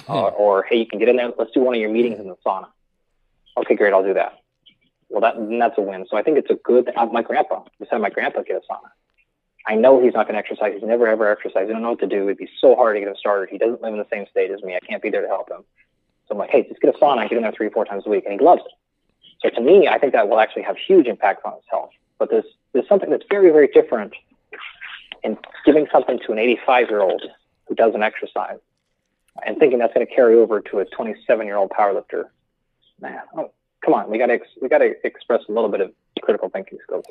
Or, 0.09 0.31
or 0.33 0.63
hey, 0.65 0.77
you 0.77 0.87
can 0.87 0.99
get 0.99 1.09
in 1.09 1.17
there. 1.17 1.33
Let's 1.39 1.53
do 1.53 1.61
one 1.61 1.75
of 1.75 1.81
your 1.81 1.91
meetings 1.91 2.19
in 2.19 2.29
the 2.29 2.37
sauna. 2.45 2.69
Okay, 3.57 3.75
great, 3.75 3.93
I'll 3.93 4.05
do 4.05 4.15
that. 4.15 4.41
Well, 5.09 5.21
that 5.23 5.35
that's 5.59 5.79
a 5.79 5.81
win. 5.81 6.07
So 6.11 6.17
I 6.17 6.23
think 6.23 6.39
it's 6.39 6.51
a 6.51 6.55
good. 6.55 6.91
Uh, 6.95 7.07
my 7.07 7.23
grandpa 7.23 7.65
just 7.79 7.91
had 7.91 8.01
my 8.01 8.11
grandpa 8.11 8.43
get 8.43 8.57
a 8.57 8.73
sauna. 8.73 8.91
I 9.67 9.75
know 9.75 10.03
he's 10.03 10.15
not 10.15 10.27
going 10.27 10.35
to 10.35 10.39
exercise. 10.39 10.75
He's 10.75 10.83
never 10.83 11.07
ever 11.07 11.31
exercised. 11.31 11.69
I 11.69 11.73
don't 11.73 11.83
know 11.83 11.91
what 11.91 12.01
to 12.01 12.07
do. 12.07 12.25
It'd 12.25 12.39
be 12.39 12.49
so 12.61 12.75
hard 12.77 12.97
to 12.97 13.01
get 13.01 13.09
him 13.09 13.17
started. 13.17 13.51
He 13.51 13.59
doesn't 13.59 13.83
live 13.83 13.93
in 13.93 13.99
the 13.99 14.07
same 14.11 14.27
state 14.31 14.51
as 14.51 14.63
me. 14.63 14.77
I 14.77 14.81
can't 14.87 15.03
be 15.03 15.11
there 15.11 15.23
to 15.23 15.29
help 15.29 15.51
him. 15.51 15.65
So 16.27 16.33
I'm 16.33 16.39
like, 16.39 16.51
hey, 16.51 16.67
just 16.69 16.81
get 16.81 16.95
a 16.95 16.99
sauna. 16.99 17.23
And 17.23 17.31
get 17.31 17.37
in 17.37 17.43
there 17.43 17.53
three, 17.53 17.67
or 17.67 17.71
four 17.71 17.85
times 17.85 18.05
a 18.07 18.11
week, 18.11 18.25
and 18.25 18.39
he 18.39 18.45
loves 18.45 18.63
it. 18.65 18.73
So 19.43 19.51
to 19.51 19.61
me, 19.61 19.89
I 19.89 19.99
think 19.99 20.13
that 20.13 20.29
will 20.29 20.41
actually 20.41 20.63
have 20.63 20.77
huge 20.77 21.07
impact 21.07 21.45
on 21.45 21.55
his 21.55 21.65
health. 21.71 21.91
But 22.19 22.31
there's 22.31 22.45
there's 22.73 22.89
something 22.89 23.11
that's 23.11 23.25
very, 23.31 23.51
very 23.51 23.69
different 23.69 24.13
in 25.25 25.39
giving 25.65 25.87
something 25.91 26.19
to 26.27 26.33
an 26.33 26.39
85 26.39 26.89
year 26.91 27.01
old 27.01 27.23
who 27.67 27.75
doesn't 27.75 28.03
exercise 28.03 28.59
and 29.47 29.59
thinking 29.59 29.79
that's 29.79 29.95
going 29.95 30.07
to 30.07 30.15
carry 30.15 30.37
over 30.37 30.61
to 30.61 30.79
a 30.81 30.85
27 30.85 31.47
year 31.47 31.57
old 31.57 31.71
powerlifter. 31.71 32.25
Man, 33.01 33.21
oh, 33.37 33.53
come 33.85 33.95
on, 33.95 34.11
we 34.11 34.19
got 34.19 34.27
to 34.27 34.35
ex- 34.35 34.49
we 34.61 34.69
got 34.69 34.79
to 34.79 34.95
express 35.05 35.43
a 35.49 35.53
little 35.53 35.71
bit 35.71 35.81
of 35.81 35.93
critical 36.23 36.49
thinking 36.49 36.79
skills. 36.83 37.05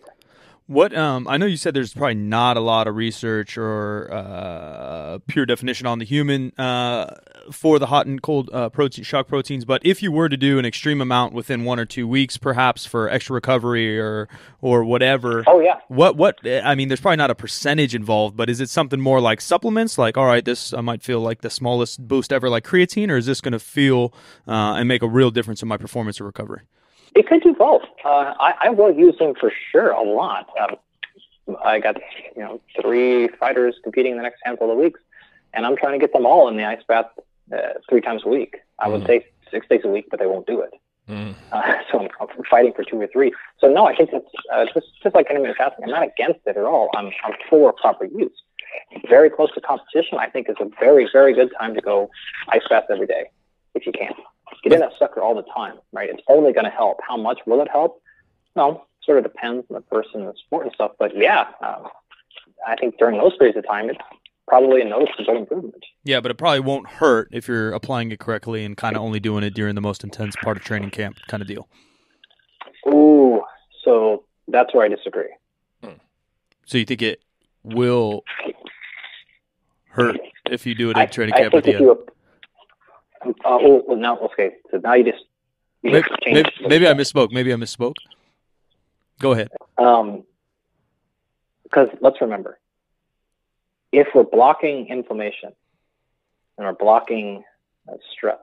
What 0.68 0.94
um, 0.98 1.30
I 1.30 1.38
know 1.38 1.46
you 1.46 1.56
said 1.56 1.74
there's 1.74 1.94
probably 1.94 2.16
not 2.16 2.58
a 2.58 2.60
lot 2.60 2.88
of 2.88 2.96
research 2.98 3.58
or 3.58 4.12
uh, 4.12 5.20
pure 5.26 5.46
definition 5.46 5.88
on 5.88 6.00
the 6.00 6.04
human 6.04 6.52
uh, 6.58 7.16
for 7.54 7.80
the 7.80 7.86
hot 7.86 8.06
and 8.06 8.22
cold 8.22 8.50
uh, 8.52 8.68
protein 8.68 9.06
shock 9.06 9.30
proteins, 9.30 9.64
but 9.64 9.82
if 9.86 10.04
you 10.04 10.12
were 10.12 10.28
to 10.28 10.36
do 10.36 10.60
an 10.60 10.66
extreme 10.66 11.00
amount 11.00 11.32
within 11.32 11.64
one 11.64 11.80
or 11.80 11.86
two 11.86 12.06
weeks, 12.06 12.36
perhaps 12.36 12.86
for 12.86 13.10
extra 13.10 13.36
recovery 13.36 13.98
or 13.98 14.28
or 14.60 14.84
whatever. 14.84 15.46
Oh 15.48 15.62
yeah. 15.62 15.80
What 15.88 16.18
what 16.18 16.40
I 16.46 16.76
mean, 16.76 16.90
there's 16.90 17.00
probably 17.00 17.16
not 17.16 17.32
a 17.32 17.36
percentage 17.36 17.96
involved, 17.96 18.36
but 18.36 18.50
is 18.50 18.60
it 18.60 18.70
something 18.70 19.00
more 19.00 19.22
like 19.22 19.40
supplements? 19.40 19.98
Like, 19.98 20.18
all 20.18 20.26
right, 20.26 20.44
this 20.44 20.74
I 20.74 20.82
might 20.82 21.02
feel 21.02 21.22
like 21.22 21.42
the 21.42 21.50
smallest 21.50 22.06
boost 22.06 22.34
ever, 22.34 22.50
like 22.50 22.66
creatine, 22.66 23.10
or 23.10 23.16
is 23.16 23.26
this 23.26 23.40
going 23.40 23.54
to 23.54 23.60
feel 23.60 24.14
uh, 24.46 24.76
and 24.78 24.90
make 24.90 25.02
a 25.02 25.08
real 25.08 25.32
difference 25.32 25.62
in 25.62 25.70
my 25.70 25.78
performance 25.78 26.20
or 26.20 26.26
recovery? 26.26 26.64
It 27.18 27.28
could 27.28 27.42
do 27.42 27.54
both. 27.54 27.82
Uh, 28.06 28.36
I, 28.40 28.54
I 28.66 28.70
will 28.70 28.94
use 28.94 29.18
them 29.18 29.34
for 29.34 29.52
sure 29.72 29.90
a 29.90 30.04
lot. 30.04 30.48
Um, 30.62 30.76
I 31.66 31.80
got 31.80 31.98
you 32.36 32.44
know 32.44 32.62
three 32.80 33.28
fighters 33.40 33.76
competing 33.84 34.12
in 34.12 34.18
the 34.18 34.24
next 34.24 34.40
handful 34.44 34.72
of 34.72 34.78
weeks, 34.78 35.00
and 35.52 35.66
I'm 35.66 35.76
trying 35.76 35.94
to 35.94 36.00
get 36.00 36.14
them 36.14 36.28
all 36.28 36.48
in 36.48 36.58
the 36.58 36.66
ice 36.66 36.84
bath 36.88 37.08
uh, 37.52 37.58
three 37.90 38.02
times 38.02 38.22
a 38.24 38.30
week. 38.30 38.58
I 38.78 38.88
would 38.88 39.04
say 39.08 39.26
six 39.50 39.68
days 39.68 39.82
a 39.84 39.88
week, 39.88 40.10
but 40.12 40.20
they 40.20 40.28
won't 40.28 40.46
do 40.46 40.62
it. 40.62 40.72
Mm. 41.10 41.34
Uh, 41.52 41.74
so 41.92 42.02
I'm, 42.02 42.10
I'm 42.22 42.44
fighting 42.48 42.74
for 42.74 42.84
two 42.84 43.02
or 43.02 43.08
three. 43.08 43.34
So 43.60 43.68
no, 43.68 43.88
I 43.88 43.96
think 43.96 44.12
that's 44.12 44.26
uh, 44.54 44.66
just 44.72 44.88
just 45.02 45.16
like 45.16 45.28
intermittent 45.28 45.58
fasting. 45.58 45.86
I'm 45.86 45.90
not 45.90 46.04
against 46.04 46.42
it 46.46 46.56
at 46.56 46.66
all. 46.66 46.92
I'm 46.96 47.08
I'm 47.26 47.34
for 47.50 47.74
proper 47.74 48.06
use. 48.06 48.44
Very 49.10 49.32
close 49.32 49.52
to 49.56 49.62
competition, 49.62 50.20
I 50.20 50.28
think 50.30 50.50
is 50.50 50.58
a 50.60 50.70
very 50.80 51.10
very 51.12 51.34
good 51.34 51.50
time 51.60 51.74
to 51.74 51.82
go 51.82 52.12
ice 52.50 52.62
bath 52.70 52.84
every 52.92 53.08
day 53.08 53.32
if 53.74 53.88
you 53.88 53.92
can. 53.92 54.14
Get 54.70 54.76
in 54.76 54.80
that 54.82 54.98
sucker 54.98 55.22
all 55.22 55.36
the 55.36 55.46
time, 55.54 55.76
right? 55.92 56.10
It's 56.10 56.22
only 56.28 56.54
going 56.54 56.66
to 56.66 56.72
help. 56.72 57.00
How 57.08 57.18
much 57.18 57.40
will 57.46 57.62
it 57.62 57.70
help? 57.72 58.02
Well, 58.56 58.88
sort 59.04 59.18
of 59.20 59.24
depends 59.24 59.66
on 59.70 59.76
the 59.76 59.82
person 59.82 60.22
and 60.22 60.30
the 60.30 60.34
sport 60.46 60.66
and 60.66 60.74
stuff. 60.74 60.92
But 61.00 61.16
yeah, 61.16 61.48
um, 61.62 61.88
I 62.68 62.76
think 62.76 62.98
during 62.98 63.18
those 63.18 63.36
periods 63.38 63.58
of 63.58 63.66
time, 63.68 63.90
it's 63.90 64.00
probably 64.48 64.82
a 64.82 64.86
noticeable 64.86 65.38
improvement. 65.38 65.84
Yeah, 66.04 66.22
but 66.22 66.32
it 66.32 66.38
probably 66.38 66.62
won't 66.62 66.88
hurt 66.88 67.30
if 67.32 67.48
you're 67.48 67.72
applying 67.74 68.12
it 68.12 68.20
correctly 68.20 68.64
and 68.66 68.76
kind 68.76 68.96
of 68.96 69.02
only 69.02 69.20
doing 69.20 69.44
it 69.44 69.54
during 69.54 69.76
the 69.76 69.82
most 69.82 70.04
intense 70.04 70.36
part 70.38 70.58
of 70.58 70.64
training 70.64 70.90
camp, 70.92 71.18
kind 71.28 71.42
of 71.42 71.48
deal. 71.48 71.68
Ooh, 72.88 73.42
so 73.84 74.24
that's 74.48 74.74
where 74.74 74.86
I 74.86 74.88
disagree. 74.88 75.30
So 76.68 76.78
you 76.78 76.84
think 76.84 77.02
it 77.02 77.22
will 77.64 78.26
hurt 79.90 80.18
if 80.52 80.66
you 80.66 80.76
do 80.76 80.90
it 80.90 80.98
I, 80.98 81.04
at 81.04 81.14
training 81.14 81.34
I 81.34 81.38
camp 81.40 81.54
at 81.54 81.64
think 81.64 81.78
the 81.78 81.84
if 81.84 81.90
end? 81.90 82.00
you, 82.00 82.08
uh, 83.26 83.32
well, 83.44 83.82
well, 83.88 83.98
now 83.98 84.18
okay, 84.20 84.52
so 84.72 84.78
now 84.78 84.94
you 84.94 85.04
just 85.04 85.24
you 85.82 85.92
Maybe, 85.92 86.08
just 86.08 86.22
maybe, 86.26 86.50
maybe 86.68 86.88
I 86.88 86.94
misspoke. 86.94 87.32
Maybe 87.32 87.54
I 87.54 87.56
misspoke. 87.56 87.96
Go 89.20 89.32
ahead. 89.32 89.50
Um, 89.78 90.24
because 91.64 91.90
let's 92.02 92.22
remember, 92.22 92.60
if 93.92 94.08
we're 94.16 94.24
blocking 94.24 94.88
inflammation 94.88 95.52
and 96.58 96.66
we're 96.68 96.74
blocking 96.74 97.44
uh, 97.88 97.98
stress, 98.12 98.40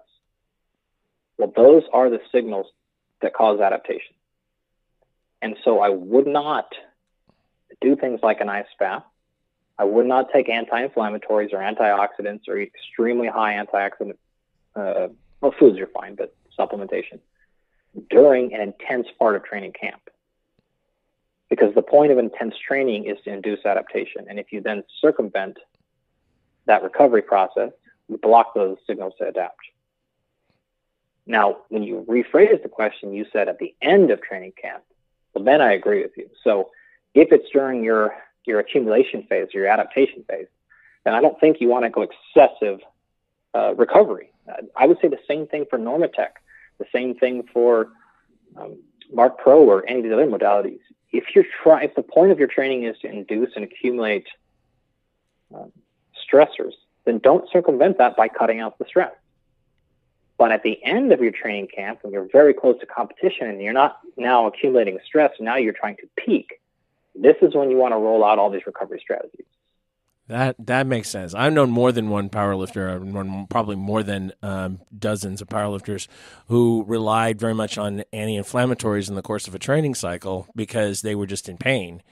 well, 1.38 1.52
those 1.56 1.82
are 1.92 2.10
the 2.10 2.20
signals 2.30 2.66
that 3.22 3.34
cause 3.34 3.60
adaptation. 3.60 4.14
And 5.42 5.56
so 5.64 5.80
I 5.80 5.88
would 5.90 6.26
not 6.26 6.72
do 7.80 7.96
things 7.96 8.20
like 8.22 8.40
an 8.40 8.48
ice 8.48 8.66
bath. 8.78 9.04
I 9.78 9.84
would 9.84 10.06
not 10.06 10.32
take 10.32 10.48
anti-inflammatories 10.48 11.52
or 11.52 11.58
antioxidants 11.58 12.42
or 12.48 12.60
extremely 12.60 13.26
high 13.26 13.54
antioxidant. 13.54 14.16
Uh, 14.76 15.08
well, 15.40 15.54
foods 15.58 15.78
are 15.78 15.86
fine, 15.86 16.14
but 16.14 16.34
supplementation 16.58 17.20
during 18.10 18.52
an 18.54 18.60
intense 18.60 19.06
part 19.18 19.36
of 19.36 19.44
training 19.44 19.72
camp 19.72 20.10
because 21.48 21.74
the 21.74 21.82
point 21.82 22.10
of 22.10 22.18
intense 22.18 22.54
training 22.66 23.04
is 23.04 23.16
to 23.24 23.32
induce 23.32 23.64
adaptation. 23.64 24.26
And 24.28 24.38
if 24.38 24.52
you 24.52 24.60
then 24.60 24.82
circumvent 25.00 25.58
that 26.66 26.82
recovery 26.82 27.22
process, 27.22 27.70
you 28.08 28.18
block 28.18 28.54
those 28.54 28.76
signals 28.86 29.14
to 29.18 29.28
adapt. 29.28 29.60
Now, 31.26 31.58
when 31.68 31.82
you 31.82 32.04
rephrase 32.08 32.62
the 32.62 32.68
question, 32.68 33.12
you 33.12 33.26
said 33.32 33.48
at 33.48 33.58
the 33.58 33.74
end 33.80 34.10
of 34.10 34.20
training 34.20 34.52
camp. 34.60 34.82
Well, 35.32 35.44
then 35.44 35.60
I 35.60 35.72
agree 35.72 36.02
with 36.02 36.12
you. 36.16 36.28
So 36.42 36.70
if 37.14 37.28
it's 37.32 37.48
during 37.52 37.82
your, 37.84 38.14
your 38.46 38.58
accumulation 38.60 39.24
phase, 39.28 39.48
your 39.54 39.66
adaptation 39.66 40.24
phase, 40.28 40.46
then 41.04 41.14
I 41.14 41.20
don't 41.20 41.38
think 41.38 41.60
you 41.60 41.68
want 41.68 41.84
to 41.84 41.90
go 41.90 42.02
excessive 42.02 42.80
uh, 43.54 43.74
recovery. 43.74 44.30
I 44.76 44.86
would 44.86 44.98
say 45.00 45.08
the 45.08 45.18
same 45.26 45.46
thing 45.46 45.64
for 45.70 45.78
Normatec, 45.78 46.30
the 46.78 46.86
same 46.92 47.14
thing 47.14 47.44
for 47.52 47.88
um, 48.56 48.78
Marc 49.12 49.38
Pro 49.38 49.64
or 49.64 49.88
any 49.88 50.00
of 50.00 50.04
the 50.04 50.12
other 50.12 50.26
modalities 50.26 50.80
if 51.14 51.34
you're 51.34 51.44
try, 51.62 51.84
if 51.84 51.94
the 51.94 52.02
point 52.02 52.32
of 52.32 52.38
your 52.40 52.48
training 52.48 52.82
is 52.82 52.98
to 52.98 53.08
induce 53.08 53.50
and 53.54 53.64
accumulate 53.64 54.26
um, 55.54 55.70
stressors, 56.18 56.72
then 57.04 57.18
don't 57.18 57.48
circumvent 57.50 57.98
that 57.98 58.16
by 58.16 58.26
cutting 58.26 58.58
out 58.58 58.78
the 58.78 58.84
stress. 58.84 59.12
But 60.36 60.50
at 60.50 60.64
the 60.64 60.82
end 60.84 61.12
of 61.12 61.20
your 61.20 61.30
training 61.30 61.68
camp, 61.68 62.00
when 62.02 62.12
you're 62.12 62.28
very 62.32 62.52
close 62.52 62.80
to 62.80 62.86
competition 62.86 63.46
and 63.46 63.62
you're 63.62 63.72
not 63.72 64.00
now 64.16 64.48
accumulating 64.48 64.98
stress, 65.06 65.30
now 65.38 65.54
you're 65.56 65.72
trying 65.72 65.96
to 65.98 66.08
peak. 66.16 66.60
This 67.14 67.36
is 67.40 67.54
when 67.54 67.70
you 67.70 67.76
want 67.76 67.92
to 67.92 67.98
roll 67.98 68.24
out 68.24 68.40
all 68.40 68.50
these 68.50 68.66
recovery 68.66 68.98
strategies. 69.00 69.46
That 70.26 70.56
that 70.58 70.86
makes 70.86 71.10
sense. 71.10 71.34
I've 71.34 71.52
known 71.52 71.70
more 71.70 71.92
than 71.92 72.08
one 72.08 72.30
powerlifter, 72.30 72.90
I've 72.94 73.04
known 73.04 73.46
probably 73.48 73.76
more 73.76 74.02
than 74.02 74.32
um, 74.42 74.80
dozens 74.98 75.42
of 75.42 75.48
powerlifters 75.48 76.08
who 76.48 76.82
relied 76.86 77.38
very 77.38 77.54
much 77.54 77.76
on 77.76 78.04
anti-inflammatories 78.12 79.10
in 79.10 79.16
the 79.16 79.22
course 79.22 79.46
of 79.46 79.54
a 79.54 79.58
training 79.58 79.94
cycle 79.94 80.46
because 80.56 81.02
they 81.02 81.14
were 81.14 81.26
just 81.26 81.48
in 81.48 81.58
pain, 81.58 82.02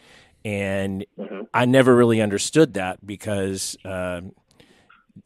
and 0.45 1.07
Mhm. 1.19 1.47
I 1.55 1.65
never 1.65 1.97
really 1.97 2.21
understood 2.21 2.75
that 2.75 3.05
because 3.05 3.79
um, 3.85 4.33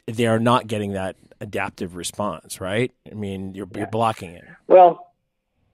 they 0.07 0.27
are 0.27 0.39
not 0.39 0.69
getting 0.69 0.93
that 0.93 1.17
adaptive 1.41 1.97
response, 1.97 2.61
right? 2.61 2.93
I 3.11 3.15
mean, 3.15 3.55
you're, 3.55 3.69
Yeah. 3.73 3.79
you're 3.81 3.91
blocking 3.91 4.31
it. 4.35 4.45
Well, 4.69 5.13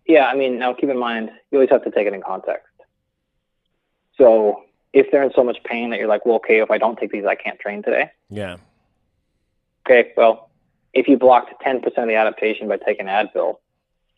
yeah, 0.07 0.27
I 0.27 0.35
mean, 0.35 0.59
now 0.59 0.73
keep 0.75 0.89
in 0.91 0.99
mind, 0.99 1.31
you 1.51 1.59
always 1.59 1.71
have 1.71 1.85
to 1.85 1.91
take 1.91 2.07
it 2.07 2.15
in 2.15 2.23
context. 2.23 2.67
So 4.17 4.65
if 4.93 5.11
they're 5.11 5.23
in 5.23 5.33
so 5.35 5.43
much 5.45 5.59
pain 5.65 5.91
that 5.91 5.99
you're 5.99 6.09
like, 6.09 6.27
well, 6.27 6.37
okay, 6.37 6.61
if 6.61 6.71
I 6.71 6.79
don't 6.79 6.99
take 6.99 7.11
these, 7.13 7.25
I 7.25 7.35
can't 7.35 7.59
train 7.59 7.83
today. 7.83 8.11
Yeah, 8.29 8.57
Okay, 9.87 10.13
well, 10.17 10.51
if 10.93 11.09
you 11.09 11.17
blocked 11.19 11.53
10% 11.65 11.85
of 11.85 12.09
the 12.09 12.15
adaptation 12.15 12.69
by 12.69 12.77
taking 12.77 13.07
Advil, 13.07 13.57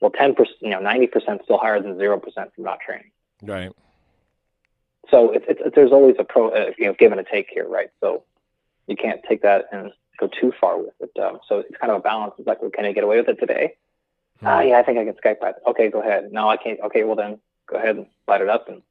well, 0.01 0.11
10%, 0.11 0.37
you 0.61 0.71
know, 0.71 0.81
90% 0.81 1.45
still 1.45 1.57
higher 1.59 1.81
than 1.81 1.95
0% 1.95 2.21
from 2.55 2.65
not 2.65 2.81
training. 2.81 3.11
right. 3.43 3.71
So 5.11 5.31
it's, 5.33 5.45
it's, 5.49 5.61
it's 5.65 5.75
there's 5.75 5.93
always 5.93 6.17
a 6.19 6.25
pro, 6.25 6.49
uh, 6.49 6.71
you 6.79 6.87
know, 6.87 6.95
give 6.99 7.13
and 7.13 7.21
a 7.21 7.25
take 7.25 7.49
here, 7.53 7.69
right? 7.69 7.91
So 8.01 8.25
you 8.87 8.97
can't 8.97 9.21
take 9.29 9.43
that 9.43 9.67
and 9.71 9.93
go 10.19 10.29
too 10.29 10.51
far 10.59 10.79
with 10.79 10.95
it. 11.01 11.11
Um, 11.21 11.41
so 11.47 11.59
it's 11.61 11.77
kind 11.79 11.91
of 11.91 11.99
a 11.99 12.01
balance. 12.01 12.35
It's 12.39 12.47
like, 12.49 12.63
well, 12.63 12.71
can 12.71 12.87
I 12.87 12.93
get 12.93 13.05
away 13.05 13.19
with 13.19 13.29
it 13.29 13.39
today? 13.39 13.75
Ah, 14.43 14.61
yeah, 14.63 14.79
I 14.79 14.83
think 14.83 14.99
I 14.99 15.05
can 15.05 15.15
Skype 15.15 15.41
that. 15.43 15.57
Okay, 15.69 15.91
go 15.91 16.01
ahead. 16.01 16.33
No, 16.33 16.49
I 16.49 16.57
can't. 16.57 16.81
Okay, 16.87 17.05
well 17.05 17.17
then, 17.17 17.39
go 17.67 17.77
ahead 17.77 17.97
and 17.97 18.07
light 18.27 18.41
it 18.41 18.49
up. 18.49 18.69
And 18.69 18.83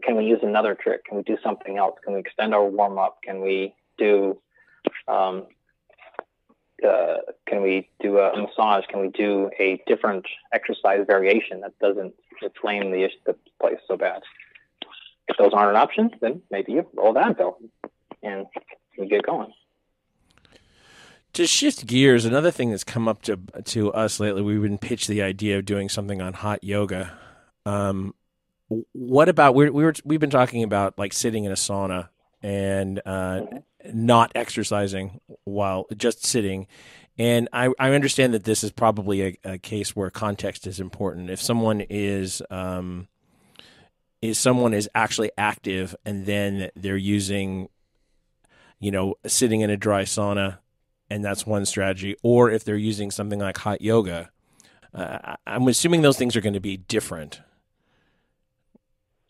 can 0.00 0.16
we 0.16 0.24
use 0.24 0.40
another 0.42 0.74
trick? 0.74 1.04
Can 1.04 1.16
we 1.16 1.22
do 1.22 1.36
something 1.42 1.78
else? 1.78 1.98
Can 2.04 2.14
we 2.14 2.20
extend 2.20 2.54
our 2.54 2.64
warm 2.64 2.98
up? 2.98 3.22
Can 3.22 3.40
we 3.40 3.74
do, 3.98 4.38
um, 5.06 5.46
uh, 6.86 7.16
can 7.46 7.62
we 7.62 7.88
do 8.00 8.18
a 8.18 8.36
massage? 8.36 8.84
Can 8.86 9.00
we 9.00 9.08
do 9.08 9.50
a 9.58 9.82
different 9.86 10.26
exercise 10.52 11.04
variation 11.06 11.60
that 11.60 11.78
doesn't 11.78 12.14
inflame 12.40 12.90
the 12.90 13.08
the 13.26 13.36
place 13.60 13.78
so 13.86 13.96
bad? 13.96 14.22
If 15.28 15.36
those 15.36 15.52
aren't 15.52 15.70
an 15.70 15.76
option, 15.76 16.10
then 16.20 16.42
maybe 16.50 16.72
you 16.72 16.86
roll 16.94 17.12
that 17.12 17.36
bill 17.36 17.58
and 18.22 18.46
you 18.98 19.06
get 19.06 19.24
going. 19.24 19.52
To 21.34 21.46
shift 21.46 21.86
gears, 21.86 22.24
another 22.26 22.50
thing 22.50 22.70
that's 22.70 22.84
come 22.84 23.08
up 23.08 23.22
to 23.22 23.38
to 23.64 23.92
us 23.92 24.20
lately, 24.20 24.42
we've 24.42 24.60
been 24.60 24.78
pitched 24.78 25.08
the 25.08 25.22
idea 25.22 25.58
of 25.58 25.64
doing 25.64 25.88
something 25.88 26.20
on 26.20 26.34
hot 26.34 26.62
yoga. 26.62 27.18
Um, 27.64 28.14
what 28.92 29.28
about 29.28 29.54
we 29.54 29.70
we 29.70 29.84
were 29.84 29.94
we've 30.04 30.20
been 30.20 30.30
talking 30.30 30.62
about 30.62 30.98
like 30.98 31.12
sitting 31.12 31.44
in 31.44 31.52
a 31.52 31.56
sauna 31.56 32.08
and 32.42 33.00
uh, 33.06 33.42
not 33.92 34.32
exercising 34.34 35.20
while 35.44 35.86
just 35.96 36.24
sitting. 36.24 36.66
And 37.18 37.48
I, 37.52 37.68
I 37.78 37.90
understand 37.90 38.34
that 38.34 38.44
this 38.44 38.64
is 38.64 38.70
probably 38.70 39.22
a, 39.22 39.38
a 39.44 39.58
case 39.58 39.94
where 39.94 40.10
context 40.10 40.66
is 40.66 40.80
important. 40.80 41.30
If 41.30 41.40
someone 41.40 41.82
is 41.82 42.42
um, 42.50 43.08
is 44.20 44.38
someone 44.38 44.72
is 44.72 44.88
actually 44.94 45.30
active 45.36 45.94
and 46.04 46.26
then 46.26 46.70
they're 46.74 46.96
using, 46.96 47.68
you 48.80 48.90
know, 48.90 49.16
sitting 49.26 49.60
in 49.60 49.70
a 49.70 49.76
dry 49.76 50.02
sauna 50.02 50.58
and 51.10 51.24
that's 51.24 51.46
one 51.46 51.66
strategy. 51.66 52.16
Or 52.22 52.50
if 52.50 52.64
they're 52.64 52.76
using 52.76 53.10
something 53.10 53.38
like 53.38 53.58
hot 53.58 53.82
yoga, 53.82 54.30
uh, 54.94 55.36
I'm 55.46 55.68
assuming 55.68 56.02
those 56.02 56.16
things 56.16 56.36
are 56.36 56.40
going 56.40 56.54
to 56.54 56.60
be 56.60 56.76
different. 56.76 57.40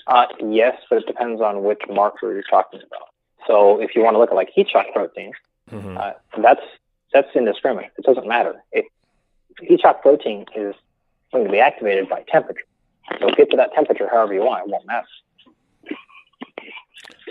Uh, 0.07 0.27
yes, 0.41 0.77
but 0.91 0.99
it 0.99 1.07
depends 1.07 1.41
on 1.41 1.63
which 1.63 1.81
marker 1.89 2.33
you're 2.33 2.43
talking 2.43 2.81
about. 2.87 3.09
So 3.47 3.81
if 3.81 3.95
you 3.95 4.03
want 4.03 4.15
to 4.15 4.19
look 4.19 4.31
at 4.31 4.37
like 4.37 4.51
heat 4.55 4.69
shock 4.69 4.87
protein, 4.93 5.33
Mhm. 5.71 5.97
uh, 5.99 6.15
that's 6.39 6.63
that's 7.13 7.29
indiscriminate. 7.35 7.91
It 7.99 8.05
doesn't 8.05 8.27
matter. 8.27 8.63
It, 8.73 8.87
heat 9.61 9.81
shock 9.81 10.01
protein 10.03 10.47
is 10.57 10.75
going 11.33 11.45
to 11.45 11.51
be 11.51 11.61
activated 11.61 12.09
by 12.09 12.23
temperature. 12.23 12.65
So 13.21 13.29
get 13.31 13.51
to 13.51 13.57
that 13.59 13.75
temperature 13.75 14.09
however 14.09 14.33
you 14.35 14.43
want. 14.43 14.67
It 14.67 14.71
won't 14.71 14.87
matter. 14.87 15.07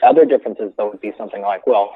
Other 0.03 0.25
differences, 0.25 0.71
though, 0.77 0.89
would 0.91 1.01
be 1.01 1.13
something 1.17 1.41
like, 1.41 1.65
well, 1.67 1.95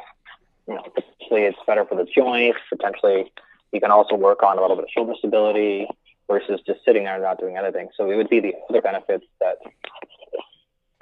you 0.68 0.76
know, 0.76 0.82
potentially 0.82 1.44
it's 1.44 1.58
better 1.68 1.86
for 1.86 1.96
the 1.96 2.06
joints. 2.06 2.60
Potentially, 2.70 3.32
you 3.72 3.80
can 3.80 3.92
also 3.92 4.16
work 4.16 4.42
on 4.44 4.58
a 4.58 4.62
little 4.62 4.76
bit 4.76 4.86
of 4.86 4.90
shoulder 4.92 5.14
stability 5.18 5.88
versus 6.28 6.60
just 6.66 6.84
sitting 6.86 7.04
there 7.04 7.16
and 7.16 7.24
not 7.24 7.40
doing 7.40 7.58
anything. 7.58 7.90
So 7.96 8.10
it 8.10 8.16
would 8.16 8.30
be 8.30 8.40
the 8.40 8.54
other 8.70 8.82
benefits 8.82 9.26
that 9.42 9.58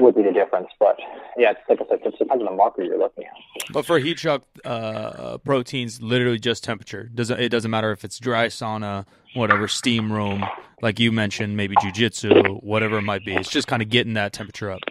would 0.04 0.16
be 0.16 0.22
the 0.24 0.32
difference. 0.32 0.68
But 0.80 0.98
yeah, 1.38 1.52
it's 1.52 1.60
like 1.70 1.80
I 1.82 1.86
said, 1.90 2.00
it 2.06 2.18
depends 2.18 2.42
on 2.42 2.46
the 2.46 2.52
marker 2.56 2.84
you're 2.84 3.00
looking 3.00 3.24
at. 3.24 3.32
But 3.72 3.86
for 3.86 3.98
heat 4.00 4.20
shock 4.20 4.44
uh, 4.66 5.38
proteins, 5.40 6.02
literally 6.02 6.40
just 6.40 6.64
temperature. 6.64 7.04
Doesn't 7.14 7.40
it 7.40 7.50
doesn't 7.50 7.72
matter 7.72 7.92
if 7.92 8.04
it's 8.04 8.20
dry 8.20 8.48
sauna, 8.48 9.06
whatever, 9.34 9.68
steam 9.68 10.12
room, 10.12 10.44
like 10.82 11.00
you 11.00 11.12
mentioned, 11.12 11.58
maybe 11.58 11.76
jujitsu, 11.78 12.62
whatever 12.62 12.98
it 12.98 13.04
might 13.04 13.26
be. 13.26 13.34
It's 13.34 13.50
just 13.50 13.68
kind 13.68 13.82
of 13.82 13.90
getting 13.90 14.14
that 14.14 14.34
temperature 14.34 14.70
up. 14.72 14.82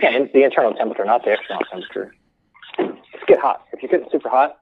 Yeah, 0.00 0.16
and 0.16 0.30
the 0.32 0.44
internal 0.44 0.72
temperature, 0.74 1.04
not 1.04 1.24
the 1.24 1.32
external 1.34 1.62
temperature. 1.70 2.14
Just 3.12 3.26
get 3.26 3.38
hot. 3.38 3.66
If 3.72 3.82
you're 3.82 3.90
getting 3.90 4.08
super 4.10 4.30
hot, 4.30 4.58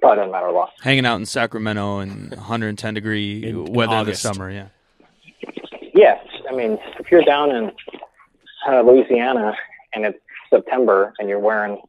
probably 0.00 0.18
doesn't 0.18 0.30
matter 0.32 0.46
a 0.46 0.52
lot. 0.52 0.70
Hanging 0.80 1.04
out 1.04 1.16
in 1.16 1.26
Sacramento 1.26 1.98
in 1.98 2.30
110 2.30 2.94
degree 2.94 3.44
In 3.44 3.64
weather 3.64 3.94
August. 3.94 4.22
this 4.22 4.32
summer, 4.32 4.48
yeah. 4.48 4.68
Yeah, 5.94 6.18
I 6.48 6.54
mean, 6.54 6.78
if 7.00 7.10
you're 7.10 7.24
down 7.24 7.50
in 7.50 7.72
uh, 8.68 8.82
Louisiana 8.82 9.54
and 9.94 10.04
it's 10.04 10.18
September 10.50 11.12
and 11.18 11.28
you're 11.28 11.38
wearing 11.38 11.80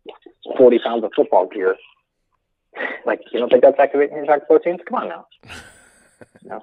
40 0.57 0.79
pounds 0.79 1.03
of 1.03 1.11
football 1.15 1.47
gear, 1.47 1.75
like 3.05 3.21
you 3.31 3.39
don't 3.39 3.49
think 3.49 3.63
that's 3.63 3.79
activating 3.79 4.17
your 4.17 4.25
shock 4.25 4.47
proteins? 4.47 4.79
Come 4.87 5.03
on 5.03 5.09
now. 5.09 5.27
no, 6.43 6.61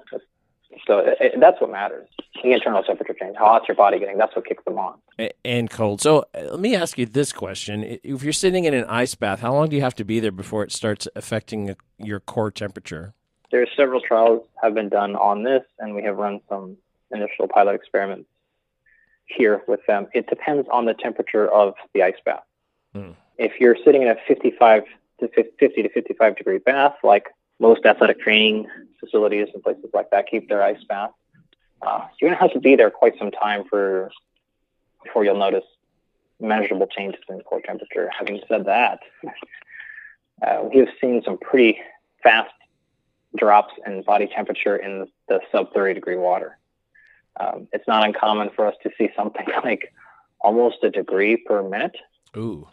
so 0.87 0.99
it, 0.99 1.17
it, 1.19 1.39
that's 1.39 1.59
what 1.61 1.71
matters. 1.71 2.07
The 2.43 2.53
internal 2.53 2.81
temperature 2.83 3.13
change, 3.19 3.35
how 3.37 3.45
hot's 3.45 3.67
your 3.67 3.75
body 3.75 3.99
getting? 3.99 4.17
That's 4.17 4.35
what 4.35 4.45
kicks 4.45 4.63
them 4.65 4.77
on. 4.77 4.99
And 5.45 5.69
cold. 5.69 6.01
So 6.01 6.25
uh, 6.33 6.41
let 6.51 6.59
me 6.59 6.75
ask 6.75 6.97
you 6.97 7.05
this 7.05 7.31
question: 7.31 7.99
If 8.03 8.23
you're 8.23 8.33
sitting 8.33 8.65
in 8.65 8.73
an 8.73 8.85
ice 8.85 9.15
bath, 9.15 9.41
how 9.41 9.53
long 9.53 9.69
do 9.69 9.75
you 9.75 9.81
have 9.81 9.95
to 9.95 10.03
be 10.03 10.19
there 10.19 10.31
before 10.31 10.63
it 10.63 10.71
starts 10.71 11.07
affecting 11.15 11.75
your 11.97 12.19
core 12.19 12.51
temperature? 12.51 13.13
There 13.51 13.61
are 13.61 13.67
several 13.75 13.99
trials 14.01 14.43
have 14.61 14.73
been 14.73 14.89
done 14.89 15.15
on 15.15 15.43
this, 15.43 15.63
and 15.79 15.93
we 15.93 16.03
have 16.03 16.17
run 16.17 16.39
some 16.47 16.77
initial 17.11 17.47
pilot 17.47 17.75
experiments 17.75 18.29
here 19.25 19.61
with 19.67 19.79
them. 19.87 20.07
It 20.13 20.27
depends 20.27 20.67
on 20.71 20.85
the 20.85 20.93
temperature 20.93 21.47
of 21.47 21.73
the 21.93 22.03
ice 22.03 22.15
bath. 22.25 22.43
Hmm. 22.93 23.11
If 23.37 23.59
you're 23.59 23.77
sitting 23.83 24.01
in 24.01 24.07
a 24.07 24.15
55 24.27 24.83
to 25.19 25.27
50 25.27 25.83
to 25.83 25.89
55 25.89 26.35
degree 26.35 26.57
bath, 26.57 26.95
like 27.03 27.29
most 27.59 27.85
athletic 27.85 28.19
training 28.19 28.67
facilities 28.99 29.47
and 29.53 29.63
places 29.63 29.89
like 29.93 30.09
that 30.11 30.27
keep 30.27 30.49
their 30.49 30.63
ice 30.63 30.83
bath, 30.87 31.11
uh, 31.81 32.05
you're 32.19 32.29
going 32.29 32.37
to 32.37 32.41
have 32.41 32.53
to 32.53 32.59
be 32.59 32.75
there 32.75 32.91
quite 32.91 33.17
some 33.17 33.31
time 33.31 33.63
for 33.69 34.11
before 35.03 35.23
you'll 35.23 35.37
notice 35.37 35.63
measurable 36.39 36.87
changes 36.87 37.21
in 37.29 37.41
core 37.41 37.61
temperature. 37.61 38.09
Having 38.17 38.41
said 38.47 38.65
that, 38.65 38.99
uh, 40.45 40.63
we 40.71 40.79
have 40.79 40.89
seen 40.99 41.21
some 41.23 41.37
pretty 41.37 41.79
fast 42.23 42.51
drops 43.37 43.73
in 43.85 44.01
body 44.03 44.27
temperature 44.27 44.75
in 44.75 45.07
the 45.27 45.39
sub 45.51 45.73
30 45.73 45.93
degree 45.93 46.17
water. 46.17 46.57
Um, 47.39 47.67
it's 47.71 47.87
not 47.87 48.05
uncommon 48.05 48.49
for 48.55 48.65
us 48.67 48.75
to 48.83 48.89
see 48.97 49.09
something 49.15 49.45
like 49.63 49.93
almost 50.39 50.77
a 50.83 50.89
degree 50.89 51.37
per 51.37 51.63
minute. 51.63 51.95
Ooh, 52.37 52.67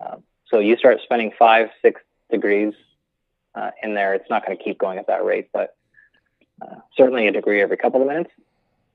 Um, 0.00 0.22
so 0.46 0.58
you 0.58 0.76
start 0.76 0.98
spending 1.02 1.32
five, 1.38 1.68
six 1.82 2.00
degrees 2.30 2.74
uh, 3.54 3.70
in 3.82 3.94
there, 3.94 4.14
it's 4.14 4.28
not 4.30 4.44
going 4.46 4.56
to 4.56 4.62
keep 4.62 4.78
going 4.78 4.98
at 4.98 5.06
that 5.08 5.24
rate, 5.24 5.48
but 5.52 5.76
uh, 6.62 6.76
certainly 6.96 7.26
a 7.26 7.32
degree 7.32 7.60
every 7.60 7.76
couple 7.76 8.00
of 8.00 8.06
minutes 8.06 8.30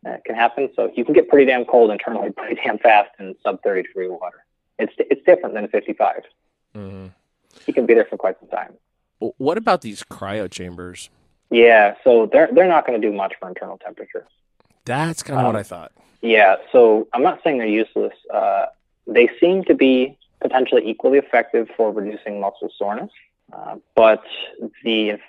uh, 0.05 0.17
can 0.25 0.35
happen. 0.35 0.69
So 0.75 0.91
you 0.95 1.03
can 1.03 1.13
get 1.13 1.27
pretty 1.29 1.45
damn 1.45 1.65
cold 1.65 1.91
internally 1.91 2.31
pretty 2.37 2.55
damn 2.63 2.77
fast 2.77 3.09
in 3.19 3.35
sub 3.43 3.61
30 3.63 3.83
degree 3.83 4.07
water. 4.07 4.45
It's 4.77 4.93
it's 4.97 5.21
different 5.25 5.55
than 5.55 5.67
55. 5.69 6.23
hmm 6.73 7.07
You 7.65 7.73
can 7.73 7.85
be 7.85 7.93
there 7.93 8.05
for 8.05 8.17
quite 8.17 8.37
some 8.39 8.49
time. 8.49 8.73
what 9.19 9.57
about 9.57 9.81
these 9.81 10.03
cryo 10.03 10.49
chambers? 10.51 11.09
Yeah, 11.49 11.95
so 12.03 12.29
they're 12.31 12.49
they're 12.53 12.67
not 12.67 12.85
going 12.85 12.99
to 12.99 13.07
do 13.07 13.13
much 13.15 13.33
for 13.39 13.47
internal 13.47 13.77
temperature. 13.77 14.27
That's 14.85 15.23
kind 15.23 15.39
of 15.39 15.45
what 15.45 15.55
Um, 15.55 15.59
I 15.59 15.63
thought. 15.63 15.91
Yeah, 16.21 16.55
so 16.71 17.07
I'm 17.13 17.23
not 17.23 17.41
saying 17.43 17.57
they're 17.59 17.67
useless. 17.67 18.13
Uh, 18.33 18.67
they 19.07 19.29
seem 19.39 19.63
to 19.65 19.75
be 19.75 20.17
potentially 20.41 20.87
equally 20.87 21.17
effective 21.17 21.69
for 21.75 21.91
reducing 21.91 22.39
muscle 22.39 22.71
soreness, 22.77 23.11
uh, 23.53 23.75
but 23.95 24.23
the 24.83 25.19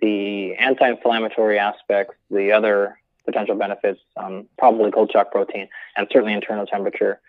the 0.00 0.54
anti-inflammatory 0.56 1.60
aspects, 1.60 2.16
the 2.28 2.50
other 2.50 2.98
potential 3.24 3.54
benefits, 3.54 4.00
um, 4.16 4.46
probably 4.58 4.90
cold 4.90 5.12
shock 5.12 5.30
protein, 5.30 5.68
and 5.96 6.08
certainly 6.10 6.32
internal 6.32 6.66
temperature, 6.66 7.20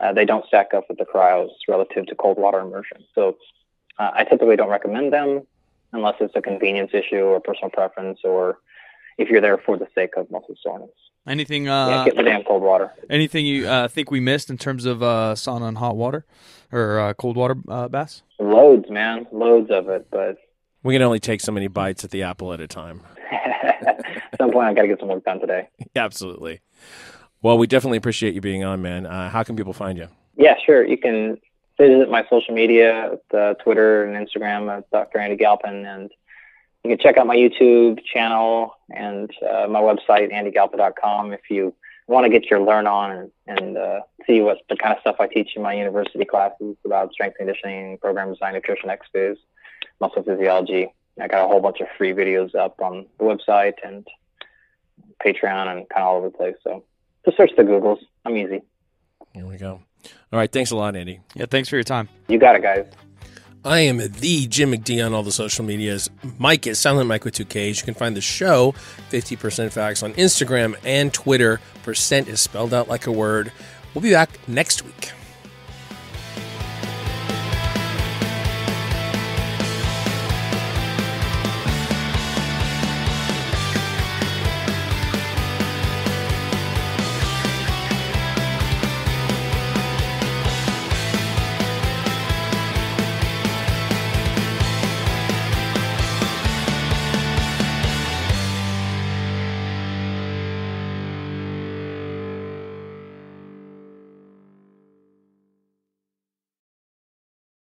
uh, 0.00 0.14
they 0.14 0.24
don't 0.24 0.46
stack 0.46 0.72
up 0.72 0.84
with 0.88 0.96
the 0.96 1.04
cryos 1.04 1.50
relative 1.68 2.06
to 2.06 2.14
cold 2.14 2.38
water 2.38 2.60
immersion. 2.60 3.04
So 3.14 3.36
uh, 3.98 4.12
I 4.14 4.24
typically 4.24 4.56
don't 4.56 4.70
recommend 4.70 5.12
them 5.12 5.46
unless 5.92 6.14
it's 6.20 6.34
a 6.36 6.40
convenience 6.42 6.92
issue 6.94 7.20
or 7.20 7.40
personal 7.40 7.70
preference, 7.70 8.20
or 8.24 8.58
if 9.18 9.28
you're 9.28 9.42
there 9.42 9.58
for 9.58 9.76
the 9.76 9.88
sake 9.94 10.16
of 10.16 10.30
muscle 10.30 10.56
soreness. 10.62 10.90
Anything 11.26 11.64
Yeah, 11.66 11.86
uh, 11.86 12.04
get 12.04 12.16
the 12.16 12.22
damn 12.22 12.44
cold 12.44 12.62
water. 12.62 12.92
anything 13.10 13.46
you 13.46 13.66
uh, 13.66 13.88
think 13.88 14.10
we 14.10 14.20
missed 14.20 14.48
in 14.50 14.58
terms 14.58 14.84
of 14.84 15.02
uh, 15.02 15.34
sauna 15.36 15.68
and 15.68 15.78
hot 15.78 15.96
water 15.96 16.24
or 16.72 17.00
uh, 17.00 17.14
cold 17.14 17.36
water 17.36 17.56
uh, 17.68 17.88
baths? 17.88 18.22
Loads, 18.38 18.88
man, 18.90 19.26
loads 19.32 19.70
of 19.70 19.88
it. 19.88 20.06
But 20.10 20.36
We 20.82 20.94
can 20.94 21.02
only 21.02 21.18
take 21.20 21.40
so 21.40 21.50
many 21.52 21.66
bites 21.68 22.04
at 22.04 22.10
the 22.10 22.22
apple 22.22 22.52
at 22.52 22.60
a 22.60 22.68
time. 22.68 23.00
at 23.32 24.04
some 24.38 24.52
point, 24.52 24.68
I 24.68 24.74
got 24.74 24.82
to 24.82 24.88
get 24.88 25.00
some 25.00 25.08
work 25.08 25.24
done 25.24 25.40
today. 25.40 25.68
Absolutely. 25.96 26.60
Well, 27.42 27.58
we 27.58 27.66
definitely 27.66 27.98
appreciate 27.98 28.34
you 28.34 28.40
being 28.40 28.64
on, 28.64 28.82
man. 28.82 29.06
Uh, 29.06 29.28
how 29.30 29.42
can 29.42 29.56
people 29.56 29.72
find 29.72 29.98
you? 29.98 30.08
Yeah, 30.36 30.54
sure. 30.64 30.84
You 30.86 30.96
can 30.98 31.38
visit 31.78 32.08
my 32.10 32.24
social 32.30 32.54
media, 32.54 33.18
uh, 33.36 33.54
Twitter 33.54 34.04
and 34.04 34.14
Instagram, 34.28 34.68
uh, 34.78 34.82
Dr. 34.92 35.18
Andy 35.18 35.36
Galpin, 35.36 35.84
and 35.86 36.10
you 36.84 36.90
can 36.90 36.98
check 36.98 37.16
out 37.16 37.26
my 37.26 37.36
YouTube 37.36 37.98
channel 38.04 38.74
and 38.94 39.30
uh, 39.42 39.66
my 39.68 39.80
website, 39.80 40.32
andygalpin.com, 40.32 41.32
if 41.32 41.50
you 41.50 41.74
want 42.06 42.24
to 42.24 42.30
get 42.30 42.48
your 42.50 42.60
learn 42.60 42.86
on 42.86 43.10
and, 43.10 43.30
and 43.46 43.76
uh, 43.76 44.00
see 44.26 44.40
what 44.40 44.58
the 44.68 44.76
kind 44.76 44.94
of 44.94 45.00
stuff 45.00 45.16
I 45.18 45.26
teach 45.26 45.50
in 45.56 45.62
my 45.62 45.74
university 45.74 46.24
classes 46.24 46.76
about 46.84 47.12
strength 47.12 47.36
conditioning, 47.38 47.98
program 47.98 48.32
design, 48.32 48.54
nutrition, 48.54 48.90
XFiz, 48.90 49.36
muscle 50.00 50.22
physiology. 50.22 50.92
I 51.20 51.28
got 51.28 51.44
a 51.44 51.48
whole 51.48 51.60
bunch 51.60 51.80
of 51.80 51.88
free 51.96 52.12
videos 52.12 52.54
up 52.54 52.80
on 52.80 53.06
the 53.18 53.24
website 53.24 53.74
and 53.82 54.06
Patreon 55.24 55.68
and 55.68 55.88
kind 55.88 56.02
of 56.02 56.06
all 56.06 56.16
over 56.18 56.28
the 56.28 56.36
place. 56.36 56.56
So 56.62 56.84
just 57.24 57.36
search 57.36 57.50
the 57.56 57.62
Googles. 57.62 57.98
I'm 58.24 58.36
easy. 58.36 58.62
Here 59.32 59.46
we 59.46 59.56
go. 59.56 59.80
All 60.32 60.38
right. 60.38 60.50
Thanks 60.50 60.70
a 60.70 60.76
lot, 60.76 60.94
Andy. 60.94 61.20
Yeah, 61.34 61.46
thanks 61.50 61.68
for 61.68 61.76
your 61.76 61.84
time. 61.84 62.08
You 62.28 62.38
got 62.38 62.54
it, 62.54 62.62
guys. 62.62 62.86
I 63.66 63.80
am 63.80 63.98
the 63.98 64.46
Jim 64.46 64.70
McD 64.70 65.04
on 65.04 65.12
all 65.12 65.24
the 65.24 65.32
social 65.32 65.64
medias. 65.64 66.08
Mike 66.38 66.68
is 66.68 66.78
Silent 66.78 67.08
Mike 67.08 67.24
with 67.24 67.34
two 67.34 67.44
Ks. 67.44 67.80
You 67.80 67.84
can 67.84 67.94
find 67.94 68.16
the 68.16 68.20
show, 68.20 68.76
50% 69.10 69.72
Facts, 69.72 70.04
on 70.04 70.12
Instagram 70.12 70.76
and 70.84 71.12
Twitter. 71.12 71.60
Percent 71.82 72.28
is 72.28 72.40
spelled 72.40 72.72
out 72.72 72.86
like 72.86 73.08
a 73.08 73.12
word. 73.12 73.50
We'll 73.92 74.02
be 74.02 74.12
back 74.12 74.38
next 74.46 74.84
week. 74.84 75.10